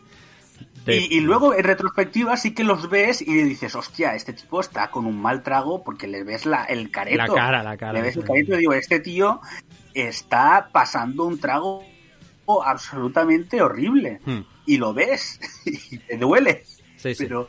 [0.86, 4.90] Y, y luego en retrospectiva sí que los ves y dices, hostia, este tipo está
[4.90, 7.18] con un mal trago porque le ves la, el careto.
[7.18, 9.40] La cara, la cara, Le ves el careto y digo, este tío
[9.94, 11.84] está pasando un trago
[12.64, 14.20] absolutamente horrible.
[14.24, 14.40] Hmm.
[14.66, 16.64] Y lo ves y te duele.
[16.96, 17.24] Sí, sí.
[17.24, 17.48] Pero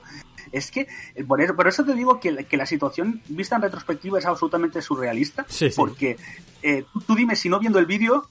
[0.52, 0.88] es que,
[1.28, 4.26] por eso, por eso te digo que, la- que la situación vista en retrospectiva es
[4.26, 5.46] absolutamente surrealista.
[5.48, 5.76] Sí, sí.
[5.76, 6.18] Porque
[6.62, 8.28] eh, tú dime si no viendo el vídeo,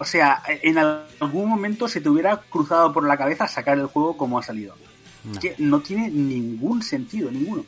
[0.00, 4.16] o sea, en algún momento se te hubiera cruzado por la cabeza sacar el juego
[4.16, 4.74] como ha salido.
[5.22, 5.38] No.
[5.38, 7.64] Que no tiene ningún sentido, ninguno.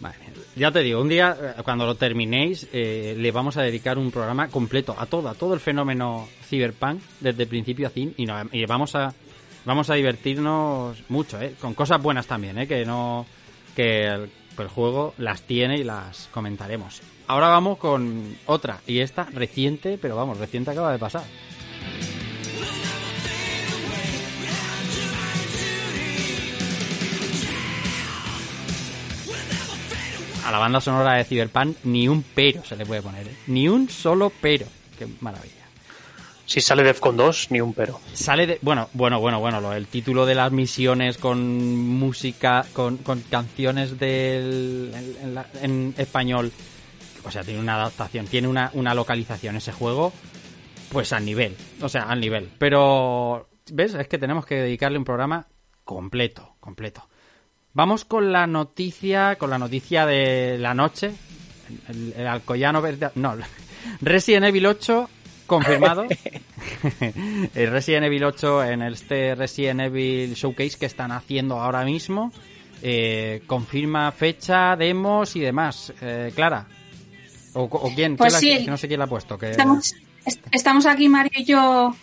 [0.00, 0.16] Vale.
[0.56, 4.10] Ya te digo, un día eh, cuando lo terminéis eh, le vamos a dedicar un
[4.10, 8.48] programa completo a todo, a todo el fenómeno cyberpunk desde principio a fin y, no-
[8.50, 9.14] y vamos a
[9.64, 11.54] vamos a divertirnos mucho, ¿eh?
[11.60, 12.66] con cosas buenas también, ¿eh?
[12.66, 13.24] que no
[13.76, 17.00] que el, el juego las tiene y las comentaremos.
[17.26, 21.22] Ahora vamos con otra y esta reciente, pero vamos, reciente acaba de pasar.
[30.44, 33.36] A la banda sonora de Cyberpunk ni un pero se le puede poner, ¿eh?
[33.46, 34.66] ni un solo pero.
[34.98, 35.54] Qué maravilla.
[36.44, 38.00] Si sale Defcon 2, ni un pero.
[38.12, 38.58] Sale de.
[38.60, 39.72] Bueno, bueno, bueno, bueno.
[39.72, 41.40] El título de las misiones con
[41.78, 46.52] música, con, con canciones del, en, en la- en español.
[47.24, 50.12] O sea, tiene una adaptación, tiene una, una localización ese juego.
[50.90, 51.56] Pues al nivel.
[51.80, 52.50] O sea, al nivel.
[52.58, 53.48] Pero.
[53.72, 53.94] ¿Ves?
[53.94, 55.46] Es que tenemos que dedicarle un programa
[55.84, 57.08] completo, completo.
[57.72, 61.12] Vamos con la noticia, con la noticia de la noche.
[61.88, 63.34] El, el Alcoyano verde, no,
[64.00, 65.08] Resident Evil 8
[65.46, 66.04] confirmado.
[67.54, 72.32] el Resident Evil 8 en este Resident Evil Showcase que están haciendo ahora mismo.
[72.82, 75.92] eh, confirma fecha, demos y demás.
[76.00, 76.66] Eh, Clara.
[77.54, 78.16] ¿O, o quién?
[78.16, 78.64] Pues ¿Quién la- sí.
[78.64, 79.38] que no sé quién la ha puesto.
[79.38, 79.50] Que...
[79.50, 81.94] Estamos, est- estamos aquí, Mario y yo,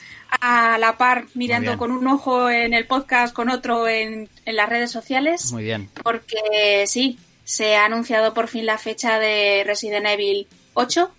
[0.42, 4.70] a la par, mirando con un ojo en el podcast, con otro en, en las
[4.70, 5.90] redes sociales, Muy bien.
[6.04, 11.12] porque sí, se ha anunciado por fin la fecha de Resident Evil 8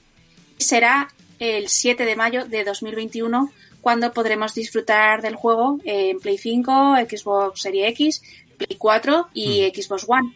[0.59, 1.09] y será
[1.41, 3.51] el 7 de mayo de 2021
[3.81, 8.23] cuando podremos disfrutar del juego en Play 5, Xbox Series X,
[8.67, 10.35] Play 4 y Xbox One.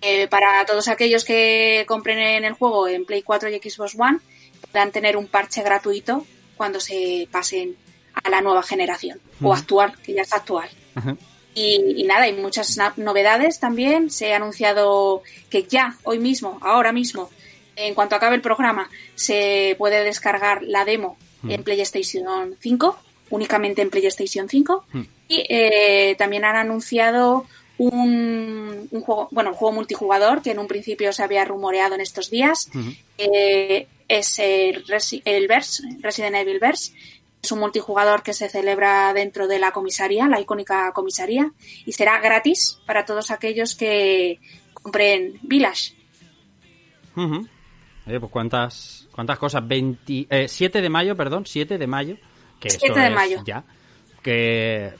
[0.00, 4.18] Eh, para todos aquellos que compren en el juego en Play 4 y Xbox One,
[4.60, 6.26] podrán tener un parche gratuito
[6.56, 7.76] cuando se pasen
[8.24, 10.68] a la nueva generación o actual, que ya está actual.
[11.54, 14.10] Y, y nada, hay muchas novedades también.
[14.10, 17.30] Se ha anunciado que ya, hoy mismo, ahora mismo,
[17.76, 22.98] en cuanto acabe el programa, se puede descargar la demo en PlayStation 5,
[23.30, 24.84] únicamente en PlayStation 5.
[24.92, 25.00] Mm.
[25.28, 27.46] Y eh, también han anunciado
[27.78, 32.00] un, un juego, bueno, un juego multijugador que en un principio se había rumoreado en
[32.00, 32.68] estos días.
[32.74, 32.90] Ujú.
[33.18, 36.92] Eh, es el, Resi- el Verse, Resident Evil Verse.
[37.42, 41.52] Es un multijugador que se celebra dentro de la comisaría, la icónica comisaría,
[41.84, 44.40] y será gratis para todos aquellos que
[44.74, 45.92] compren Village.
[47.16, 47.46] Ujú.
[48.06, 49.66] Oye, pues cuántas, cuántas cosas.
[49.66, 52.16] 20, eh, 7 de mayo, perdón, 7 de mayo.
[52.60, 53.42] Que esto 7 de es mayo.
[53.44, 53.64] Ya.
[54.22, 54.92] Que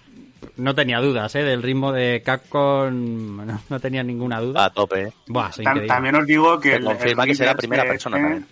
[0.56, 1.42] no tenía dudas, ¿eh?
[1.42, 4.66] Del ritmo de Capcom, no, no tenía ninguna duda.
[4.66, 5.02] A tope.
[5.02, 5.12] ¿eh?
[5.28, 8.46] Buah, Tam- también os digo que Se el- confirma el que será primera persona también.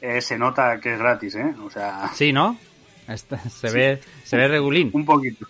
[0.00, 1.54] eh, se nota que es gratis, ¿eh?
[1.64, 2.58] O sea, Sí, ¿no?
[3.08, 4.90] Este- se, ve, se ve regulín.
[4.92, 5.46] un poquito.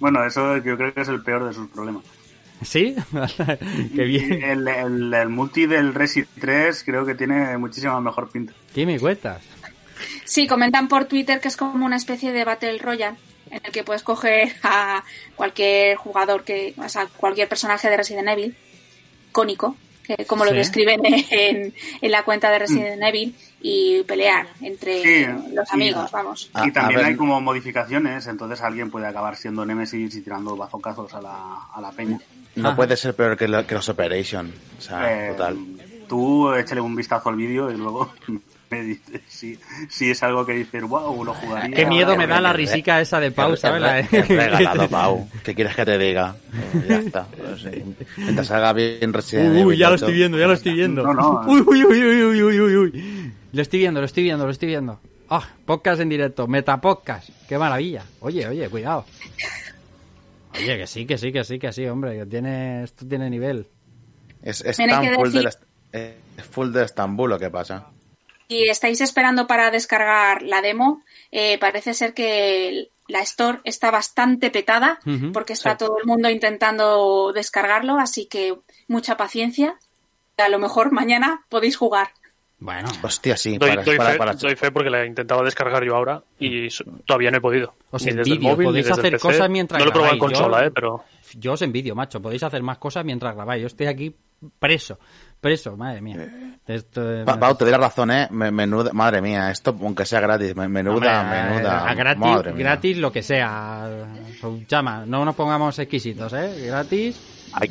[0.00, 2.02] Bueno, eso yo creo que es el peor de sus problemas.
[2.62, 2.94] ¿Sí?
[3.94, 4.42] Qué bien.
[4.42, 8.52] El, el- el multi del Resi 3 creo que tiene muchísima mejor pinta.
[8.74, 9.42] ¿Qué me cuentas?
[10.24, 13.16] Sí, comentan por Twitter que es como una especie de Battle Royale
[13.50, 15.02] en el que puedes coger a
[15.36, 18.56] cualquier jugador que, o sea, cualquier personaje de Resident Evil,
[19.30, 20.50] icónico, que como Sí.
[20.50, 21.00] lo describen
[21.30, 23.34] en, en la cuenta de Resident Evil,
[23.66, 26.50] y pelear entre Sí, los amigos, vamos.
[26.52, 31.14] A- y también hay como modificaciones, entonces alguien puede acabar siendo Nemesis y tirando bazocazos
[31.14, 32.20] a la, a la peña.
[32.56, 32.76] No Ajá.
[32.76, 34.52] puede ser peor que, lo- que los Operation.
[34.78, 35.56] O sea, Eh, total.
[36.06, 38.12] Tú échale un vistazo al vídeo y luego
[38.74, 41.74] me dices si, si es algo que dices, wow, lo jugaría.
[41.76, 44.10] Qué miedo me da la risica esa de Pau, Es- ¿sabes?
[44.28, 45.28] Regalado, Pau.
[45.42, 46.36] ¿Qué quieres que te diga?
[46.52, 47.26] Eh, ya está.
[47.26, 47.84] Pues, sí.
[48.16, 51.02] Mientras salga bien Resident Uy, ya lo 8, estoy viendo, ya lo estoy viendo.
[51.02, 51.40] No, no.
[51.46, 53.32] Uy, uy, uy, uy, uy, uy, uy, uy.
[53.52, 55.00] Lo estoy viendo, lo estoy viendo, lo estoy viendo.
[55.30, 57.30] Ah, podcast en directo, metapodcast.
[57.48, 58.04] Qué maravilla.
[58.20, 59.04] Oye, oye, cuidado.
[60.54, 63.66] Oye, que sí, que sí, que sí, que sí, hombre, que tiene, esto tiene nivel.
[64.42, 66.00] Es, tan full, decir- de la-
[66.36, 67.86] es full de Estambul lo que pasa.
[68.48, 71.02] Y estáis esperando para descargar la demo,
[71.32, 74.98] eh, parece ser que la store está bastante petada
[75.32, 75.78] porque está sí.
[75.78, 78.56] todo el mundo intentando descargarlo, así que
[78.88, 79.76] mucha paciencia.
[80.36, 82.08] A lo mejor mañana podéis jugar.
[82.58, 83.58] Bueno, Hostia, sí.
[83.58, 86.66] Doy, para, doy para- fe, para- doy fe porque la intentaba descargar yo ahora y
[86.68, 87.74] s- todavía no he podido.
[87.90, 89.22] Os Ni desde el envidio, móvil, ni podéis desde el hacer PC.
[89.28, 91.04] cosas mientras No lo he probado en consola, Yo- eh, pero...
[91.34, 92.22] yo os envidio, macho.
[92.22, 93.60] Podéis hacer más cosas mientras grabáis.
[93.60, 94.14] Yo estoy aquí
[94.58, 94.98] preso,
[95.44, 96.26] preso, madre mía.
[96.66, 98.26] Esto, eh, Pa- Pau, te doy la razón, ¿eh?
[98.30, 101.86] Me- Menuda, madre mía, esto, aunque sea gratis, me- menuda, Hombre, menuda.
[101.86, 102.60] a- gratis, madre mía.
[102.64, 103.86] gratis lo que sea.
[104.66, 106.64] Llama, no nos pongamos exquisitos, ¿eh?
[106.66, 107.20] Gratis,
[107.52, 107.70] Hay,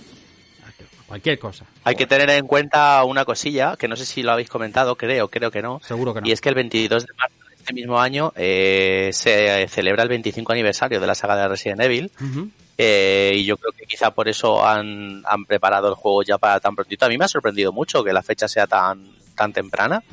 [1.07, 1.65] cualquier cosa.
[1.83, 5.27] hay que tener en cuenta una cosilla, que no sé si lo habéis comentado, creo,
[5.29, 5.79] creo que no.
[5.83, 6.27] Seguro que no.
[6.27, 10.09] Y es que el 22 de marzo de este mismo año eh, se celebra el
[10.09, 12.11] 25 aniversario de la saga de Resident Evil.
[12.21, 12.49] Ujú.
[12.77, 16.59] Eh, y yo creo que quizá por eso han, han preparado el juego ya para
[16.59, 17.05] tan prontito.
[17.05, 20.03] A mí me ha sorprendido mucho que la fecha sea tan, tan temprana.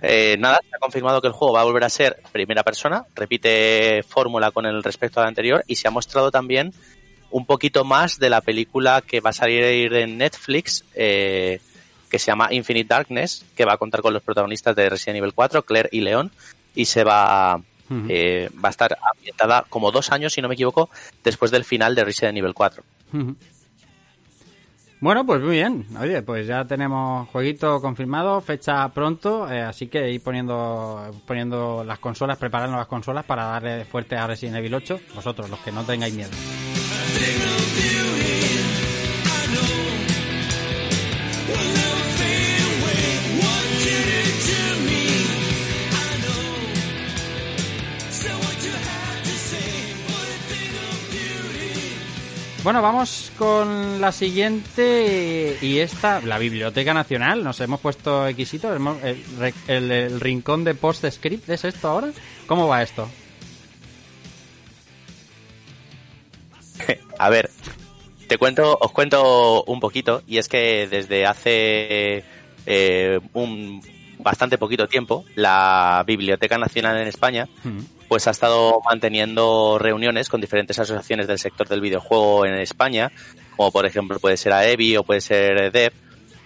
[0.00, 3.04] Eh, nada, se ha confirmado que el juego va a volver a ser primera persona,
[3.14, 6.72] repite fórmula con el respecto al anterior y se ha mostrado también
[7.30, 11.60] un poquito más de la película que va a salir en Netflix, eh,
[12.08, 15.34] que se llama Infinite Darkness, que va a contar con los protagonistas de Resident Evil
[15.34, 16.30] 4, Claire y Leon,
[16.74, 17.60] y se va,
[18.08, 20.90] Eh, va a estar ambientada como dos años, si no me equivoco,
[21.24, 22.82] después del final de Resident Evil 4.
[23.12, 23.36] Ujú.
[25.00, 25.86] Bueno, pues muy bien.
[26.00, 32.00] Oye, pues ya tenemos jueguito confirmado, fecha pronto, eh, así que ir poniendo, poniendo las
[32.00, 35.00] consolas, preparando las consolas para darle fuerte a Resident Evil 8.
[35.14, 36.30] Vosotros, los que no tengáis miedo.
[52.64, 57.44] Bueno, vamos con la siguiente y esta, la Biblioteca Nacional.
[57.44, 58.78] Nos hemos puesto exquisitos.
[59.04, 59.24] El,
[59.68, 62.08] el- el rincón de post-script, ¿es esto ahora?
[62.46, 63.08] ¿Cómo va esto?
[67.18, 67.48] A ver,
[68.26, 72.24] te cuento, os cuento un poquito, y es que desde hace
[72.66, 73.80] eh, un
[74.18, 77.48] bastante poquito tiempo, la Biblioteca Nacional en España
[78.08, 83.12] pues ha estado manteniendo reuniones con diferentes asociaciones del sector del videojuego en España,
[83.56, 85.92] como por ejemplo puede ser AEBI o puede ser DEV,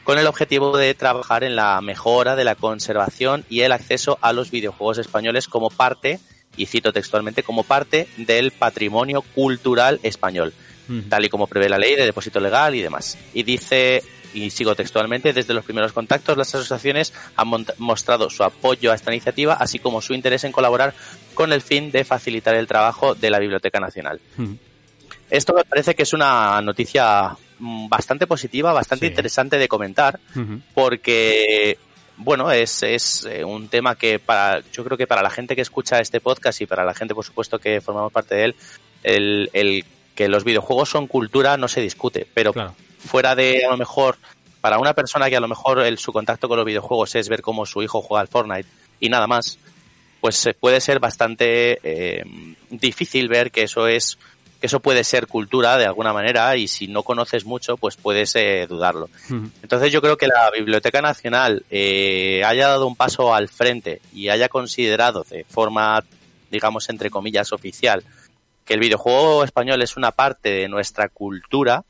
[0.05, 4.33] con el objetivo de trabajar en la mejora de la conservación y el acceso a
[4.33, 6.19] los videojuegos españoles como parte,
[6.57, 10.53] y cito textualmente, como parte del patrimonio cultural español,
[11.09, 13.17] tal y como prevé la ley de depósito legal y demás.
[13.33, 14.03] Y dice,
[14.35, 17.49] y sigo textualmente, desde los primeros contactos las asociaciones han
[17.79, 20.95] mostrado su apoyo a esta iniciativa, así como su interés en colaborar
[21.35, 24.21] con el fin de facilitar el trabajo de la Biblioteca Nacional.
[25.31, 30.21] Esto me parece que es una noticia mm, bastante positiva, bastante interesante de comentar,
[30.75, 31.79] porque
[32.17, 35.63] bueno, es, es eh, un tema que para, yo creo que para la gente que
[35.63, 38.55] escucha este podcast y para la gente, por supuesto, que formamos parte de él,
[39.03, 39.85] el, el
[40.15, 42.53] que los videojuegos son cultura no se discute, pero
[43.05, 44.17] fuera de a lo mejor,
[44.61, 47.43] para una persona que a lo mejor el, su contacto con los videojuegos es ver
[47.43, 48.69] cómo su hijo juega al Fortnite
[49.01, 49.59] y nada más,
[50.21, 52.25] pues eh, puede ser bastante eh,
[52.71, 54.19] difícil ver que eso es
[54.63, 58.37] que eso puede ser cultura de alguna manera y si no conoces mucho pues puedes
[58.37, 59.11] eh, dudarlo.
[59.61, 64.29] Entonces yo creo que la Biblioteca Nacional eh, haya dado un paso al frente y
[64.29, 66.05] haya considerado de forma,
[66.49, 68.05] digamos, entre comillas, oficial,
[68.65, 71.85] que el videojuego español es una parte de nuestra cultura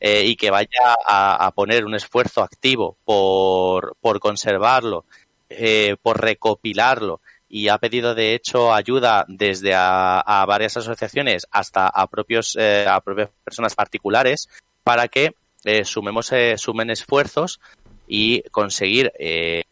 [0.00, 5.04] eh, y que vaya a, a poner un esfuerzo activo por, por conservarlo,
[5.48, 11.86] eh, por recopilarlo y ha pedido de hecho ayuda desde a, a varias asociaciones hasta
[11.86, 14.48] a propios eh, a propias personas particulares
[14.82, 15.34] para que
[15.64, 17.60] eh, sumemos eh, sumen esfuerzos
[18.06, 19.64] y conseguir eh,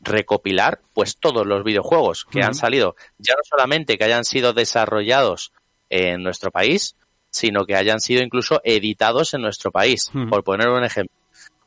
[0.00, 2.96] recopilar pues todos los videojuegos que han salido.
[3.18, 5.52] Ya no solamente que hayan sido desarrollados
[5.90, 6.96] en nuestro país
[7.32, 10.10] sino que hayan sido incluso editados en nuestro país.
[10.28, 11.14] Por poner un ejemplo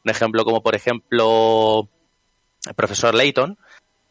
[0.04, 1.88] un ejemplo como por ejemplo
[2.68, 3.58] el profesor Layton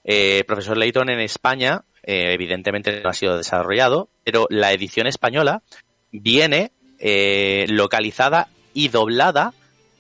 [0.04, 5.62] eh, profesor Layton en España eh, evidentemente no ha sido desarrollado pero la edición española
[6.10, 9.52] viene eh, localizada y doblada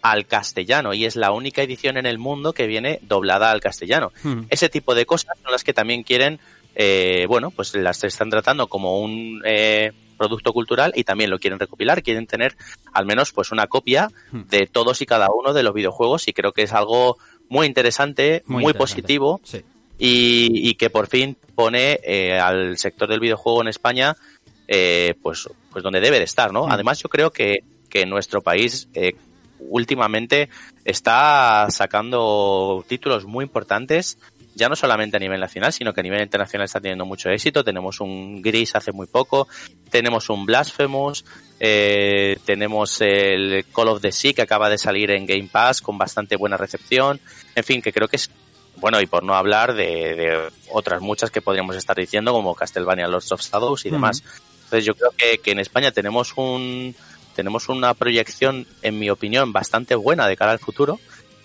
[0.02, 4.12] al castellano y es la única edición en el mundo que viene doblada al castellano.
[4.50, 6.40] Ese tipo de cosas son las que también quieren,
[6.74, 11.58] eh, bueno, pues las están tratando como un eh, producto cultural y también lo quieren
[11.58, 12.56] recopilar, quieren tener
[12.92, 16.52] al menos pues una copia de todos y cada uno de los videojuegos y creo
[16.52, 17.18] que es algo
[17.48, 19.40] muy interesante, Muy muy, interesante, positivo
[19.98, 24.16] y, y que por fin pone eh, al sector del videojuego en España
[24.68, 26.66] eh, pues, pues donde debe de estar, ¿no?
[26.66, 26.72] Mm.
[26.72, 29.14] Además yo creo que, que nuestro país eh,
[29.58, 30.48] últimamente
[30.84, 34.18] está sacando títulos muy importantes,
[34.54, 37.64] ya no solamente a nivel nacional, sino que a nivel internacional está teniendo mucho éxito.
[37.64, 39.48] Tenemos un Gris hace muy poco,
[39.90, 41.24] tenemos un Blasphemous,
[41.58, 45.96] eh, tenemos el Call of the Sea que acaba de salir en Game Pass con
[45.98, 47.20] bastante buena recepción.
[47.54, 48.30] En fin, que creo que es
[48.76, 53.06] bueno, y por no hablar de, de otras muchas que podríamos estar diciendo, como Castlevania
[53.06, 54.22] Lords of Shadows y demás.
[54.64, 56.94] Entonces yo creo que, que en España tenemos un
[57.36, 60.98] tenemos una proyección, en mi opinión, bastante buena de cara al futuro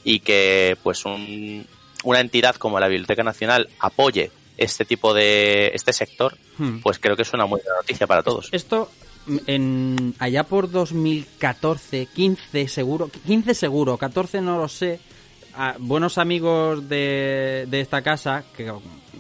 [0.04, 1.66] y que pues un-
[2.10, 6.80] una entidad como la Biblioteca Nacional apoye este tipo de este sector, Hmm.
[6.82, 8.50] pues creo que es una muy buena noticia para todos.
[8.52, 8.90] Esto
[9.46, 15.00] en allá por 2014, 15 seguro, 15 seguro, 14 no lo sé.
[15.60, 18.72] a buenos amigos de, de esta casa, que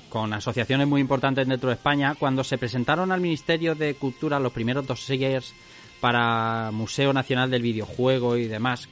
[0.09, 4.53] con asociaciones muy importantes dentro de España, cuando se presentaron al Ministerio de Cultura los
[4.53, 5.53] primeros dossiers
[5.99, 8.87] para Museo Nacional del Videojuego y demás,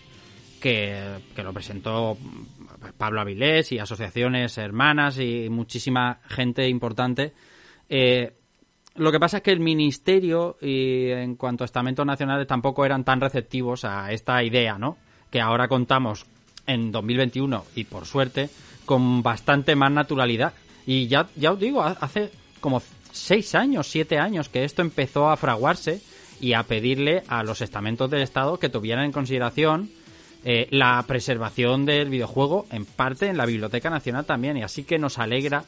[0.59, 2.17] que, que lo presentó
[2.97, 7.33] Pablo Avilés y asociaciones hermanas y muchísima gente importante.
[7.89, 8.33] Eh,
[8.95, 13.03] lo que pasa es que el ministerio y en cuanto a estamentos nacionales tampoco eran
[13.03, 14.97] tan receptivos a esta idea, ¿no?
[15.29, 16.25] Que ahora contamos
[16.65, 18.49] en 2021 y por suerte
[18.85, 20.53] con bastante más naturalidad.
[20.85, 22.31] Y ya, ya os digo, ha- hace
[22.61, 22.81] como
[23.11, 26.01] seis años, siete años que esto empezó a fraguarse
[26.39, 29.89] y a pedirle a los estamentos del Estado que tuvieran en consideración
[30.45, 34.55] eh, la preservación del videojuego en parte en la Biblioteca Nacional también.
[34.57, 35.65] Y así que nos alegra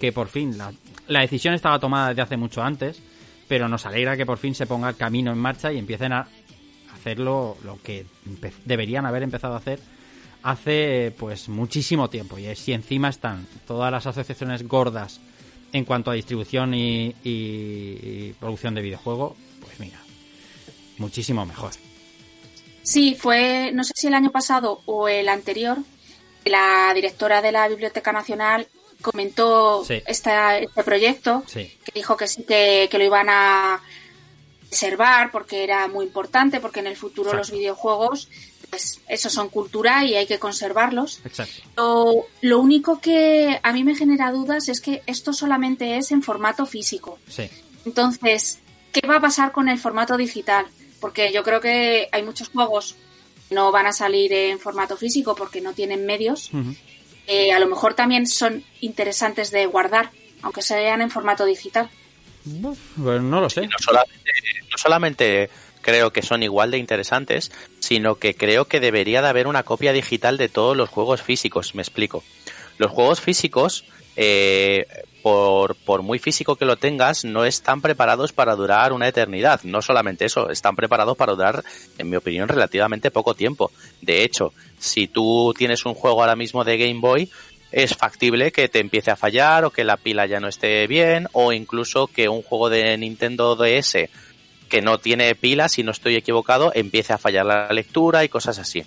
[0.00, 0.72] que por fin la,
[1.20, 3.02] decisión estaba tomada desde hace mucho antes,
[3.48, 6.28] pero nos alegra que por fin se ponga el camino en marcha y empiecen a
[6.94, 8.06] hacerlo lo que
[8.64, 9.80] deberían haber empezado a hacer
[10.44, 12.38] hace pues muchísimo tiempo.
[12.38, 15.20] Y si encima están todas las asociaciones gordas
[15.72, 19.98] en cuanto a distribución y, y- y producción de videojuego, pues mira,
[20.98, 21.72] muchísimo mejor.
[22.82, 25.78] Sí, fue, no sé si el año pasado o el anterior,
[26.44, 28.66] la directora de la Biblioteca Nacional
[29.00, 30.02] comentó Sí.
[30.06, 31.76] esta- este proyecto, Sí.
[31.84, 33.80] que dijo que sí que, que lo iban a
[34.68, 37.38] preservar porque era muy importante, porque en el futuro Exacto.
[37.52, 38.28] los videojuegos,
[38.70, 41.20] pues eso son cultura y hay que conservarlos.
[41.24, 41.52] Exacto.
[41.76, 46.22] Lo, lo único que a mí me genera dudas es que esto solamente es en
[46.22, 47.18] formato físico.
[47.28, 47.50] Sí.
[47.84, 48.60] Entonces,
[48.92, 50.66] ¿qué va a pasar con el formato digital?
[51.02, 52.94] Porque yo creo que hay muchos juegos
[53.48, 56.52] que no van a salir en formato físico porque no tienen medios.
[57.26, 60.12] Eh, a lo mejor también son interesantes de guardar,
[60.42, 61.90] aunque sean en formato digital.
[62.62, 63.62] Pues no lo sé.
[63.62, 64.30] no solamente,
[64.70, 65.50] no solamente
[65.80, 67.50] creo que son igual de interesantes,
[67.80, 71.74] sino que creo que debería de haber una copia digital de todos los juegos físicos.
[71.74, 72.22] Me explico.
[72.78, 73.84] Los juegos físicos,
[74.14, 74.86] eh,
[75.22, 79.60] por, por muy físico que lo tengas, no están preparados para durar una eternidad.
[79.64, 81.64] No solamente eso, están preparados para durar,
[81.98, 83.70] en mi opinión, relativamente poco tiempo.
[84.00, 87.30] De hecho, si tú tienes un juego ahora mismo de Game Boy,
[87.70, 91.28] es factible que te empiece a fallar o que la pila ya no esté bien
[91.32, 94.10] o incluso que un juego de Nintendo DS
[94.72, 98.58] que no tiene pila, si no estoy equivocado, empiece a fallar la lectura y cosas
[98.58, 98.82] así.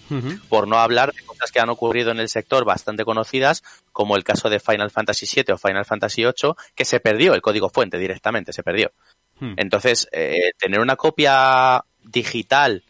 [0.49, 4.23] Por no hablar de cosas que han ocurrido en el sector bastante conocidas, como el
[4.23, 7.99] caso de Final Fantasy VII o Final Fantasy VIII, que se perdió el código fuente
[7.99, 8.93] directamente, se perdió.
[9.39, 9.53] Hmm.
[9.57, 12.83] Entonces, eh, tener una copia digital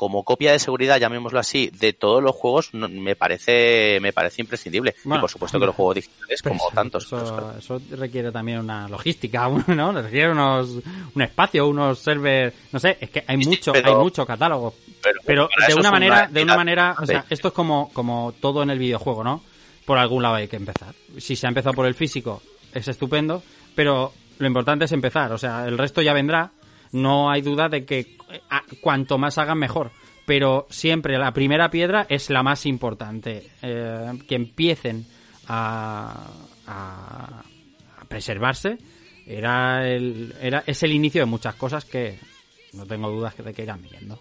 [0.00, 4.40] como copia de seguridad, llamémoslo así, de todos los juegos no- me parece me parece
[4.40, 4.94] imprescindible.
[5.04, 7.04] Bueno, y por supuesto que los juegos digitales, como eso- tantos.
[7.04, 9.92] Eso, eso requiere también una logística, ¿no?
[9.92, 10.70] Requiere unos,
[11.14, 14.72] un espacio, unos servers, no sé, es que hay mucho, pero- hay mucho catálogo.
[15.26, 18.70] Pero, de una manera, de una manera, o sea, esto es como, como todo en
[18.70, 19.42] el videojuego, ¿no?
[19.84, 20.94] Por algún lado hay que empezar.
[21.18, 22.40] Si se ha empezado por el físico,
[22.72, 23.42] es estupendo,
[23.74, 26.52] pero lo importante es empezar, o sea, el resto ya vendrá.
[26.92, 28.16] No hay duda de que
[28.80, 29.90] cuanto más hagan mejor.
[30.26, 33.50] Pero siempre la primera piedra es la más importante.
[33.62, 35.06] Eh, que empiecen
[35.48, 36.26] a,
[36.66, 37.42] a-
[38.08, 38.78] preservarse
[39.26, 42.18] era era, es el inicio de muchas cosas que
[42.72, 44.18] no tengo dudas de que irán viniendo.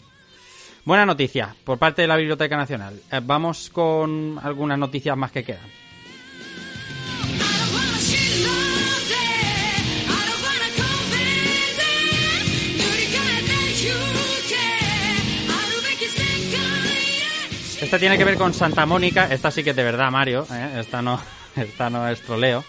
[0.85, 2.99] Buena noticia por parte de la Biblioteca Nacional.
[3.11, 5.67] Eh, vamos con algunas noticias más que quedan.
[17.89, 19.25] Esta tiene que ver con Santa Mónica.
[19.31, 20.45] Esta sí que es de verdad, Mario.
[20.53, 20.81] ¿eh?
[20.81, 21.19] Esta no,
[21.55, 22.63] esta no es troleo.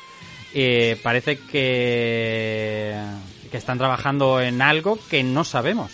[0.55, 2.99] Y parece que,
[3.51, 5.93] que están trabajando en algo que no sabemos.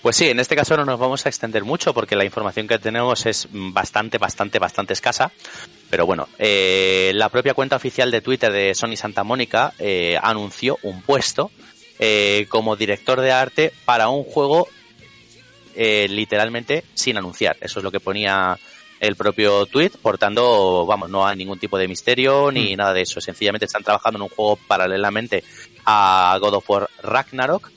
[0.00, 2.78] Pues sí, en este caso no nos vamos a extender mucho porque la información que
[2.78, 5.30] tenemos es bastante, bastante, bastante escasa.
[5.90, 10.78] Pero bueno, eh, la propia cuenta oficial de Twitter de Sony Santa Mónica eh, anunció
[10.82, 11.50] un puesto
[11.98, 14.68] eh, como director de arte para un juego
[15.74, 17.56] eh, literalmente sin anunciar.
[17.60, 18.58] Eso es lo que ponía
[19.00, 19.90] el propio tweet.
[20.00, 23.20] Por tanto, vamos, no hay ningún tipo de misterio ni nada de eso.
[23.20, 25.44] Sencillamente están trabajando en un juego paralelamente
[25.84, 27.70] a God of War Ragnarok.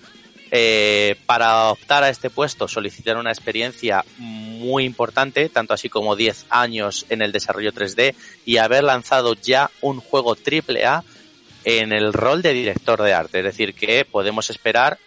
[0.50, 6.46] Eh, para optar a este puesto solicitaron una experiencia muy importante, tanto así como 10
[6.50, 8.16] años en el desarrollo 3D
[8.46, 11.04] y haber lanzado ya un juego AAA
[11.66, 13.40] en el rol de director de arte.
[13.40, 14.98] Es decir, que podemos esperar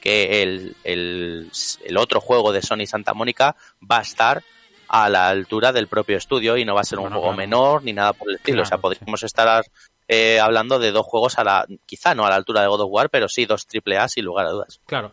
[0.00, 1.50] que el, el,
[1.84, 4.42] el otro juego de Sony Santa Mónica va a estar
[4.88, 7.48] a la altura del propio estudio y no va a ser un Bueno, juego claro.
[7.48, 8.62] menor ni nada por el estilo.
[8.62, 9.64] o sea, podríamos estar
[10.08, 12.90] eh, hablando de dos juegos a la, quizá no a la altura de God of
[12.90, 14.80] War, pero sí dos triple A sin lugar a dudas.
[14.86, 15.12] Claro.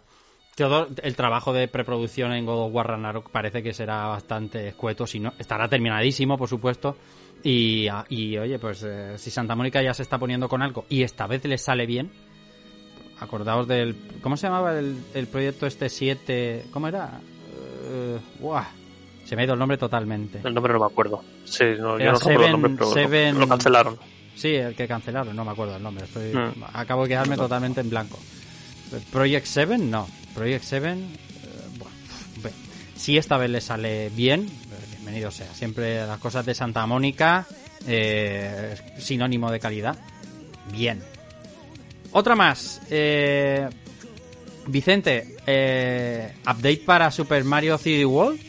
[0.58, 5.20] El trabajo de preproducción en God of War Ragnarok parece que será bastante escueto, si
[5.20, 6.96] no, estará terminadísimo, por supuesto.
[7.44, 10.86] Y, ah, y, oye, pues eh, si Santa Mónica ya se está poniendo con algo
[10.88, 12.10] y esta vez le sale bien,
[13.20, 13.96] acordaos del...
[14.22, 16.66] ¿Cómo se llamaba el, el proyecto este 7?
[16.72, 17.20] ¿Cómo era?
[18.40, 18.66] Buah,
[19.26, 20.42] se me ha ido el nombre totalmente.
[20.44, 21.24] El nombre no me acuerdo.
[21.46, 23.98] Sí, no, yo no recuerdo el Seven- nombre, pero lo- Seven- lo cancelaron.
[24.36, 26.06] Sí, el que cancelaron, no me acuerdo el nombre.
[26.06, 26.64] Estoy, Mm.
[26.74, 28.20] Acabo de quedarme totalmente en blanco.
[29.12, 30.08] Project 7, no.
[30.34, 30.98] Project 7, eh,
[31.78, 32.56] bueno,
[32.96, 35.54] si esta vez le sale bien, eh, bienvenido sea.
[35.54, 37.48] Siempre las cosas de Santa Mónica,
[37.88, 39.98] eh, sinónimo de calidad.
[40.72, 41.02] Bien.
[42.18, 42.80] Otra más.
[42.90, 43.68] eh,
[44.68, 48.40] Vicente, eh, update para Super Mario 3D World.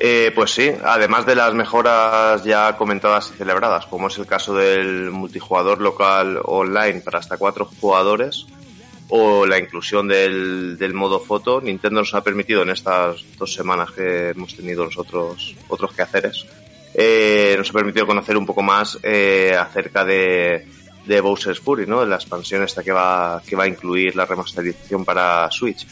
[0.00, 4.54] Eh, pues sí, además de las mejoras ya comentadas y celebradas, como es el caso
[4.54, 8.46] del multijugador local online para hasta cuatro jugadores,
[9.10, 13.90] o la inclusión del, del modo foto, Nintendo nos ha permitido en estas dos semanas
[13.90, 16.46] que hemos tenido nosotros otros quehaceres,
[16.94, 20.66] eh, nos ha permitido conocer un poco más eh, acerca de
[21.06, 22.00] de Bowser's Fury, ¿no?
[22.00, 25.86] De la expansión esta que va, que va a incluir la remasterización para Switch.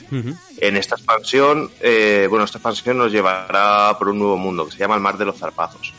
[0.59, 4.79] En esta expansión, eh, bueno, esta expansión nos llevará por un nuevo mundo que se
[4.79, 5.93] llama el Mar de los Zarpazos.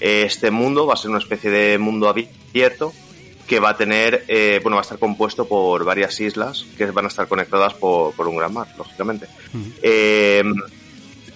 [0.00, 2.92] Este mundo va a ser una especie de mundo abierto
[3.46, 7.04] que va a tener, eh, bueno, va a estar compuesto por varias islas que van
[7.04, 9.28] a estar conectadas por, por un gran mar, lógicamente.
[9.82, 10.42] Eh,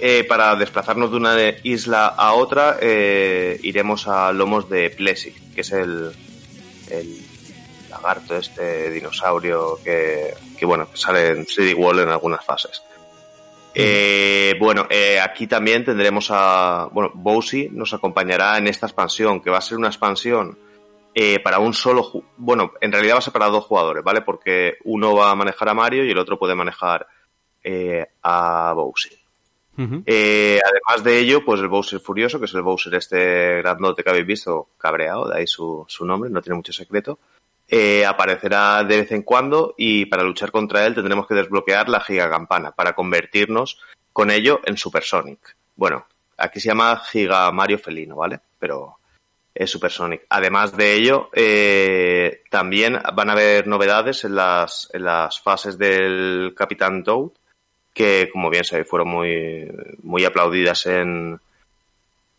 [0.02, 5.60] eh, para desplazarnos de una isla a otra, eh, iremos a lomos de Plessy, que
[5.60, 6.12] es el,
[6.90, 7.20] el
[7.88, 12.82] lagarto, este dinosaurio que, que bueno, que sale en 3D Wall en algunas fases.
[13.74, 16.88] Eh, bueno, eh, aquí también tendremos a.
[16.92, 20.58] Bueno, Bowsy nos acompañará en esta expansión, que va a ser una expansión
[21.14, 22.10] eh, para un solo.
[22.36, 24.22] Bueno, en realidad va a ser para dos jugadores, ¿vale?
[24.22, 27.06] Porque uno va a manejar a Mario y el otro puede manejar
[27.62, 29.19] eh, a Bowsy.
[29.78, 34.10] Eh, además de ello, pues el Bowser Furioso, que es el Bowser este grandote que
[34.10, 37.18] habéis visto, cabreado, de ahí su, su nombre, no tiene mucho secreto,
[37.72, 42.00] eh, aparecerá de vez en cuando y para luchar contra él tendremos que desbloquear la
[42.00, 43.78] gigacampana para convertirnos
[44.12, 45.56] con ello en Super Sonic.
[45.76, 46.04] Bueno,
[46.36, 48.40] aquí se llama Giga Mario Felino, ¿vale?
[48.58, 48.98] Pero
[49.54, 50.26] es Super Sonic.
[50.30, 56.54] Además de ello, eh, también van a haber novedades en las, en las fases del
[56.56, 57.30] Capitán Toad,
[57.92, 59.68] que como bien sabéis fueron muy,
[60.02, 61.38] muy aplaudidas en,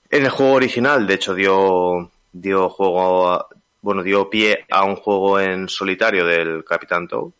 [0.09, 1.05] en el juego original.
[1.07, 3.47] De hecho, dio, dio juego, a-
[3.81, 7.31] bueno, dio pie a un juego en solitario del Capitán Toad.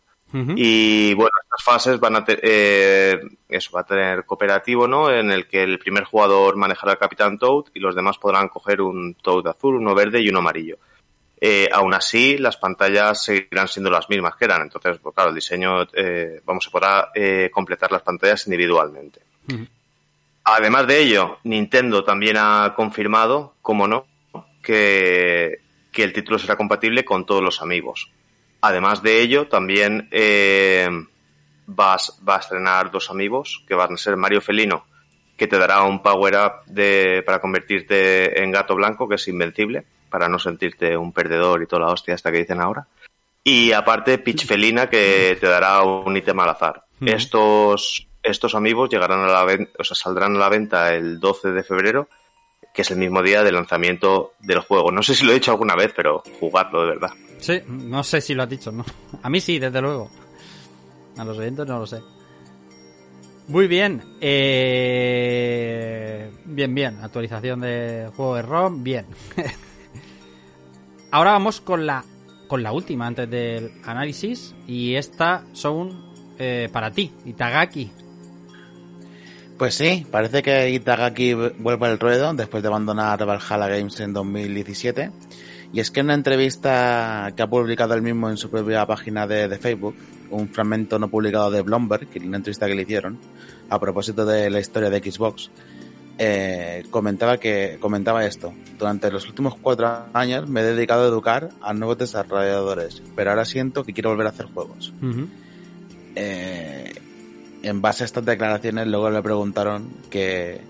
[0.55, 5.11] Y bueno, estas fases van a tener, eso va a tener cooperativo, ¿no?
[5.11, 8.79] En el que el primer jugador manejará al Capitán Toad y los demás podrán coger
[8.81, 10.77] un Toad azul, uno verde y uno amarillo.
[11.43, 14.61] Eh, aún así, las pantallas seguirán siendo las mismas que eran.
[14.61, 19.21] Entonces, pues claro, el diseño, eh, vamos a poder eh, completar las pantallas individualmente.
[20.43, 24.05] Además de ello, Nintendo también ha confirmado, como no,
[24.61, 25.61] que,
[25.91, 28.11] que el título será compatible con todos los amigos.
[28.61, 30.87] Además de ello, también eh,
[31.65, 34.85] vas, va a estrenar dos amigos, que van a ser Mario Felino,
[35.35, 39.85] que te dará un power up de, para convertirte en gato blanco, que es invencible,
[40.11, 42.85] para no sentirte un perdedor y toda la hostia hasta que dicen ahora.
[43.43, 46.83] Y aparte, Peach Felina, que te dará un ítem al azar.
[47.03, 51.51] Estos, estos amigos llegarán a la venta, o sea, saldrán a la venta el 12
[51.51, 52.07] de febrero,
[52.71, 54.91] que es el mismo día de lanzamiento del juego.
[54.91, 57.09] No sé si lo he dicho alguna vez, pero jugadlo de verdad.
[57.39, 58.85] Sí, no sé si lo has dicho, ¿no?
[59.23, 60.11] A mí sí, desde luego.
[61.17, 61.99] A los oyentes no lo sé.
[63.47, 64.03] Muy bien.
[65.01, 66.99] eh, Bien, bien.
[67.01, 69.07] Actualización de juego de ROM, bien.
[71.11, 72.05] Ahora vamos con la
[72.51, 74.53] con la última antes del análisis.
[74.67, 76.03] Y esta son
[76.37, 77.89] eh, para ti, Itagaki.
[79.57, 85.11] Pues sí, parece que Itagaki vuelve al ruedo después de abandonar Valhalla Games en 2017.
[85.71, 89.25] Y es que en una entrevista que ha publicado él mismo en su propia página
[89.25, 89.95] de, de Facebook,
[90.29, 93.17] un fragmento no publicado de Bloomberg, que una entrevista que le hicieron,
[93.69, 95.49] a propósito de la historia de Xbox,
[96.17, 98.53] eh, comentaba que comentaba esto.
[98.77, 103.45] Durante los últimos cuatro años me he dedicado a educar a nuevos desarrolladores, pero ahora
[103.45, 104.93] siento que quiero volver a hacer juegos.
[106.15, 106.93] Eh,
[107.63, 110.61] en base a estas declaraciones, luego le preguntaron que,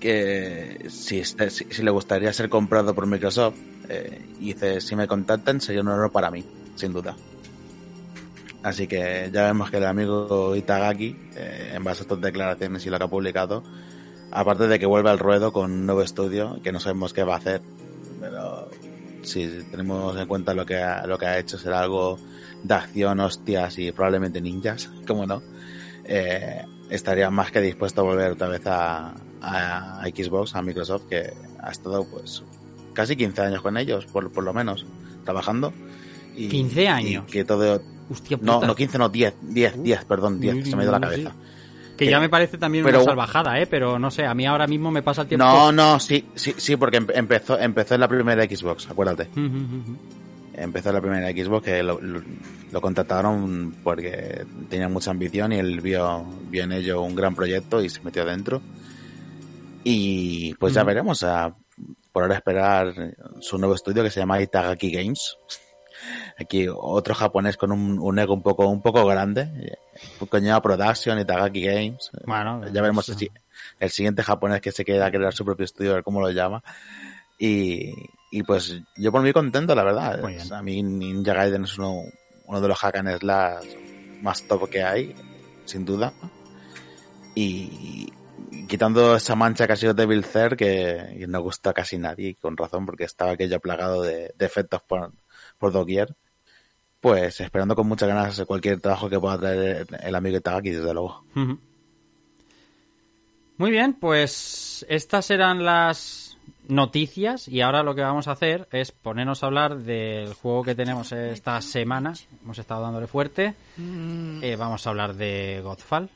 [0.00, 3.56] que si, este- si, si le gustaría ser comprado por Microsoft.
[3.88, 6.44] eh, y dice, si me contactan sería un honor para mí,
[6.76, 7.16] sin duda.
[8.62, 12.90] Así que ya vemos que el amigo Itagaki, eh, en base a estas declaraciones y
[12.90, 13.62] lo que ha publicado,
[14.30, 17.34] aparte de que vuelve al ruedo con un nuevo estudio, que no sabemos qué va
[17.34, 17.62] a hacer,
[18.20, 18.68] pero
[19.22, 22.18] si tenemos en cuenta lo que ha, lo que ha hecho, será algo
[22.62, 25.42] de acción, hostias y probablemente ninjas, como no,
[26.04, 31.32] eh, estaría más que dispuesto a volver otra vez a, a Xbox, a Microsoft, que
[31.60, 32.42] ha estado pues
[32.92, 34.86] casi 15 años con ellos, por, por lo menos,
[35.24, 35.72] trabajando.
[36.36, 37.24] Y, 15 años.
[37.28, 37.80] y que todo...
[38.10, 38.66] Hostia no, puta.
[38.66, 41.32] no 15, no 10, 10, 10, perdón, 10, se me ha ido la cabeza.
[42.06, 43.66] Que ya me parece también Pero- una salvajada, ¿eh?
[43.66, 45.44] Pero no sé, a mí ahora mismo me pasa el tiempo.
[45.44, 49.28] No, no, sí, sí, sí, porque em- empezó, empezó en la primera Xbox, acuérdate.
[50.54, 52.20] Empezó en la primera Xbox que lo, lo,
[52.72, 57.82] lo contrataron porque tenía mucha ambición y él vio, vio en ello un gran proyecto
[57.82, 58.60] y se metió dentro.
[59.84, 61.54] Y pues ya veremos, a,
[62.12, 62.92] por ahora esperar
[63.40, 65.36] su nuevo estudio que se llama Itagaki Games.
[66.38, 69.76] Aquí otro japonés con un, un ego un poco, un poco grande.
[70.28, 72.10] Coñado Production, Itagaki Games.
[72.26, 73.30] Bueno, ya veremos si
[73.78, 76.62] el siguiente japonés que se queda crear su propio estudio, a ver cómo lo llama.
[77.38, 77.92] Y,
[78.30, 80.20] y pues yo por mí contento, la verdad.
[80.52, 82.02] A mí Ninja Gaiden es uno,
[82.46, 83.66] uno de los hack and slash
[84.22, 85.14] más top que hay,
[85.64, 86.12] sin duda.
[87.34, 88.12] Y,
[88.50, 90.24] y quitando esa mancha que ha sido Devil
[90.56, 94.34] que, que no gusta a casi nadie, y con razón, porque estaba aquello plagado de,
[94.36, 95.12] de efectos por-
[95.60, 96.16] por doquier.
[97.00, 101.24] Pues esperando con muchas ganas cualquier trabajo que pueda traer el amigo Itagaki, desde luego.
[103.56, 106.36] Muy bien, pues estas eran las
[106.68, 110.74] noticias y ahora lo que vamos a hacer es ponernos a hablar del juego que
[110.74, 112.14] tenemos esta semana.
[112.42, 113.54] Hemos estado dándole fuerte.
[113.78, 116.10] Eh, vamos a hablar de Godfall.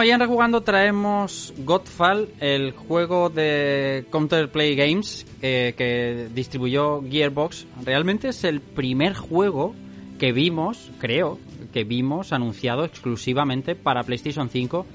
[0.00, 7.66] Bueno, hoy en Rejugando traemos Godfall, el juego de Counterplay Games eh, que distribuyó Gearbox.
[7.84, 9.74] Realmente es el primer juego
[10.18, 11.38] que vimos, creo,
[11.74, 14.86] que vimos anunciado exclusivamente para PlayStation 5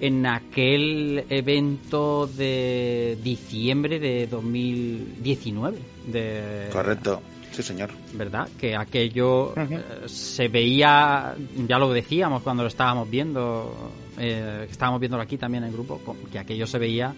[0.00, 5.78] en aquel evento de diciembre de 2019.
[6.08, 7.22] De, Correcto.
[7.52, 7.90] Sí, señor.
[8.14, 8.48] ¿verdad?
[8.58, 11.36] Que aquello eh, se veía,
[11.68, 16.00] ya lo decíamos cuando lo estábamos viendo, eh, estábamos viéndolo aquí también en el grupo,
[16.30, 17.14] que aquello se veía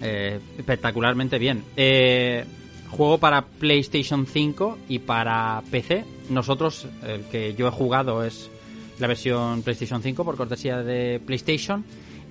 [0.00, 1.62] eh, espectacularmente bien.
[1.76, 2.44] Eh,
[2.88, 6.04] juego para PlayStation 5 y para PC.
[6.30, 8.50] Nosotros, el que yo he jugado es
[8.98, 11.84] la versión PlayStation 5 por cortesía de PlayStation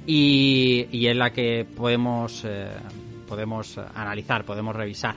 [0.08, 2.70] y, y es la que podemos, eh,
[3.28, 5.16] podemos analizar, podemos revisar.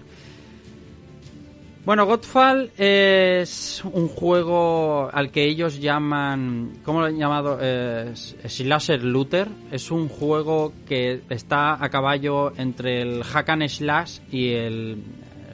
[1.85, 7.59] Bueno, Godfall es un juego al que ellos llaman, ¿cómo lo han llamado?
[7.61, 9.49] Eh, slasher Looter.
[9.73, 15.03] Es un juego que está a caballo entre el hack and slash y el,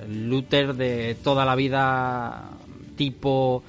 [0.09, 2.51] looter de toda la vida
[2.97, 3.63] tipo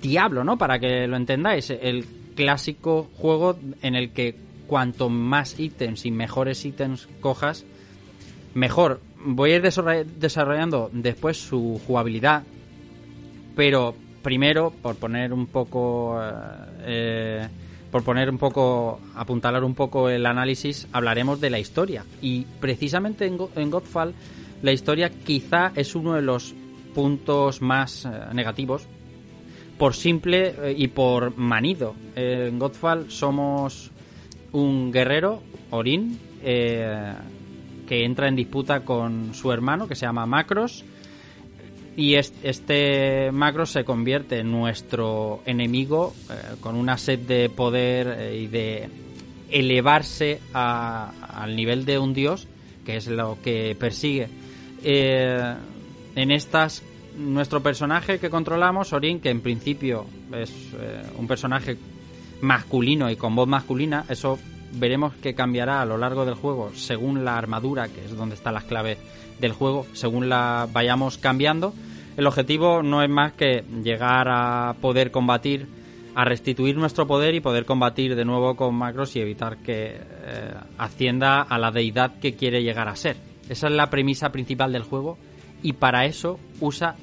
[0.00, 0.56] Diablo, ¿no?
[0.56, 1.70] Para que lo entendáis.
[1.70, 2.04] El
[2.36, 4.36] clásico juego en el que
[4.66, 7.64] cuanto más ítems y mejores ítems cojas,
[8.54, 9.00] mejor.
[9.24, 12.44] Voy a ir desarroll- desarrollando después su jugabilidad,
[13.56, 16.30] pero primero, por poner un poco, eh,
[16.84, 17.48] eh,
[17.90, 22.04] por poner un poco, apuntalar un poco el análisis, hablaremos de la historia.
[22.20, 24.14] Y precisamente en, Go- Godfall,
[24.62, 26.54] la historia quizá es uno de los
[26.94, 28.86] puntos más eh, negativos,
[29.78, 31.94] por simple eh, y por manido.
[32.14, 33.90] En Godfall somos
[34.52, 35.40] un guerrero,
[35.70, 36.18] Orin,
[37.88, 40.84] que entra en disputa con su hermano, que se llama Macros,
[41.96, 48.14] y es- este Macros se convierte en nuestro enemigo eh, con una sed de poder
[48.18, 48.88] eh, y de
[49.50, 51.12] elevarse a-
[51.42, 52.46] al nivel de un dios,
[52.84, 54.28] que es lo que persigue.
[54.84, 55.54] Eh,
[56.14, 56.82] en estas,
[57.16, 60.52] nuestro personaje que controlamos, Orin, que en principio es
[61.18, 61.76] un personaje
[62.40, 64.38] masculino y con voz masculina, eso
[64.72, 68.54] veremos que cambiará a lo largo del juego según la armadura, que es donde están
[68.54, 68.98] las claves
[69.40, 71.74] del juego, según la vayamos cambiando.
[72.16, 75.68] El objetivo no es más que llegar a poder combatir,
[76.14, 80.54] a restituir nuestro poder y poder combatir de nuevo con Macros y evitar que eh,
[80.78, 83.16] ascienda a la deidad que quiere llegar a ser.
[83.48, 85.16] Esa es la premisa principal del juego
[85.62, 86.96] y para eso usa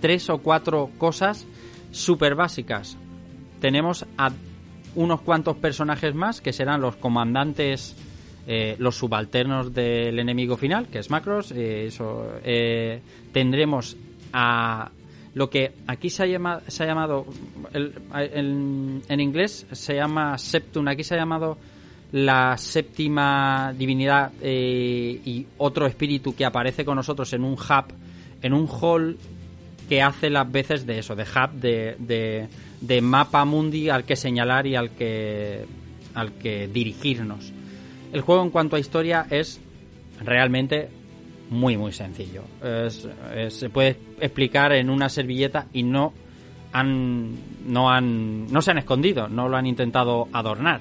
[0.00, 1.46] tres o cuatro cosas
[1.90, 2.96] súper básicas.
[3.60, 4.30] Tenemos a
[4.96, 7.96] unos cuantos personajes más que serán los comandantes,
[8.46, 11.50] eh, los subalternos del enemigo final, que es Macros.
[11.52, 13.00] eh, eso, eh,
[13.32, 13.96] tendremos
[14.32, 14.90] a
[15.34, 17.26] lo que aquí se ha, llama- se ha llamado,
[17.72, 17.92] el-
[19.08, 21.58] en inglés se llama Septum, aquí se ha llamado
[22.12, 27.92] la séptima divinidad eh, y otro espíritu que aparece con nosotros en un hub,
[28.42, 29.16] en un hall
[29.88, 32.48] que hace las veces de eso, de hub, de, de,
[32.86, 35.64] de mapa mundi al que señalar y al que,
[36.14, 37.52] al que dirigirnos.
[38.12, 39.60] El juego en cuanto a historia es
[40.20, 40.88] realmente
[41.50, 42.42] muy muy sencillo.
[43.48, 46.12] Se puede explicar en una servilleta y no
[46.72, 47.32] han
[47.66, 50.80] no han no se han escondido, no lo han intentado adornar.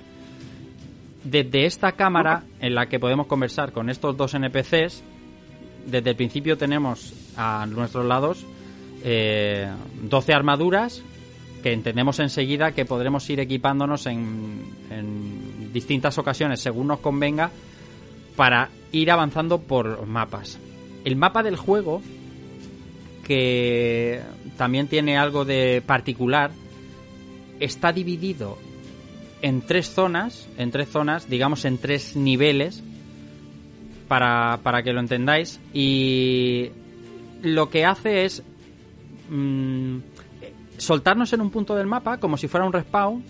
[1.23, 5.03] Desde esta cámara en la que podemos conversar con estos dos NPCs,
[5.85, 8.45] desde el principio tenemos a nuestros lados
[9.03, 9.69] eh,
[10.01, 11.03] 12 armaduras
[11.63, 14.61] que entendemos enseguida que podremos ir equipándonos en,
[14.91, 17.49] en distintas ocasiones según nos convenga
[18.35, 20.59] para ir avanzando por mapas.
[21.05, 22.01] El mapa del juego,
[23.25, 24.21] que
[24.57, 26.51] también tiene algo de particular,
[27.59, 28.57] está dividido
[29.41, 32.83] en tres zonas, en tres zonas, digamos en tres niveles,
[34.07, 36.69] para, para que lo entendáis, y
[37.41, 38.43] lo que hace es
[39.29, 39.97] mm,
[40.77, 43.23] soltarnos en un punto del mapa como si fuera un respawn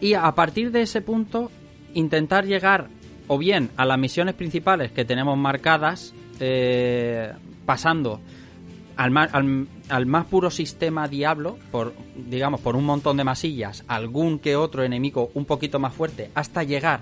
[0.00, 1.50] y a partir de ese punto
[1.94, 2.88] intentar llegar
[3.26, 7.32] o bien a las misiones principales que tenemos marcadas eh,
[7.66, 8.20] pasando
[8.96, 14.38] al más, al, más puro sistema diablo por digamos por un montón de masillas algún
[14.38, 17.00] que otro enemigo un poquito más fuerte hasta llegar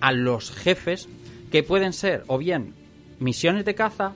[0.00, 1.08] a los jefes
[1.50, 2.74] que pueden ser o bien
[3.18, 4.14] misiones de caza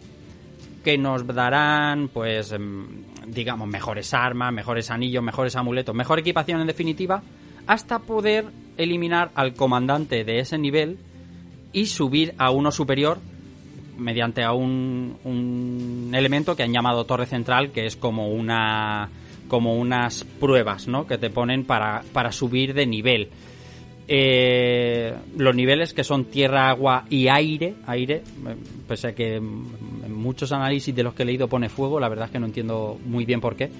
[0.88, 6.66] que nos darán, pues, em, digamos, mejores armas, mejores anillos, mejores amuletos, mejor equipación en
[6.66, 7.22] definitiva,
[7.66, 8.46] hasta poder
[8.76, 10.98] eliminar al comandante de ese nivel
[11.72, 13.18] y subir a uno superior
[13.98, 19.08] mediante a un, un elemento que han llamado torre central, que es como una
[19.48, 21.06] como unas pruebas, ¿no?
[21.06, 23.30] Que te ponen para, para subir de nivel.
[24.10, 28.14] Eh, los niveles que son tierra, agua y aire, aire,
[28.46, 28.56] eh,
[28.88, 32.24] pese a que en muchos análisis de los que he leído pone fuego, la verdad
[32.26, 33.70] es que no entiendo muy bien por qué.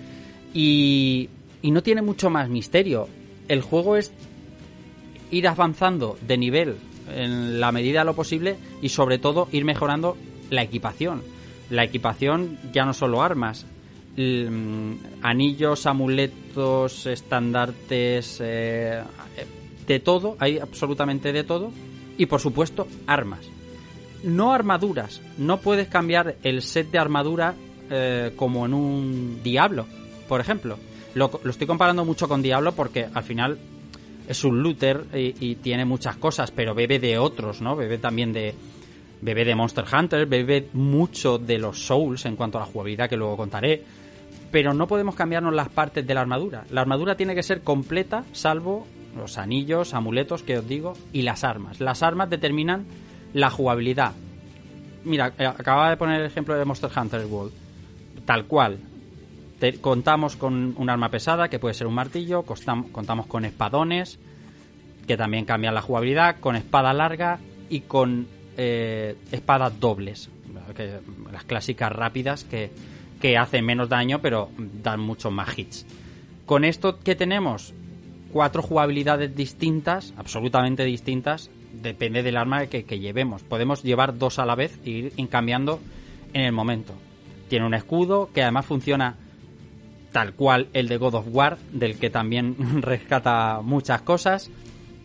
[0.53, 1.31] Y,
[1.63, 3.09] y no tiene mucho más misterio.
[3.49, 4.13] El juego es
[5.31, 6.77] ir avanzando de nivel
[7.15, 10.19] en la medida de lo posible y sobre todo ir mejorando
[10.51, 11.23] la equipación.
[11.71, 13.65] La equipación ya no solo armas,
[14.17, 14.51] l-
[15.23, 19.01] anillos, amuletos, estandartes, eh,
[19.89, 21.73] de todo, hay absolutamente de todo.
[22.17, 23.41] Y por supuesto, armas.
[24.23, 27.55] No armaduras, no puedes cambiar el set de armadura
[27.91, 29.87] eh, como en un Diablo,
[30.29, 30.79] por ejemplo.
[31.15, 33.59] Lo, lo estoy comparando mucho con Diablo porque al final
[34.29, 37.75] es un looter y, tiene muchas cosas, pero bebe de otros, ¿no?
[37.75, 38.55] Bebe también de.
[39.21, 43.17] Bebe de Monster Hunter, bebe mucho de los Souls en cuanto a la jugabilidad que
[43.17, 43.83] luego contaré.
[44.53, 46.65] Pero no podemos cambiarnos las partes de la armadura.
[46.71, 48.87] La armadura tiene que ser completa, salvo
[49.19, 51.81] los anillos, amuletos que os digo, y las armas.
[51.81, 52.87] Las armas determinan
[53.35, 54.13] la jugabilidad.
[55.05, 57.53] Mira, eh, acababa de poner el ejemplo de Monster Hunter World.
[58.25, 58.79] Tal cual.
[59.81, 64.19] Contamos con un arma pesada, que puede ser un martillo, contamos con espadones,
[65.07, 67.39] que también cambian la jugabilidad, con espada larga
[67.69, 68.27] y con
[68.57, 70.31] eh, espadas dobles.
[70.77, 71.01] que-
[71.33, 72.71] las clásicas rápidas que,
[73.21, 75.87] que hacen menos daño, pero dan muchos más hits.
[76.47, 77.73] Con esto que tenemos,
[78.33, 83.43] cuatro jugabilidades distintas, absolutamente distintas, depende del arma que, llevemos.
[83.43, 85.81] Podemos llevar dos a la vez e ir cambiando
[86.33, 86.95] en el momento.
[87.49, 89.17] Tiene un escudo que además funciona
[90.13, 94.51] tal cual el de God of War, del que también rescata muchas cosas.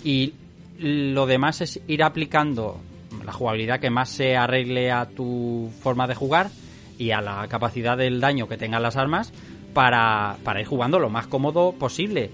[0.03, 0.33] Y
[0.79, 2.79] lo demás es ir aplicando
[3.23, 6.49] la jugabilidad que más se arregle a tu forma de jugar
[6.97, 9.31] y a la capacidad del daño que tengan las armas
[9.73, 12.31] para, para ir jugando lo más cómodo posible.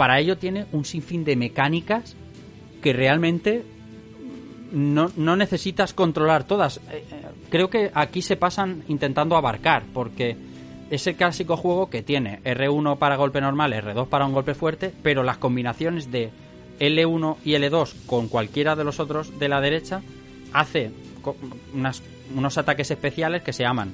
[0.00, 2.16] Para ello tiene un sinfín de mecánicas
[2.80, 3.66] que realmente
[4.72, 6.78] no, no necesitas controlar todas.
[6.78, 10.38] Eh, eh, Creo que aquí se pasan intentando abarcar, porque
[10.88, 14.90] es el clásico juego que tiene R1 para golpe normal, R2 para un golpe fuerte,
[15.02, 16.30] pero las combinaciones de
[16.78, 20.00] L1 y L2 con cualquiera de los otros de la derecha
[20.54, 20.92] hace
[22.34, 23.92] unos ataques especiales que se llaman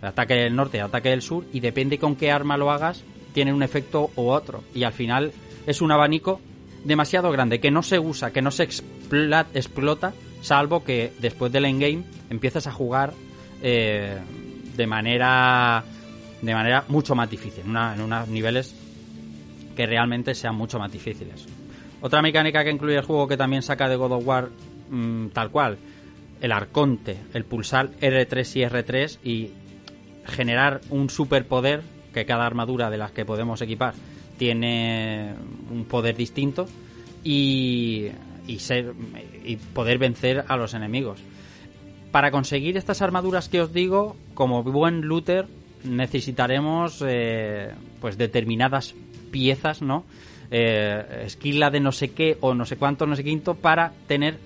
[0.00, 3.02] ataque del norte ataque del sur, y depende con qué arma lo hagas,
[3.32, 4.64] tiene un efecto u otro.
[4.74, 5.32] Y al final
[5.66, 6.40] es un abanico
[6.84, 12.04] demasiado grande que no se usa, que no se explota, salvo que después del endgame
[12.30, 13.12] empiezas a jugar
[13.62, 14.18] eh,
[14.76, 15.84] de manera
[16.40, 18.74] de manera mucho más difícil, en unos niveles
[19.76, 21.46] que realmente sean mucho más difíciles.
[22.00, 24.48] Otra mecánica que incluye el juego que también saca de God of War
[24.88, 25.76] mm, tal cual,
[26.40, 29.50] el arconte, el pulsar R3 y R3 y
[30.24, 31.82] generar un superpoder
[32.12, 33.94] que cada armadura de las que podemos equipar
[34.38, 35.34] tiene
[35.70, 36.66] un poder distinto
[37.22, 38.08] y,
[38.46, 41.20] y poder vencer a los enemigos.
[42.10, 45.46] Para conseguir estas armaduras que os digo, como buen looter,
[45.84, 48.94] necesitaremos eh, pues determinadas
[49.30, 50.04] piezas, ¿no?
[50.50, 54.38] Eh, esquila de no sé qué o no sé cuánto, no sé quinto, para tener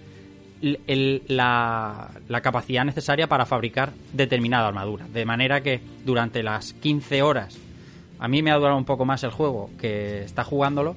[0.62, 5.06] el- la, la capacidad necesaria para fabricar determinada armadura.
[5.12, 7.58] De manera que durante las 15 horas,
[8.18, 10.96] a mí me ha durado un poco más el juego que está jugándolo,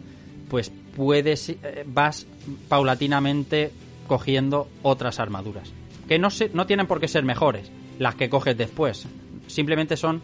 [0.49, 2.25] pues puedes, eh, vas
[2.69, 3.71] paulatinamente
[4.07, 5.71] cogiendo otras armaduras.
[6.07, 7.69] Que no, se, no tienen por qué ser mejores
[7.99, 9.05] las que coges después.
[9.47, 10.21] Simplemente son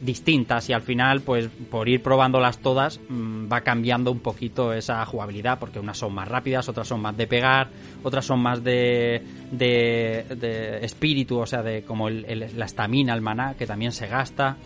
[0.00, 5.04] distintas y al final, pues por ir probándolas todas, mm, va cambiando un poquito esa
[5.04, 7.68] jugabilidad, porque unas son más rápidas, otras son más de pegar,
[8.02, 9.22] otras son más de,
[9.52, 14.56] de, espíritu, o sea, de como el- la estamina, el maná, que también se gasta.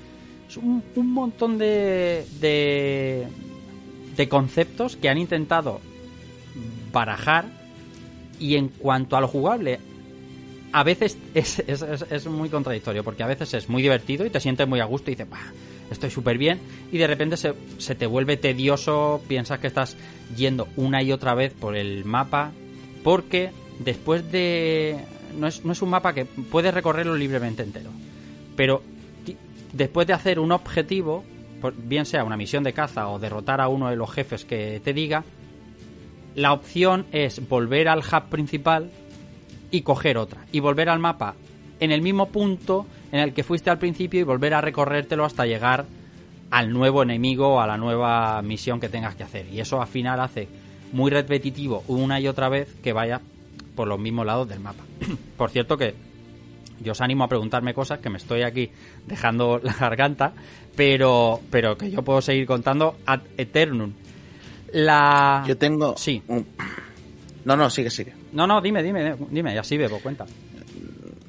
[0.48, 3.26] Es un, un montón de, de,
[4.16, 5.80] de conceptos que han intentado
[6.92, 7.46] barajar
[8.38, 9.80] y en cuanto a lo jugable,
[10.74, 14.80] a veces es, muy contradictorio, porque a veces es muy divertido y te sientes muy
[14.80, 15.52] a gusto y dices, "Bah,
[15.88, 16.58] estoy súper bien,
[16.90, 19.96] y de repente se, se te vuelve tedioso, piensas que estás
[20.36, 22.50] yendo una y otra vez por el mapa,
[23.04, 24.98] porque después de...
[25.38, 27.90] No es, no es un mapa que puedes recorrerlo libremente entero,
[28.56, 28.82] pero
[29.72, 31.22] después de hacer un objetivo,
[31.76, 34.92] bien sea una misión de caza o derrotar a uno de los jefes que te
[34.92, 35.22] diga,
[36.34, 38.90] la opción es volver al hub principal
[39.74, 40.44] y coger otra.
[40.52, 41.34] Y volver al mapa
[41.80, 45.46] en el mismo punto en el que fuiste al principio y volver a recorrértelo hasta
[45.46, 45.84] llegar
[46.50, 49.46] al nuevo enemigo o a la nueva misión que tengas que hacer.
[49.52, 50.46] Y eso al final hace
[50.92, 53.20] muy repetitivo una y otra vez que vaya
[53.74, 54.84] por los mismos lados del mapa.
[55.36, 55.94] por cierto que
[56.80, 58.70] yo os animo a preguntarme cosas que me estoy aquí
[59.06, 60.32] dejando la garganta,
[60.76, 63.92] pero, pero que yo puedo seguir contando ad eternum.
[64.72, 65.42] La...
[65.48, 65.96] Yo tengo.
[65.96, 66.22] Sí.
[66.28, 66.46] un-
[67.44, 68.12] No, no, sigue, sigue.
[68.32, 70.24] No, no, dime, dime, dime, así bebo, cuenta.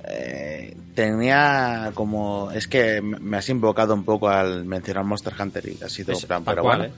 [0.08, 2.52] Eh, tenía como.
[2.52, 6.26] Es que me has invocado un poco al mencionar Monster Hunter y ha sido Es
[6.26, 6.94] plan, pero cual, bueno.
[6.94, 6.98] ¿eh?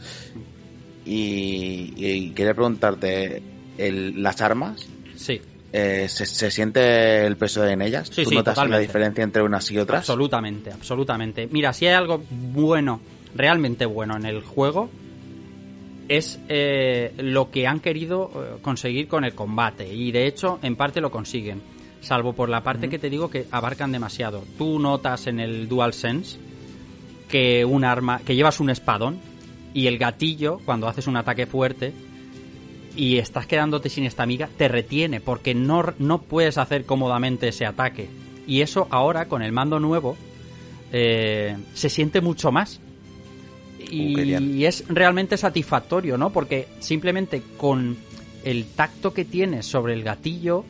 [1.06, 3.42] Y, y quería preguntarte:
[3.78, 4.86] el- ¿las armas?
[5.16, 5.42] Sí.
[5.74, 8.10] Eh, ¿se, se siente el peso en ellas?
[8.12, 10.00] Sí, ¿Tú sí, notas la diferencia entre unas y otras?
[10.00, 11.48] Absolutamente, absolutamente.
[11.52, 13.00] Mira, si hay algo bueno,
[13.36, 14.90] realmente bueno en el juego,
[16.08, 19.94] es eh, lo que han querido eh, conseguir con el combate.
[19.94, 21.62] Y de hecho, en parte lo consiguen.
[22.02, 24.44] Salvo por la parte que te digo que abarcan demasiado.
[24.58, 26.38] Tú notas en el DualSense
[27.28, 29.20] que un arma, que llevas un espadón
[29.74, 31.94] y el gatillo, cuando haces un ataque fuerte
[32.96, 37.66] y estás quedándote sin esta amiga, te retiene porque no, no puedes hacer cómodamente ese
[37.66, 38.10] ataque.
[38.48, 40.16] Y eso ahora, con el mando nuevo,
[40.92, 42.80] eh, se siente mucho más.
[43.90, 46.32] Y, es realmente satisfactorio, ¿no?
[46.32, 47.98] Porque simplemente con
[48.44, 50.64] el tacto que tienes sobre el gatillo,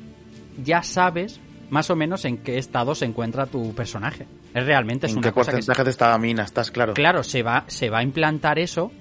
[0.64, 1.40] ya sabes
[1.70, 4.26] más o menos en qué estado se encuentra tu personaje.
[4.54, 6.94] Es realmente es ¿En una qué cosa que porcentaje de estamina estás, claro?
[6.94, 8.92] Claro, se va, se va a implantar eso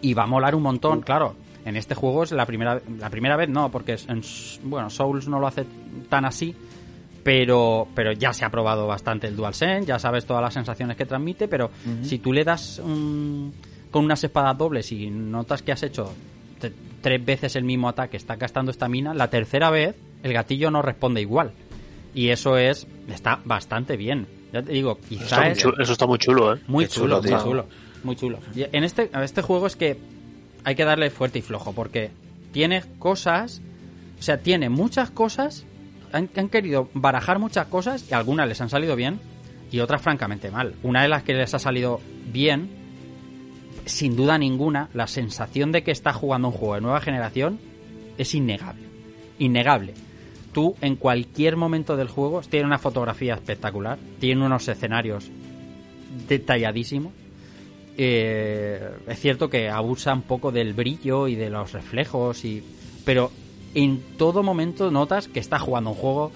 [0.00, 1.00] y va a molar un montón.
[1.00, 4.22] Claro, en este juego es la primera, la primera vez, no, porque en,
[4.64, 5.66] bueno, Souls no lo hace
[6.08, 6.54] tan así,
[7.28, 11.04] pero, pero ya se ha probado bastante el DualSense, ya sabes todas las sensaciones que
[11.04, 11.70] transmite, pero
[12.02, 13.52] si tú le das un-
[13.90, 16.10] con unas espadas dobles y notas que has hecho
[17.02, 21.20] tres veces el mismo ataque, está gastando estamina, la tercera vez el gatillo no responde
[21.20, 21.52] igual.
[22.14, 24.26] Y eso es, está bastante bien.
[24.50, 26.60] Ya te digo, Eso quizá está, muy es- chulo, eso está muy chulo, ¿eh?
[26.66, 27.42] muy chulo, chulo, muy tío.
[27.44, 27.66] chulo,
[28.04, 28.38] muy chulo.
[28.56, 29.98] Y en este, este juego es que
[30.64, 32.10] hay que darle fuerte y flojo, porque
[32.52, 33.60] tiene cosas,
[34.18, 35.66] o sea, tiene muchas cosas,
[36.12, 39.20] han, querido barajar muchas cosas y algunas les han salido bien
[39.70, 40.74] y otras francamente mal.
[40.82, 42.00] Una de las que les ha salido
[42.32, 42.70] bien,
[43.84, 47.58] sin duda ninguna, la sensación de que está jugando un juego de nueva generación
[48.16, 48.86] es innegable.
[49.38, 49.94] Innegable.
[50.52, 55.30] Tú en cualquier momento del juego tiene una fotografía espectacular, tiene unos escenarios
[56.26, 57.12] detalladísimos.
[57.96, 62.62] Eh, es cierto que abusa un poco del brillo y de los reflejos, y
[63.04, 63.30] pero
[63.74, 66.32] en todo momento notas que está jugando un juego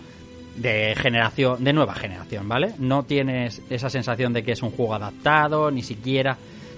[0.57, 2.75] de generación, de nueva generación, ¿vale?
[2.79, 6.37] No tienes esa sensación de que es un juego adaptado, ni siquiera.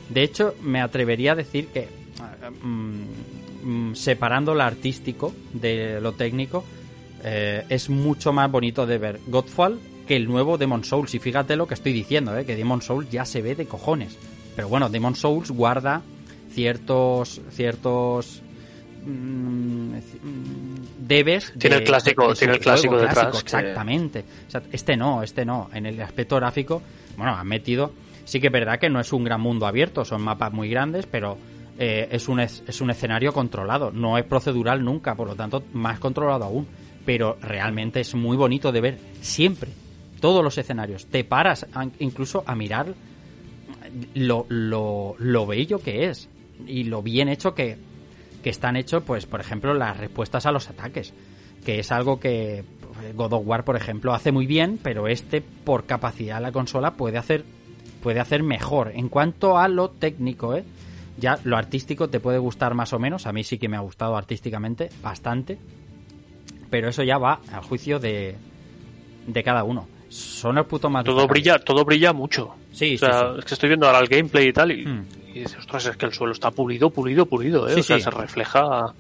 [0.09, 1.89] De hecho, me atrevería a decir que
[2.63, 6.65] mm, mm, separando lo artístico de lo técnico,
[7.25, 11.15] eh, es mucho más bonito de ver Godfall que el nuevo Demon Souls.
[11.15, 12.45] Y fíjate lo que estoy diciendo, ¿eh?
[12.45, 14.17] que Demon Souls ya se ve de cojones.
[14.55, 16.03] Pero bueno, Demon Souls guarda
[16.51, 18.44] ciertos ciertos
[20.99, 24.25] debes Tiene el clásico- su tiene el clásico juego detrás, clásico, que- exactamente.
[24.49, 25.71] O sea, este no este no.
[25.73, 26.83] En el aspecto gráfico
[27.17, 27.93] bueno han metido
[28.25, 31.07] sí que es verdad que no es un gran mundo abierto son mapas muy grandes
[31.07, 31.37] pero
[31.79, 33.91] eh, es un es, es un escenario controlado.
[33.91, 36.67] No es procedural nunca por lo tanto más controlado aún.
[37.05, 39.71] Pero realmente es muy bonito de ver siempre
[40.21, 41.05] todos los escenarios.
[41.07, 42.95] Te paras a- incluso a mirar
[44.15, 46.29] lo, lo, lo bello que es
[46.67, 47.77] y lo bien hecho que,
[48.45, 51.15] que están hechos, pues, por ejemplo, las respuestas a los ataques,
[51.65, 52.63] que es algo que
[52.95, 56.53] pues, God of War, por ejemplo, hace muy bien, pero este, por capacidad de la
[56.53, 57.43] consola, puede hacer,
[58.03, 58.93] puede hacer mejor.
[58.95, 60.63] En cuanto a lo técnico, ¿eh?
[61.17, 63.81] Ya lo artístico te puede gustar más o menos, a mí sí que me ha
[63.81, 65.59] gustado artísticamente bastante,
[66.69, 68.37] pero eso ya va al juicio de,
[69.27, 69.89] de cada uno.
[70.11, 72.55] Son el puto más Todo brilla, todo brilla mucho.
[72.75, 73.39] Sí, O sea, sí, sí.
[73.39, 75.07] es que estoy viendo ahora el gameplay y tal y, Hmm.
[75.31, 77.75] y dices, ostras, es que el suelo está pulido, pulido, pulido, ¿eh?
[77.75, 78.95] Sí, o sea, se refleja...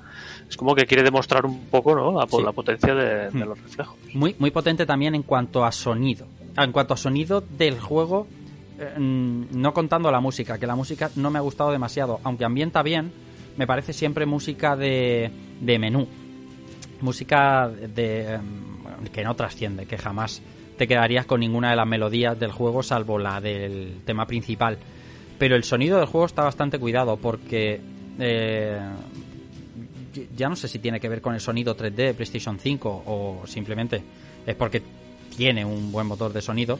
[0.48, 2.12] Es como que quiere demostrar un poco, ¿no?
[2.20, 3.48] La, potencia de, de Hmm.
[3.48, 3.96] los reflejos.
[4.14, 6.26] Muy, muy potente también en cuanto a sonido.
[6.56, 8.26] En cuanto a sonido del juego,
[8.78, 12.20] eh, mm, no contando la música, que la música no me ha gustado demasiado.
[12.24, 13.10] Aunque ambienta bien,
[13.56, 15.30] me parece siempre música de,
[15.60, 16.06] de menú.
[17.00, 20.42] Música de, mm, que no trasciende, que jamás
[20.76, 24.78] te quedarías con ninguna de las melodías del juego salvo la del tema principal.
[25.38, 27.80] Pero el sonido del juego está bastante cuidado porque
[28.18, 28.80] eh,
[30.36, 33.42] ya no sé si tiene que ver con el sonido 3D de PlayStation 5 o
[33.46, 34.02] simplemente
[34.46, 34.82] es porque
[35.36, 36.78] tiene un buen motor de sonido.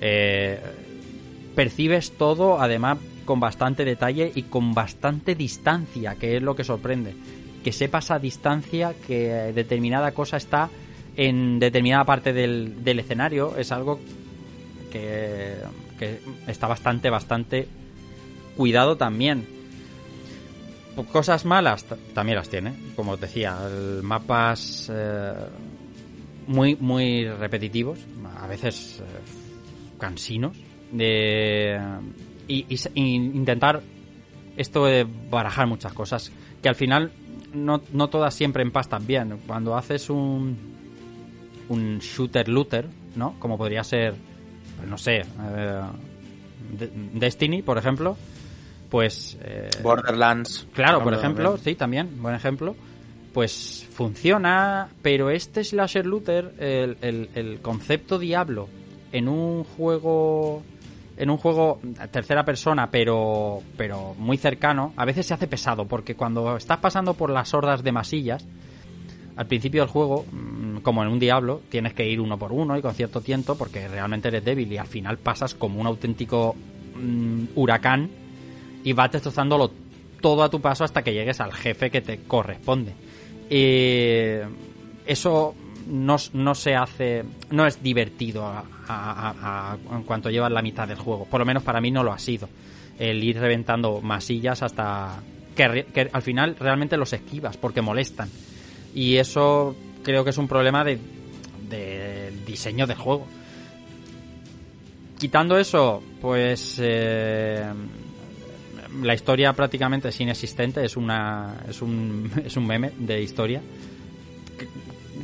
[0.00, 0.60] Eh,
[1.54, 7.14] percibes todo, además, con bastante detalle y con bastante distancia, que es lo que sorprende.
[7.64, 10.70] Que sepas a distancia que determinada cosa está
[11.16, 14.00] en determinada parte del, del escenario es algo
[14.90, 15.54] que,
[15.98, 17.68] que está bastante, bastante
[18.56, 19.46] cuidado también.
[21.12, 21.84] Cosas malas
[22.14, 23.58] también las tiene, como os decía,
[24.02, 25.32] mapas eh,
[26.46, 27.98] muy muy repetitivos,
[28.40, 29.04] a veces eh,
[29.98, 30.56] cansinos,
[30.90, 31.78] de
[32.48, 32.64] y,
[32.94, 33.82] y intentar
[34.56, 36.32] esto de barajar muchas cosas
[36.62, 37.12] que al final
[37.52, 39.38] no, no todas siempre empastan bien.
[39.46, 40.75] Cuando haces un
[41.68, 43.34] un shooter looter, ¿no?
[43.38, 44.14] Como podría ser,
[44.76, 45.80] pues no sé, eh,
[46.78, 48.16] De- Destiny, por ejemplo,
[48.90, 50.66] pues eh, Borderlands.
[50.72, 51.64] Claro, por Ejemplo, también.
[51.64, 52.74] sí, también, buen ejemplo.
[53.32, 58.68] Pues funciona, pero este slasher looter, el, el- el concepto Diablo
[59.12, 60.62] en un juego
[61.18, 61.80] en un juego
[62.10, 67.14] tercera persona, pero pero muy cercano, a veces se hace pesado porque cuando estás pasando
[67.14, 68.44] por las hordas de masillas,
[69.36, 72.76] al principio del juego, mm, como en un Diablo, tienes que ir uno por uno
[72.78, 76.54] y con cierto tiento porque realmente eres débil y al final pasas como un auténtico
[76.96, 78.08] mm, huracán
[78.82, 79.70] y vas destrozándolo
[80.20, 82.92] todo a tu paso hasta que llegues al jefe que te corresponde.
[83.50, 84.44] Eh,
[85.06, 85.54] eso
[85.88, 88.64] no, se hace, no es divertido a-
[89.92, 91.26] en cuanto llevas la mitad del juego.
[91.26, 92.48] Por lo menos para mí no lo ha sido.
[92.98, 95.20] El ir reventando masillas hasta
[95.54, 98.28] que, que al final realmente los esquivas porque molestan.
[98.96, 100.98] Y eso creo que es un problema de,
[101.68, 103.26] del diseño del juego.
[105.18, 107.62] Quitando eso, pues eh,
[109.02, 113.60] la historia prácticamente es inexistente, es una es un, es un meme de historia.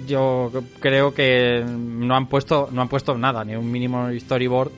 [0.07, 4.71] Yo creo que no han puesto no han puesto nada, ni un mínimo storyboard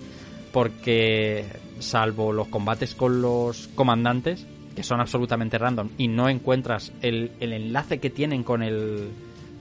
[0.52, 1.46] porque
[1.80, 7.52] salvo los combates con los comandantes que son absolutamente random y no encuentras el, el
[7.52, 9.10] enlace que tienen con el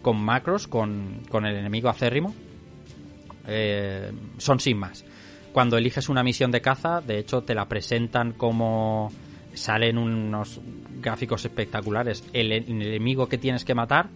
[0.02, 2.34] con macros con, con el enemigo acérrimo
[3.48, 5.04] eh, son sin más.
[5.52, 9.12] Cuando eliges una misión de caza, de hecho te la presentan como
[9.54, 10.60] salen unos
[11.00, 14.10] gráficos espectaculares, el, enemigo que tienes que matar,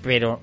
[0.00, 0.40] pero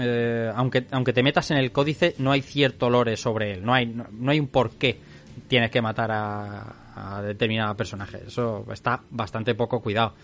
[0.00, 3.74] eh, aunque, aunque te metas en el códice, no hay cierto lore sobre él, no
[3.74, 4.98] hay, no hay un por qué
[5.46, 8.22] tienes que matar a, a determinado personaje.
[8.26, 10.14] Eso está bastante poco cuidado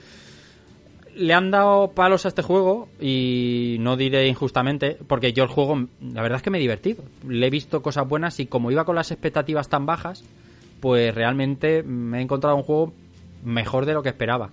[1.18, 5.86] le han dado palos a este juego y no diré injustamente, porque yo el juego,
[6.00, 7.02] la verdad es que me he divertido.
[7.26, 10.24] Le he visto cosas buenas y como iba con las expectativas tan bajas,
[10.80, 12.92] pues realmente me he encontrado un juego
[13.44, 14.50] mejor de lo que esperaba.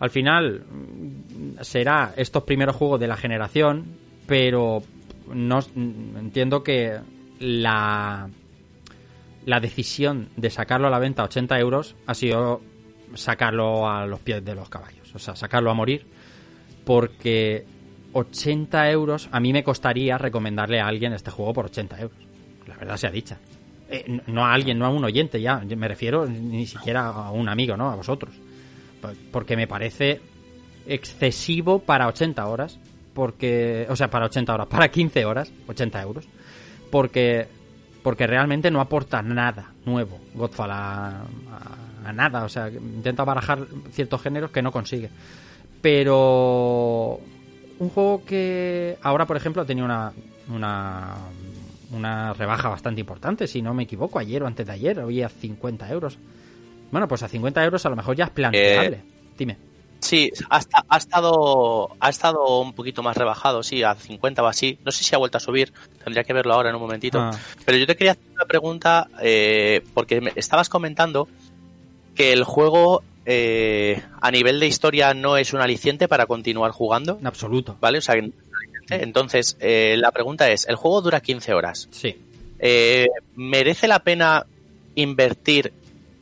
[0.00, 3.84] Al final mm, será estos primeros juegos de la generación,
[4.26, 4.82] pero
[5.32, 6.98] no entiendo que
[7.38, 8.28] la
[9.46, 12.60] la decisión de sacarlo a la venta a 80 euros ha sido
[13.14, 16.06] sacarlo a los pies de los caballos, o sea, sacarlo a morir,
[16.84, 17.64] porque
[18.12, 22.18] 80 euros a mí me costaría recomendarle a alguien este juego por 80 euros,
[22.66, 23.38] la verdad sea dicha.
[23.90, 27.48] Eh, no a alguien, no a un oyente ya, me refiero ni siquiera a un
[27.48, 27.90] amigo, ¿no?
[27.90, 28.34] A vosotros.
[29.30, 30.20] Porque me parece
[30.86, 32.78] excesivo para 80 horas,
[33.12, 36.28] porque, o sea, para 80 horas, para 15 horas, 80 euros,
[36.90, 37.48] porque
[38.02, 43.60] porque realmente no aporta nada nuevo Godfall a, a- a nada, o sea, intenta barajar
[43.92, 45.08] ciertos géneros que no consigue.
[45.80, 47.20] Pero
[47.78, 50.12] un juego que ahora, por ejemplo, ha tenido una,
[50.48, 51.14] una,
[51.92, 55.28] una rebaja bastante importante, si no me equivoco, ayer o antes de ayer, hoy a
[55.28, 56.18] 50 euros.
[56.90, 59.02] Bueno, pues a 50 euros a lo mejor ya es planteable.
[59.38, 59.56] Dime.
[60.12, 60.60] Sí, ha,
[60.90, 64.78] ha estado ha estado un poquito más rebajado, sí, a 50 o así.
[64.84, 65.72] No sé si ha vuelto a subir,
[66.04, 67.18] tendría que verlo ahora en un momentito.
[67.18, 67.30] Ah.
[67.64, 71.28] Pero yo te quería hacer una pregunta, eh, porque me estabas comentando
[72.14, 77.16] que el juego eh, a nivel de historia no es un aliciente para continuar jugando.
[77.18, 77.78] En absoluto.
[77.80, 77.96] ¿Vale?
[77.96, 78.36] O sea, aliciente.
[78.90, 81.88] entonces, eh, la pregunta es, el juego dura 15 horas.
[81.90, 82.18] Sí.
[82.58, 84.44] Eh, ¿Merece la pena
[84.94, 85.72] invertir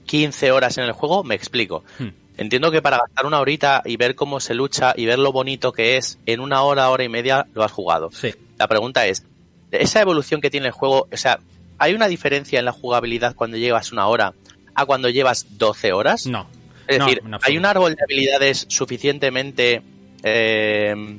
[0.06, 1.24] 15 horas en el juego?
[1.24, 1.82] Me explico.
[1.98, 2.19] Hmm.
[2.40, 5.72] Entiendo que para gastar una horita y ver cómo se lucha y ver lo bonito
[5.72, 8.10] que es, en una hora, hora y media lo has jugado.
[8.12, 8.34] Sí.
[8.58, 9.24] La pregunta es,
[9.70, 11.38] esa evolución que tiene el juego, o sea,
[11.78, 14.32] ¿hay una diferencia en la jugabilidad cuando llevas una hora
[14.74, 16.26] a cuando llevas 12 horas?
[16.26, 16.46] No.
[16.88, 17.22] Es No, decir.
[17.42, 19.82] ¿hay un árbol de habilidades suficientemente,
[20.22, 21.18] eh,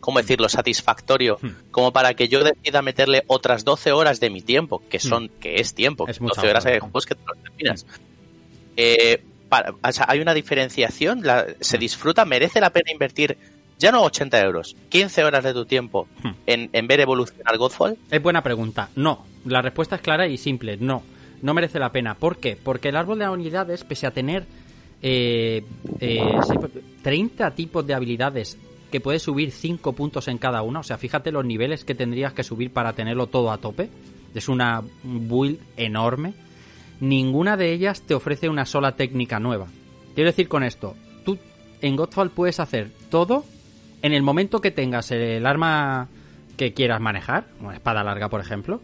[0.00, 1.48] ¿cómo decirlo?, satisfactorio Hmm.
[1.70, 5.56] como para que yo decida meterle otras 12 horas de mi tiempo, que son, que
[5.56, 6.10] es tiempo, Hmm.
[6.10, 6.74] Es mucha 12 horas hora.
[6.74, 7.86] hay juegos que te los terminas.
[8.76, 11.20] Eh, para- o sea, ¿Hay una diferenciación?
[11.22, 11.44] La-.
[11.60, 12.24] ¿Se disfruta?
[12.24, 13.36] ¿Merece la pena invertir
[13.78, 16.30] ya no 80 euros, 15 horas de tu tiempo Hmm.
[16.46, 17.98] en, en ver evolucionar Godfall?
[18.10, 18.88] Es buena pregunta.
[18.96, 19.26] No.
[19.44, 20.78] La respuesta es clara y simple.
[20.78, 21.02] No.
[21.42, 22.14] No merece la pena.
[22.14, 22.56] ¿Por qué?
[22.56, 24.46] Porque el árbol de unidades, pese a tener
[25.02, 25.64] eh,
[26.00, 26.54] eh, sí,
[27.02, 28.56] 30 tipos de habilidades
[28.90, 32.32] que puedes subir 5 puntos en cada una, o sea, fíjate los niveles que tendrías
[32.34, 33.88] que subir para tenerlo todo a tope.
[34.34, 36.32] Es una build enorme.
[37.02, 39.66] Ninguna de ellas te ofrece una sola técnica nueva.
[40.14, 41.36] Quiero decir con esto, tú
[41.80, 43.44] en Godfall puedes hacer todo
[44.02, 46.06] en el momento que tengas el arma
[46.56, 48.80] que quieras manejar, una espada larga por ejemplo,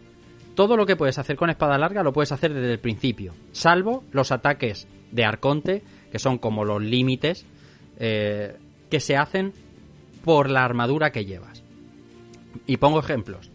[0.53, 4.03] todo lo que puedes hacer con espada larga lo puedes hacer desde el principio, salvo
[4.11, 5.81] los ataques de Arconte,
[6.11, 7.45] que son como los límites
[7.99, 8.57] eh,
[8.89, 9.53] que se hacen
[10.25, 11.63] por la armadura que llevas.
[12.67, 13.49] Y pongo ejemplos.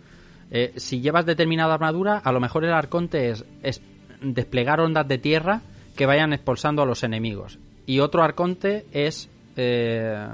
[0.51, 3.83] Eh, si llevas determinada armadura, a lo mejor el Arconte es, es
[4.25, 5.63] desplegar ondas de tierra
[5.97, 7.59] que vayan expulsando a los enemigos.
[7.87, 10.27] Y otro Arconte es eh,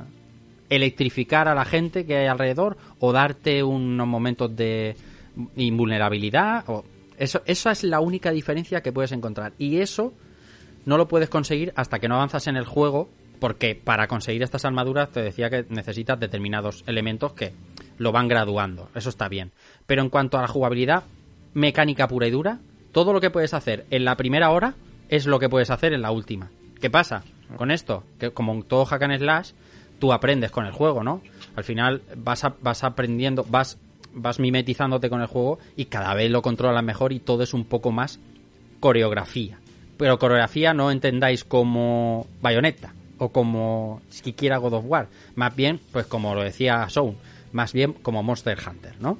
[0.68, 4.96] electrificar a la gente que hay alrededor o darte unos momentos de
[5.56, 6.64] invulnerabilidad.
[6.68, 6.84] O
[7.18, 9.52] eso, esa es la única diferencia que puedes encontrar.
[9.58, 10.12] Y eso
[10.86, 13.10] no lo puedes conseguir hasta que no avanzas en el juego,
[13.40, 17.52] porque para conseguir estas armaduras te decía que necesitas determinados elementos que
[17.98, 18.88] lo van graduando.
[18.94, 19.52] Eso está bien.
[19.86, 21.04] Pero en cuanto a la jugabilidad
[21.52, 22.60] mecánica pura y dura,
[22.92, 24.74] todo lo que puedes hacer en la primera hora
[25.08, 26.50] es lo que puedes hacer en la última.
[26.80, 27.24] ¿Qué pasa
[27.56, 28.04] con esto?
[28.18, 29.52] Que como todo hack slash,
[29.98, 31.20] tú aprendes con el juego, ¿no?
[31.56, 33.78] Al final vas, vas aprendiendo, vas,
[34.12, 37.64] vas mimetizándote con el juego y cada vez lo controlas mejor y todo es un
[37.64, 38.18] poco más
[38.80, 39.58] coreografía.
[39.96, 45.08] Pero coreografía no entendáis como Bayonetta o como siquiera God of War.
[45.34, 47.18] Más bien, pues como lo decía Sound,
[47.52, 49.18] más bien como Monster Hunter, ¿no?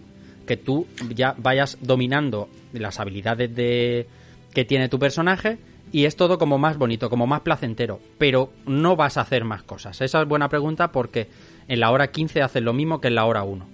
[0.51, 4.09] Que tú ya vayas dominando las habilidades de
[4.53, 5.59] que tiene tu personaje
[5.93, 9.63] y es todo como más bonito, como más placentero, pero no vas a hacer más
[9.63, 10.01] cosas.
[10.01, 11.29] Esa es buena pregunta porque
[11.69, 13.65] en la hora 15 haces lo mismo que en la hora 1.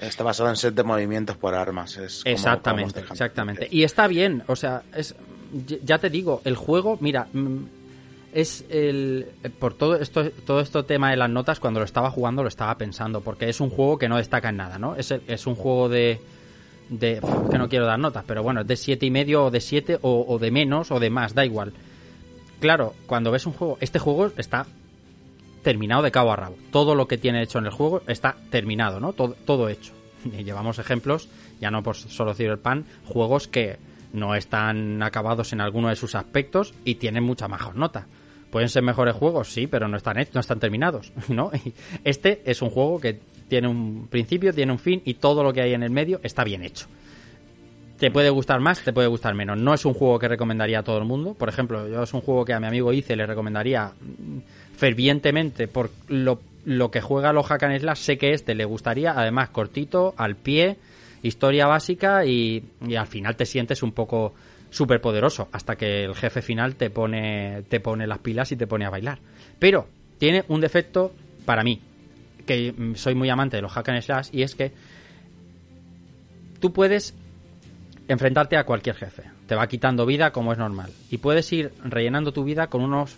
[0.00, 1.96] Está basado en set de movimientos por armas.
[1.96, 3.68] Es como- como Exactamente, exactamente.
[3.70, 5.14] Y está bien, o sea, es
[5.84, 7.56] ya te digo, el juego, mira, mm,
[8.32, 9.28] es el
[9.58, 12.76] por todo esto todo este tema de las notas cuando lo estaba jugando lo estaba
[12.76, 14.96] pensando, porque es un juego que no destaca en nada, ¿no?
[14.96, 16.20] Es, es un juego de
[16.88, 19.60] de que no quiero dar notas, pero bueno, es de siete y medio o de
[19.60, 21.72] 7 o, o de menos o de más, da igual.
[22.60, 24.66] Claro, cuando ves un juego, este juego está
[25.62, 26.56] terminado de cabo a rabo.
[26.70, 29.12] Todo lo que tiene hecho en el juego está terminado, ¿no?
[29.12, 29.92] Todo, todo hecho.
[30.24, 31.28] Y llevamos ejemplos,
[31.60, 33.78] ya no por solo Cyberpunk, juegos que
[34.12, 38.06] no están acabados en alguno de sus aspectos y tienen mucha mejor nota.
[38.52, 41.50] Pueden ser mejores juegos, sí, pero no están, no están terminados, ¿no?
[42.04, 43.18] Este es un juego que
[43.48, 46.44] tiene un principio, tiene un fin y todo lo que hay en el medio está
[46.44, 46.86] bien hecho.
[47.98, 49.56] Te puede gustar más, te puede gustar menos.
[49.56, 51.32] No es un juego que recomendaría a todo el mundo.
[51.32, 54.38] Por ejemplo, yo es un juego que a mi amigo Ice le recomendaría mm,
[54.76, 57.94] fervientemente por lo, lo que juega los hack.
[57.94, 59.12] Sé que este le gustaría.
[59.12, 60.76] Además, cortito, al pie,
[61.22, 62.62] historia básica y
[62.98, 64.34] al final te sientes un poco
[64.72, 68.66] súper poderoso hasta que el jefe final te pone, te pone las pilas y te
[68.66, 69.20] pone a bailar.
[69.58, 69.86] Pero
[70.18, 71.12] tiene un defecto
[71.44, 71.80] para mí,
[72.46, 74.72] que soy muy amante de los hack and slash, y es que
[76.58, 77.14] tú puedes
[78.08, 79.24] enfrentarte a cualquier jefe.
[79.46, 80.90] Te va quitando vida como es normal.
[81.10, 83.16] Y puedes ir rellenando tu vida con unos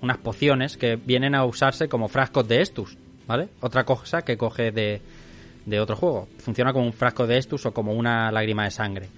[0.00, 3.48] unas pociones que vienen a usarse como frascos de Estus, ¿vale?
[3.60, 5.00] Otra cosa que coge de,
[5.64, 6.28] de otro juego.
[6.38, 9.08] Funciona como un frasco de Estus o como una lágrima de sangre.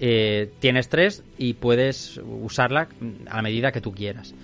[0.00, 2.88] Eh, tienes tres y puedes usarla
[3.28, 4.34] a la medida que tú quieras.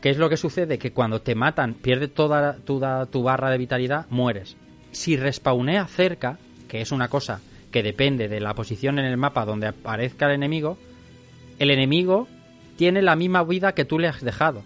[0.00, 0.78] ¿Qué es lo que sucede?
[0.78, 4.56] Que cuando te matan, pierdes toda tu, barra de vitalidad, mueres.
[4.92, 6.38] Si respawnea cerca,
[6.68, 10.32] que es una cosa que depende de la posición en el mapa donde aparezca el
[10.32, 10.78] enemigo,
[11.58, 12.28] el enemigo
[12.76, 14.62] tiene la misma vida que tú le has dejado.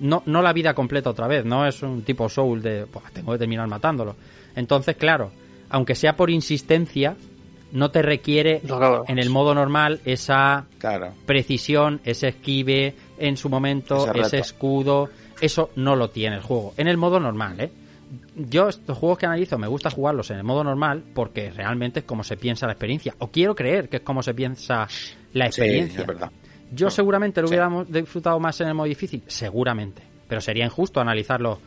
[0.00, 3.32] No, no la vida completa otra vez, no es un tipo soul de "Buah, tengo
[3.32, 4.16] que terminar matándolo.
[4.56, 5.30] Entonces, claro,
[5.70, 7.16] aunque sea por insistencia,
[7.72, 8.62] no te requiere
[9.08, 11.12] en el modo normal esa Claro.
[11.26, 15.08] precisión, ese esquive en su momento, Ese escudo.
[15.40, 16.72] Eso no lo tiene el juego.
[16.78, 17.70] En el modo normal, ¿eh?
[18.36, 22.06] yo estos juegos que analizo me gusta jugarlos en el modo normal porque realmente es
[22.06, 23.14] como se piensa la experiencia.
[23.18, 24.86] O quiero creer que es como se piensa
[25.34, 26.00] la Sí, experiencia.
[26.02, 26.30] es verdad.
[26.72, 30.02] Yo seguramente lo hubiéramos disfrutado más en el modo difícil, seguramente.
[30.28, 31.58] Pero sería injusto analizarlo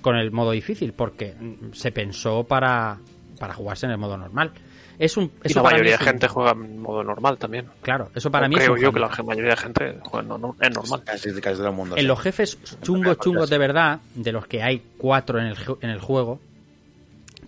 [0.00, 2.98] con el modo difícil porque mm, se pensó para,
[3.40, 4.52] para jugarse en el modo normal.
[4.98, 7.66] Es un, Y la mayoría de un- gente juega en modo normal también.
[7.82, 10.22] Claro, eso para O mí es creo un yo que la mayoría de gente juega
[10.34, 11.02] en, no- en normal.
[11.04, 11.94] Casi, casi todo el mundo.
[11.96, 12.06] En sí.
[12.08, 16.00] los jefes chungos, chungos de verdad, de los que hay cuatro en el, en el
[16.00, 16.40] juego,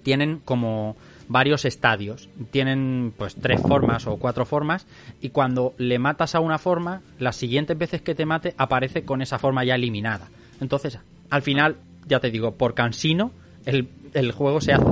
[0.02, 0.96] tienen como
[1.28, 2.28] varios estadios.
[2.50, 4.86] Tienen pues tres formas o cuatro formas
[5.20, 9.22] y cuando le matas a una forma, las siguientes veces que te mate aparece con
[9.22, 10.28] esa forma ya eliminada.
[10.60, 10.98] Entonces,
[11.30, 13.32] al final, ya te digo, por cansino,
[13.64, 14.84] el, el juego se hace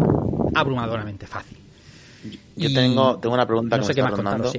[0.55, 1.59] abrumadoramente fácil.
[2.59, 4.53] Yo Y tengo, tengo una pregunta no que sé me está rondando.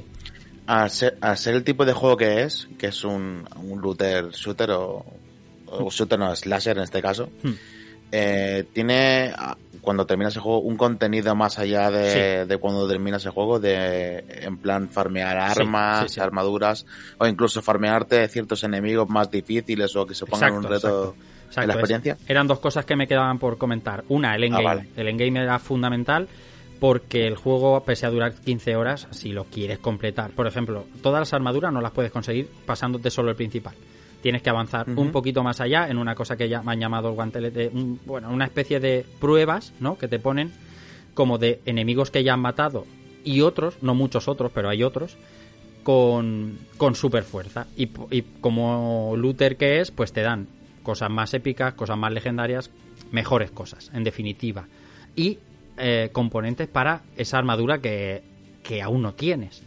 [0.66, 4.30] Al ser, al ser el tipo de juego que es, que es un, un looter
[4.30, 5.04] shooter o,
[5.66, 7.52] o shooter no, slasher en este caso, Hmm.
[8.12, 13.24] eh, tiene, ah, cuando terminas el juego, un contenido más allá de, de cuando terminas
[13.24, 16.20] el juego, de en plan farmear Sí, armas, sí, sí.
[16.20, 16.86] armaduras,
[17.18, 21.14] o incluso farmearte ciertos enemigos más difíciles o que se pongan Exacto, un reto exacto.
[21.14, 22.16] en Exacto, la es- experiencia.
[22.28, 24.04] eran dos cosas que me quedaban por comentar.
[24.08, 24.64] Una, el endgame.
[24.68, 24.88] Ah, vale.
[24.96, 26.28] El endgame era fundamental
[26.80, 30.30] porque el juego, pese a durar 15 horas, si lo quieres completar.
[30.30, 33.74] Por ejemplo, todas las armaduras no las puedes conseguir pasándote solo el principal.
[34.22, 37.08] Tienes que avanzar un poquito más allá en una cosa que ya me han llamado
[37.10, 39.96] el guantelete, un- bueno, una especie de pruebas, ¿no?
[39.98, 40.52] Que te ponen
[41.14, 42.86] como de enemigos que ya han matado
[43.24, 45.16] y otros, no muchos otros, pero hay otros,
[45.82, 47.66] con, con super fuerza.
[47.76, 50.48] Y, y como looter que es, pues te dan
[50.82, 52.70] cosas más épicas, cosas más legendarias,
[53.12, 54.66] mejores cosas, en definitiva.
[55.16, 55.38] Y
[55.80, 58.22] eh, componentes para esa armadura que,
[58.62, 59.64] que aún no tienes.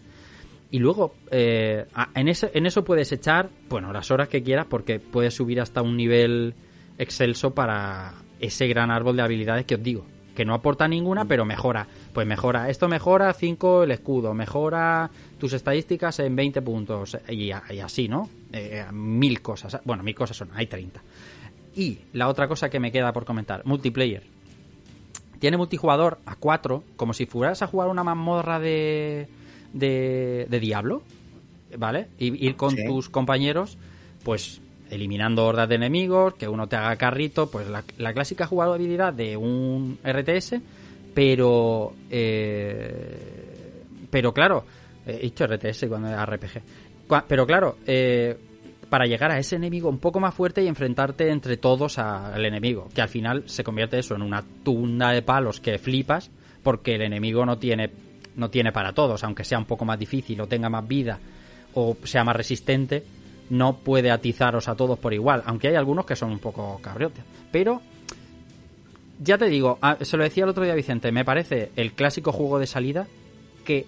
[0.74, 1.86] Y luego, eh,
[2.16, 5.84] en, ese, en eso puedes echar, bueno, las horas que quieras, porque puedes subir hasta
[5.84, 6.56] un nivel
[6.98, 10.06] excelso para ese gran árbol de habilidades que os digo.
[10.36, 11.88] Que no aporta ninguna, pero mejora.
[12.12, 12.72] Pues mejora.
[12.72, 17.20] Esto mejora 5 el escudo, mejora tus estadísticas en 20 puntos.
[17.30, 18.28] Y así, ¿no?
[18.52, 19.80] Eh, mil cosas.
[19.86, 21.04] Bueno, mil cosas son, hay 30.
[21.76, 24.33] Y la otra cosa que me queda por comentar, multiplayer.
[25.44, 29.28] Tiene multijugador a 4, como si fueras a jugar una mazmorra de,
[29.74, 31.02] de, de Diablo,
[31.78, 32.08] ¿vale?
[32.18, 32.86] Y ir con Sí.
[32.86, 33.78] tus compañeros,
[34.24, 39.12] pues eliminando hordas de enemigos, que uno te haga carrito, pues la, la clásica jugabilidad
[39.12, 40.62] de un RTS,
[41.14, 41.94] pero...
[42.10, 44.64] eh, pero claro,
[45.06, 46.62] he dicho RTS cuando era RPG.
[47.28, 48.38] Pero claro, eh,
[48.94, 52.90] para llegar a ese enemigo un poco más fuerte y enfrentarte entre todos al enemigo,
[52.94, 56.30] que al final se convierte eso en una tunda de palos que flipas,
[56.62, 57.90] porque el enemigo no tiene,
[58.36, 61.18] no tiene para todos, aunque sea un poco más difícil o tenga más vida
[61.74, 63.04] o sea más resistente,
[63.50, 67.24] no puede atizaros a todos por igual, aunque hay algunos que son un poco cabriotes.
[67.52, 67.82] Pero
[69.20, 72.32] ya te digo, ah, se lo decía el otro día Vicente, me parece el clásico
[72.32, 73.08] juego de salida
[73.66, 73.88] que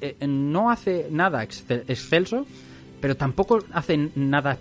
[0.00, 2.46] eh, no hace nada excel- excelso,
[3.04, 4.56] pero tampoco hace nada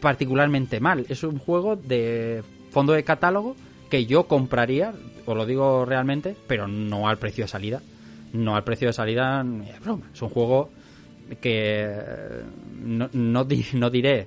[0.00, 1.04] particularmente mal.
[1.10, 3.54] Es un juego de fondo de catálogo
[3.90, 4.94] que yo compraría,
[5.26, 7.82] os lo digo realmente, pero no al precio de salida.
[8.32, 10.08] No al precio de salida ni de broma.
[10.10, 10.70] Es un juego
[11.42, 12.42] que eh,
[12.82, 14.26] no, no, no diré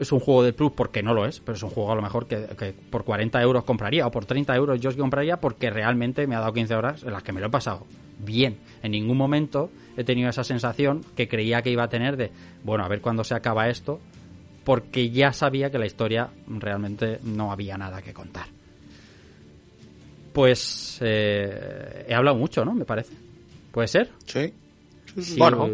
[0.00, 2.02] es un juego de plus porque no lo es, pero es un juego a lo
[2.02, 6.26] mejor que, que por 40 euros compraría o por 30 euros yo compraría porque realmente
[6.26, 7.86] me ha dado 15 horas en las que me lo he pasado
[8.18, 8.58] bien.
[8.82, 12.30] En ningún momento he tenido esa sensación que creía que iba a tener de,
[12.64, 14.00] bueno, a ver cuándo se acaba esto,
[14.64, 18.46] porque ya sabía que la historia realmente no había nada que contar.
[20.32, 22.74] Pues eh, he hablado mucho, ¿no?
[22.74, 23.14] Me parece.
[23.72, 24.10] ¿Puede ser?
[24.26, 24.52] Sí.
[25.18, 25.68] Sí, Bueno,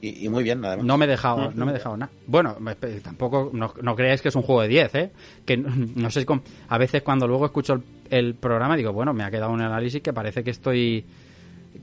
[0.00, 0.84] y, y muy bien, además.
[0.86, 2.12] no me he dejado, no me he dejado nada.
[2.26, 2.56] Bueno,
[3.02, 5.10] tampoco, no, no creáis que es un juego de 10, ¿eh?
[5.44, 6.24] Que no, sé,
[6.68, 10.00] a veces cuando luego escucho el, el programa digo, bueno, me ha quedado un análisis
[10.02, 11.04] que parece que estoy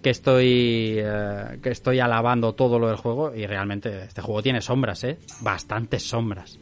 [0.02, 4.62] que estoy eh, que estoy alabando todo lo del juego y realmente este juego tiene
[4.62, 5.18] sombras, ¿eh?
[5.42, 6.60] Bastantes sombras.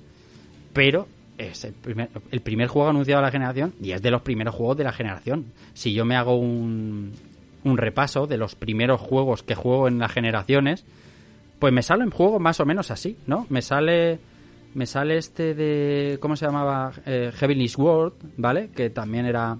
[0.74, 4.22] Pero es el primer, el primer juego anunciado de la generación y es de los
[4.22, 5.46] primeros juegos de la generación.
[5.74, 7.14] Si yo me hago un,
[7.64, 10.86] un repaso de los primeros juegos que juego en las generaciones,
[11.60, 13.46] pues me salen juegos más o menos así, ¿no?
[13.50, 14.20] Me sale
[14.74, 16.92] me sale este de ¿cómo se llamaba?
[17.06, 18.70] Eh, Heavenly Sword, ¿vale?
[18.70, 19.58] Que también era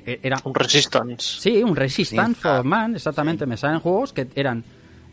[0.00, 1.40] que eh, era Un Resistance.
[1.40, 3.46] Sí, un Resistance for Man, exactamente.
[3.46, 4.64] Me salen juegos que eran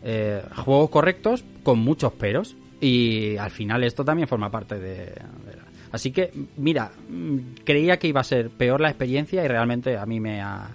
[0.04, 2.56] eh, juegos correctos con muchos peros.
[2.82, 4.96] Y al final esto también forma parte de...
[5.06, 9.98] de- Así que, mira, mm, creía que iba a ser peor la experiencia y realmente
[9.98, 10.70] a mí me ha,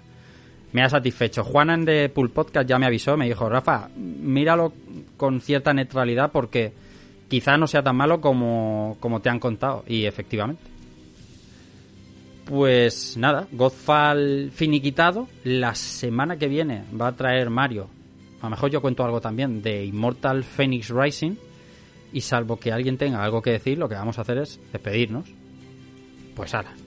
[0.73, 1.43] me ha satisfecho.
[1.43, 4.73] Juanan de Pool Podcast ya me avisó, me dijo, Rafa, míralo
[5.15, 6.73] con cierta neutralidad porque
[7.29, 9.85] quizá no sea tan malo como, como te han contado.
[9.87, 10.61] Y efectivamente.
[12.45, 15.27] Pues nada, Godfall finiquitado.
[15.43, 17.89] La semana que viene va a traer Mario.
[18.39, 21.35] A lo mejor yo cuento algo también de Immortal Phoenix Rising.
[22.13, 25.25] Y salvo que alguien tenga algo que decir, lo que vamos a hacer es despedirnos.
[26.35, 26.84] Pues ahora.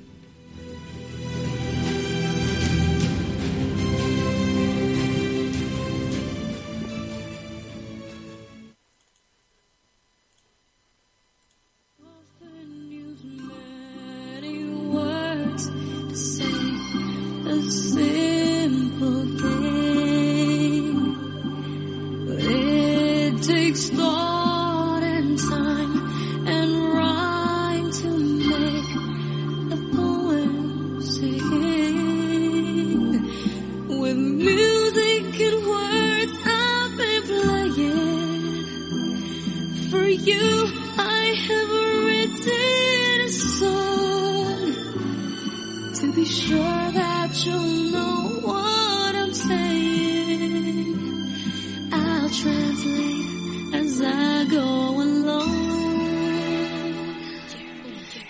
[52.29, 55.49] I'll translate as I go along.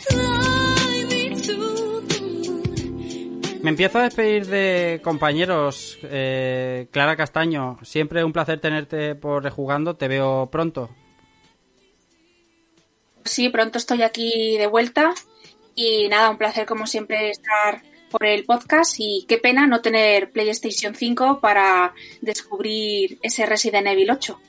[0.06, 1.54] Fly me to
[2.06, 3.60] the moon.
[3.60, 5.98] Me empiezo a despedir de compañeros.
[6.04, 9.96] Eh, Clara Castaño, siempre un placer tenerte por rejugando.
[9.96, 10.90] Te veo pronto.
[13.24, 15.12] Sí, pronto estoy aquí de vuelta
[15.74, 20.30] y nada, un placer como siempre estar por el podcast y qué pena no tener
[20.30, 24.40] PlayStation 5 para descubrir ese Resident Evil 8.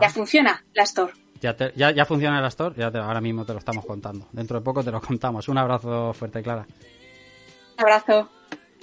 [0.00, 1.12] Ya funciona la Store.
[1.40, 4.28] Ya, te- ya, ya funciona el Astor, ya te- ahora mismo te lo estamos contando.
[4.32, 5.48] Dentro de poco te lo contamos.
[5.48, 6.66] Un abrazo fuerte, Clara.
[7.76, 8.28] Un abrazo.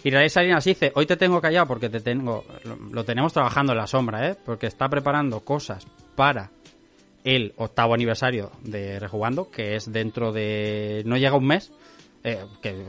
[0.04, 3.78] Israel Salinas dice, hoy te tengo callado porque te tengo, lo, lo tenemos trabajando en
[3.80, 4.36] la sombra, ¿eh?
[4.46, 5.86] Porque está preparando cosas
[6.16, 6.52] para
[7.24, 11.02] el octavo aniversario de Rejugando, que es dentro de...
[11.06, 11.72] no llega un mes,
[12.28, 12.86] eh, que eh,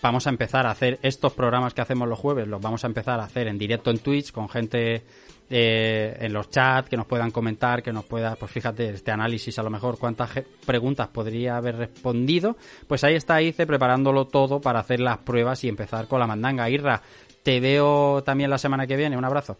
[0.00, 3.20] vamos a empezar a hacer estos programas que hacemos los jueves, los vamos a empezar
[3.20, 5.04] a hacer en directo en Twitch con gente
[5.50, 9.58] eh, en los chats que nos puedan comentar, que nos pueda, pues fíjate, este análisis
[9.58, 10.30] a lo mejor cuántas
[10.64, 12.56] preguntas podría haber respondido,
[12.86, 16.70] pues ahí está Ice preparándolo todo para hacer las pruebas y empezar con la mandanga.
[16.70, 17.02] Irra,
[17.42, 19.58] te veo también la semana que viene, un abrazo.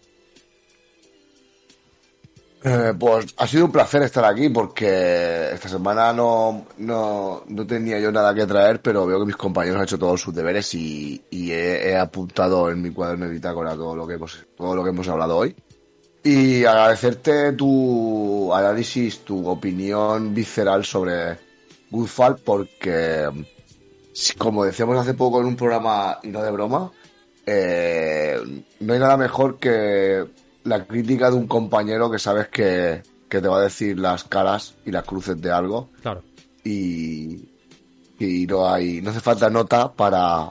[2.64, 8.01] Eh, pues ha sido un placer estar aquí porque esta semana no, no, no tenía
[8.01, 11.22] yo nada que traer, pero veo que mis compañeros han hecho todos sus deberes y,
[11.30, 14.90] y he, apuntado en mi cuaderno de bitácora todo lo que hemos, todo lo que
[14.90, 15.55] hemos hablado hoy.
[16.24, 21.39] Y agradecerte tu análisis, tu opinión visceral sobre
[21.90, 23.28] Goodfall porque,
[24.36, 26.90] como decíamos hace poco en un programa y no de broma,
[27.47, 30.26] eh, no hay nada mejor que
[30.69, 34.74] la crítica de un compañero que sabes que, que te va a decir las caras
[34.85, 36.23] y las cruces de algo Claro.
[36.65, 37.49] y,
[38.19, 40.51] y no hay no hace falta nota para,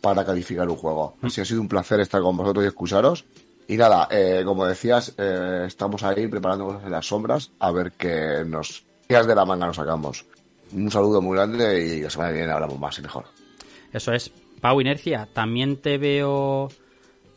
[0.00, 1.16] para calificar un juego.
[1.22, 3.24] Así ha sido un placer estar con vosotros y escucharos.
[3.68, 7.92] Y nada, eh, como decías, eh, estamos ahí preparando cosas en las sombras a ver
[7.92, 10.24] qué nos de la manga nos sacamos.
[10.72, 13.24] Un saludo muy grande y la semana que viene hablamos más y mejor.
[13.92, 14.30] Eso es.
[14.60, 16.68] Pau Inercia, también te veo.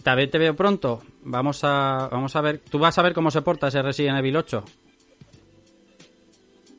[0.03, 1.01] También te veo pronto.
[1.23, 2.59] Vamos a, vamos a ver.
[2.59, 4.63] Tú vas a ver cómo se porta ese Resident Evil 8.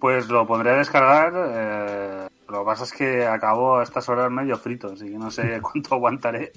[0.00, 1.32] Pues lo pondré a descargar.
[1.36, 5.30] eh, lo que pasa es que acabo a estas horas medio frito, así que no
[5.30, 6.52] sé cuánto aguantaré.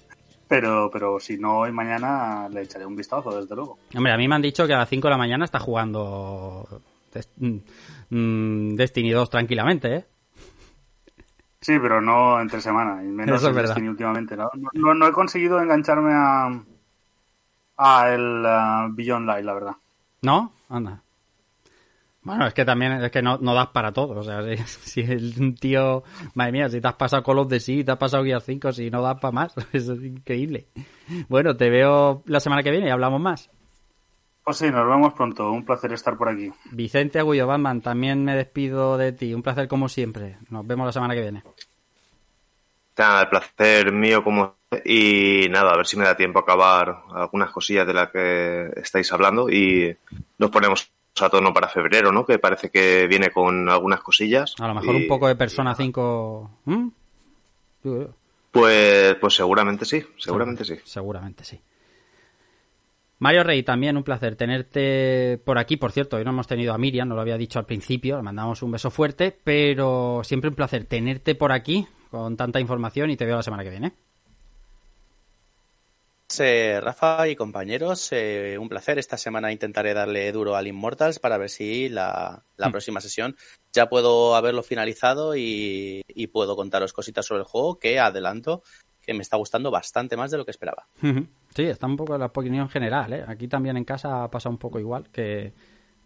[0.48, 3.80] Pero, pero si no, hoy mañana le echaré un vistazo, desde luego.
[3.96, 6.68] Hombre, a mí me han dicho que a las 5 de la mañana está jugando
[7.38, 7.56] mm,
[8.10, 10.06] mm, Destiny 2 tranquilamente, ¿eh?
[11.62, 13.56] Sí, pero no entre semana, y menos Eso es.
[13.56, 14.36] Destiny últimamente.
[14.36, 14.50] ¿no?
[14.54, 16.50] No, no- no he conseguido engancharme a,
[17.78, 19.76] a el ah, Beyond Light, la verdad.
[20.22, 20.54] ¿No?
[20.70, 21.02] Anda.
[22.24, 24.20] Bueno, es que también es que no, no das para todo.
[24.20, 26.04] O sea, si, si el tío.
[26.34, 28.72] Madre mía, si te has pasado Call of the Sea, te has pasado Gear 5,
[28.72, 29.54] si no das para más.
[29.74, 30.68] Eso es increíble.
[31.28, 33.50] Bueno, te veo la semana que viene y hablamos más.
[34.44, 35.52] Pues sí, nos vemos pronto.
[35.52, 36.52] Un placer estar por aquí.
[36.72, 39.34] Vicente Agullo Batman, también me despido de ti.
[39.34, 40.38] Un placer como siempre.
[40.50, 41.44] Nos vemos la semana que viene.
[42.98, 44.56] Nada, el placer mío como
[44.86, 48.72] y nada, a ver si me da tiempo a acabar algunas cosillas de las que
[48.78, 49.96] estáis hablando y
[50.38, 50.92] nos ponemos
[51.22, 52.26] a tono para febrero, ¿no?
[52.26, 54.56] Que parece que viene con algunas cosillas.
[54.60, 56.52] A lo mejor Y, un poco de Persona 5.
[56.66, 56.88] ¿Mm?
[58.52, 60.76] Pues, pues seguramente sí, seguramente sí.
[60.84, 61.60] Seguramente sí.
[63.20, 65.78] Mario Rey, también un placer tenerte por aquí.
[65.78, 68.24] Por cierto, hoy no hemos tenido a Miriam, no lo había dicho al principio, le
[68.24, 73.18] mandamos un beso fuerte, pero siempre un placer tenerte por aquí con tanta información y
[73.18, 73.94] te veo la semana que viene.
[76.40, 78.10] Eh, Rafa y compañeros.
[78.12, 79.00] eh, un placer.
[79.00, 82.72] Esta semana intentaré darle duro al Immortals para ver si la, la Mm.
[82.72, 83.36] próxima sesión
[83.72, 88.64] ya puedo haberlo finalizado y, y puedo contaros cositas sobre el juego que adelanto
[89.02, 90.88] que me está gustando bastante más de lo que esperaba.
[91.56, 93.26] Sí, está un poco la opinión general, ¿eh?
[93.28, 95.54] Aquí también en casa pasa un poco igual, que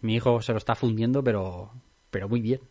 [0.01, 1.71] mi hijo se lo está fundiendo, pero,
[2.09, 2.61] pero muy bien.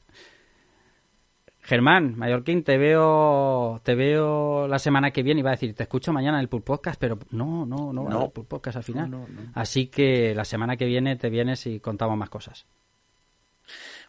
[1.66, 5.40] Germán, Mallorquín, te veo, te veo la semana que viene.
[5.40, 8.10] Iba a decir, te escucho mañana en el Pool Podcast, pero no, no, no va
[8.10, 8.18] a No.
[8.20, 9.10] haber Pool Podcast al final.
[9.52, 12.66] Así que la semana que viene te vienes y contamos más cosas.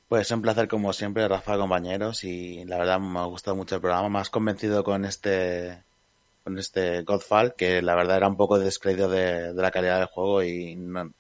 [0.07, 3.81] Pues un placer como siempre, Rafa, compañeros, y la verdad me ha gustado mucho el
[3.81, 5.81] programa, más convencido con este
[6.43, 10.07] con este Godfall, que la verdad era un poco descreído de, de la calidad del
[10.07, 11.11] juego y no,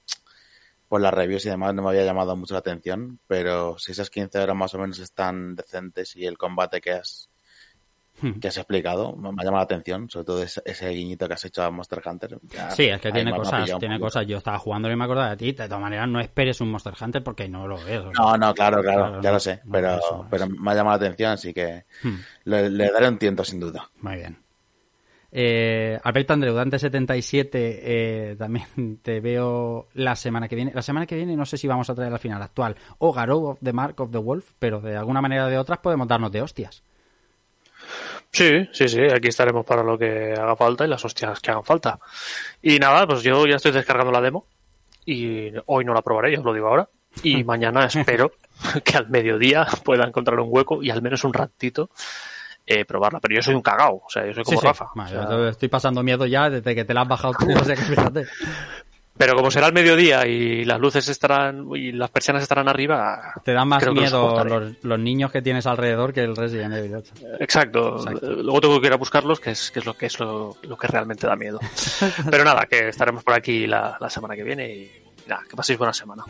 [0.87, 4.09] por las reviews y demás no me había llamado mucho la atención, pero si esas
[4.09, 7.29] 15 horas más o menos están decentes y el combate que has
[8.41, 11.45] que has explicado me ha llamado la atención, sobre todo ese, ese guiñito que has
[11.45, 12.39] hecho a Monster Hunter.
[12.49, 14.25] Ya, Sí, es que tiene cosas, tiene cosas.
[14.25, 15.51] Yo estaba jugando y me acordaba de ti.
[15.51, 17.99] De todas maneras, no esperes un Monster Hunter porque no lo ves.
[17.99, 18.23] o sea.
[18.25, 20.73] No, no, claro, claro, Claro, ya no, lo sé, no, pero, eso, pero me ha
[20.73, 22.15] llamado la atención, así que Hmm.
[22.45, 23.87] le, le daré un tiento sin duda.
[24.01, 24.39] Muy bien.
[25.31, 30.71] Eh, Alberto Andreu, Dante77, eh, también te veo la semana que viene.
[30.73, 33.47] La semana que viene no sé si vamos a traer la final actual o Garou
[33.47, 36.31] of the Mark of the Wolf, pero de alguna manera o de otras podemos darnos
[36.31, 36.83] de hostias.
[38.31, 41.63] Sí, sí, sí, aquí estaremos para lo que haga falta y las hostias que hagan
[41.63, 41.99] falta.
[42.61, 44.45] Y nada, pues yo ya estoy descargando la demo
[45.05, 46.89] y hoy no la probaré, yo os lo digo ahora.
[47.23, 48.33] Y mañana espero
[48.83, 51.89] que al mediodía pueda encontrar un hueco y al menos un ratito
[52.67, 53.19] eh, probarla.
[53.19, 54.67] Pero yo soy un cagao, o sea, yo soy como Sí, sí.
[54.67, 54.87] Rafa.
[54.93, 57.47] Vale, o sea, yo estoy pasando miedo ya desde que te la has bajado tú,
[57.59, 58.25] o sea que fíjate.
[59.17, 63.51] Pero como será el mediodía y las luces estarán y las persianas estarán arriba, Te
[63.51, 67.13] dan más miedo los, los niños que tienes alrededor que el Resident Evil 8.
[67.39, 67.97] Exacto.
[67.97, 68.29] Exacto.
[68.29, 70.77] Luego tengo que ir a buscarlos, que es, que es lo que es lo, lo
[70.77, 71.59] que realmente da miedo.
[72.29, 74.91] Pero nada, que estaremos por aquí la, la semana que viene y
[75.25, 76.23] nada, que paséis buena semana.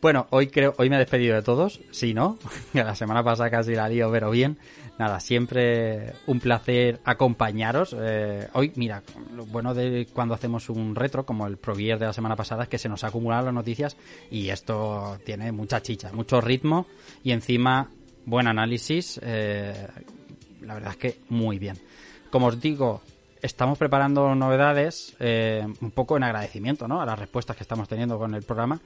[0.00, 2.38] Bueno, hoy creo, hoy me he despedido de todos, si no,
[2.74, 4.58] la semana pasada casi la lío, pero bien.
[4.98, 7.94] Nada, siempre un placer acompañaros.
[7.98, 9.02] Eh, hoy, mira,
[9.34, 12.62] lo bueno de cuando hacemos un retro, como el Pro Gear de la semana pasada,
[12.62, 13.96] es que se nos acumulan las noticias
[14.30, 16.86] y esto tiene mucha chicha, mucho ritmo
[17.22, 17.90] y encima
[18.24, 19.20] buen análisis.
[19.22, 19.86] eh,
[20.62, 21.76] la verdad es que muy bien.
[22.30, 23.02] Como os digo,
[23.42, 27.00] estamos preparando novedades eh, un poco en agradecimiento ¿no?
[27.00, 28.80] a las respuestas que estamos teniendo con el programa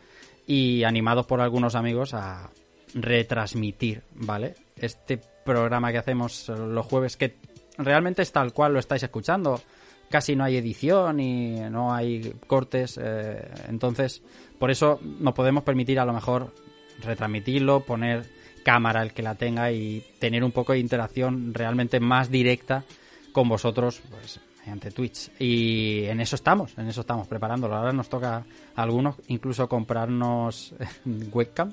[0.50, 2.50] y animados por algunos amigos a
[2.92, 4.56] retransmitir, ¿vale?
[4.74, 7.36] Este programa que hacemos los jueves, que
[7.78, 9.60] realmente es tal cual lo estáis escuchando.
[10.10, 12.98] Casi no hay edición y no hay cortes.
[13.00, 14.24] eh, entonces,
[14.58, 16.52] por eso nos podemos permitir a lo mejor
[17.00, 18.28] retransmitirlo, poner
[18.64, 22.82] cámara el que la tenga y tener un poco de interacción realmente más directa
[23.30, 24.40] con vosotros, pues
[24.70, 25.30] mediante Twitch.
[25.38, 27.76] Y en eso estamos, en eso estamos preparándolo.
[27.76, 28.44] Ahora nos toca
[28.74, 30.74] a algunos incluso comprarnos
[31.32, 31.72] webcam,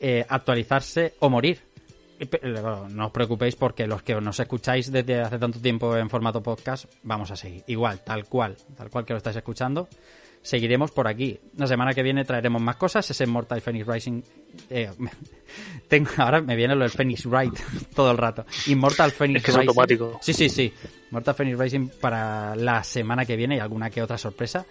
[0.00, 1.60] eh, actualizarse o morir.
[2.40, 6.42] Bueno, no os preocupéis porque los que nos escucháis desde hace tanto tiempo en formato
[6.42, 7.64] podcast, vamos a seguir.
[7.66, 9.88] Igual, tal cual, tal cual que lo estáis escuchando.
[10.44, 11.40] Seguiremos por aquí.
[11.56, 13.10] La semana que viene traeremos más cosas.
[13.10, 14.22] Ese Mortal Phoenix Rising.
[14.68, 14.90] eh,
[15.88, 17.54] tengo, ahora me viene lo del Phoenix Wright
[17.94, 18.44] todo el rato.
[18.66, 19.68] Immortal Phoenix Es que es Rising.
[19.70, 20.18] automático.
[20.20, 20.70] Sí, sí, sí.
[21.10, 24.66] Mortal Phoenix Rising para la semana que viene y alguna que otra sorpresa.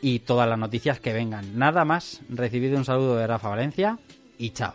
[0.00, 1.58] Y todas las noticias que vengan.
[1.58, 2.20] Nada más.
[2.30, 3.98] Recibido un saludo de Rafa Valencia
[4.38, 4.72] y chao.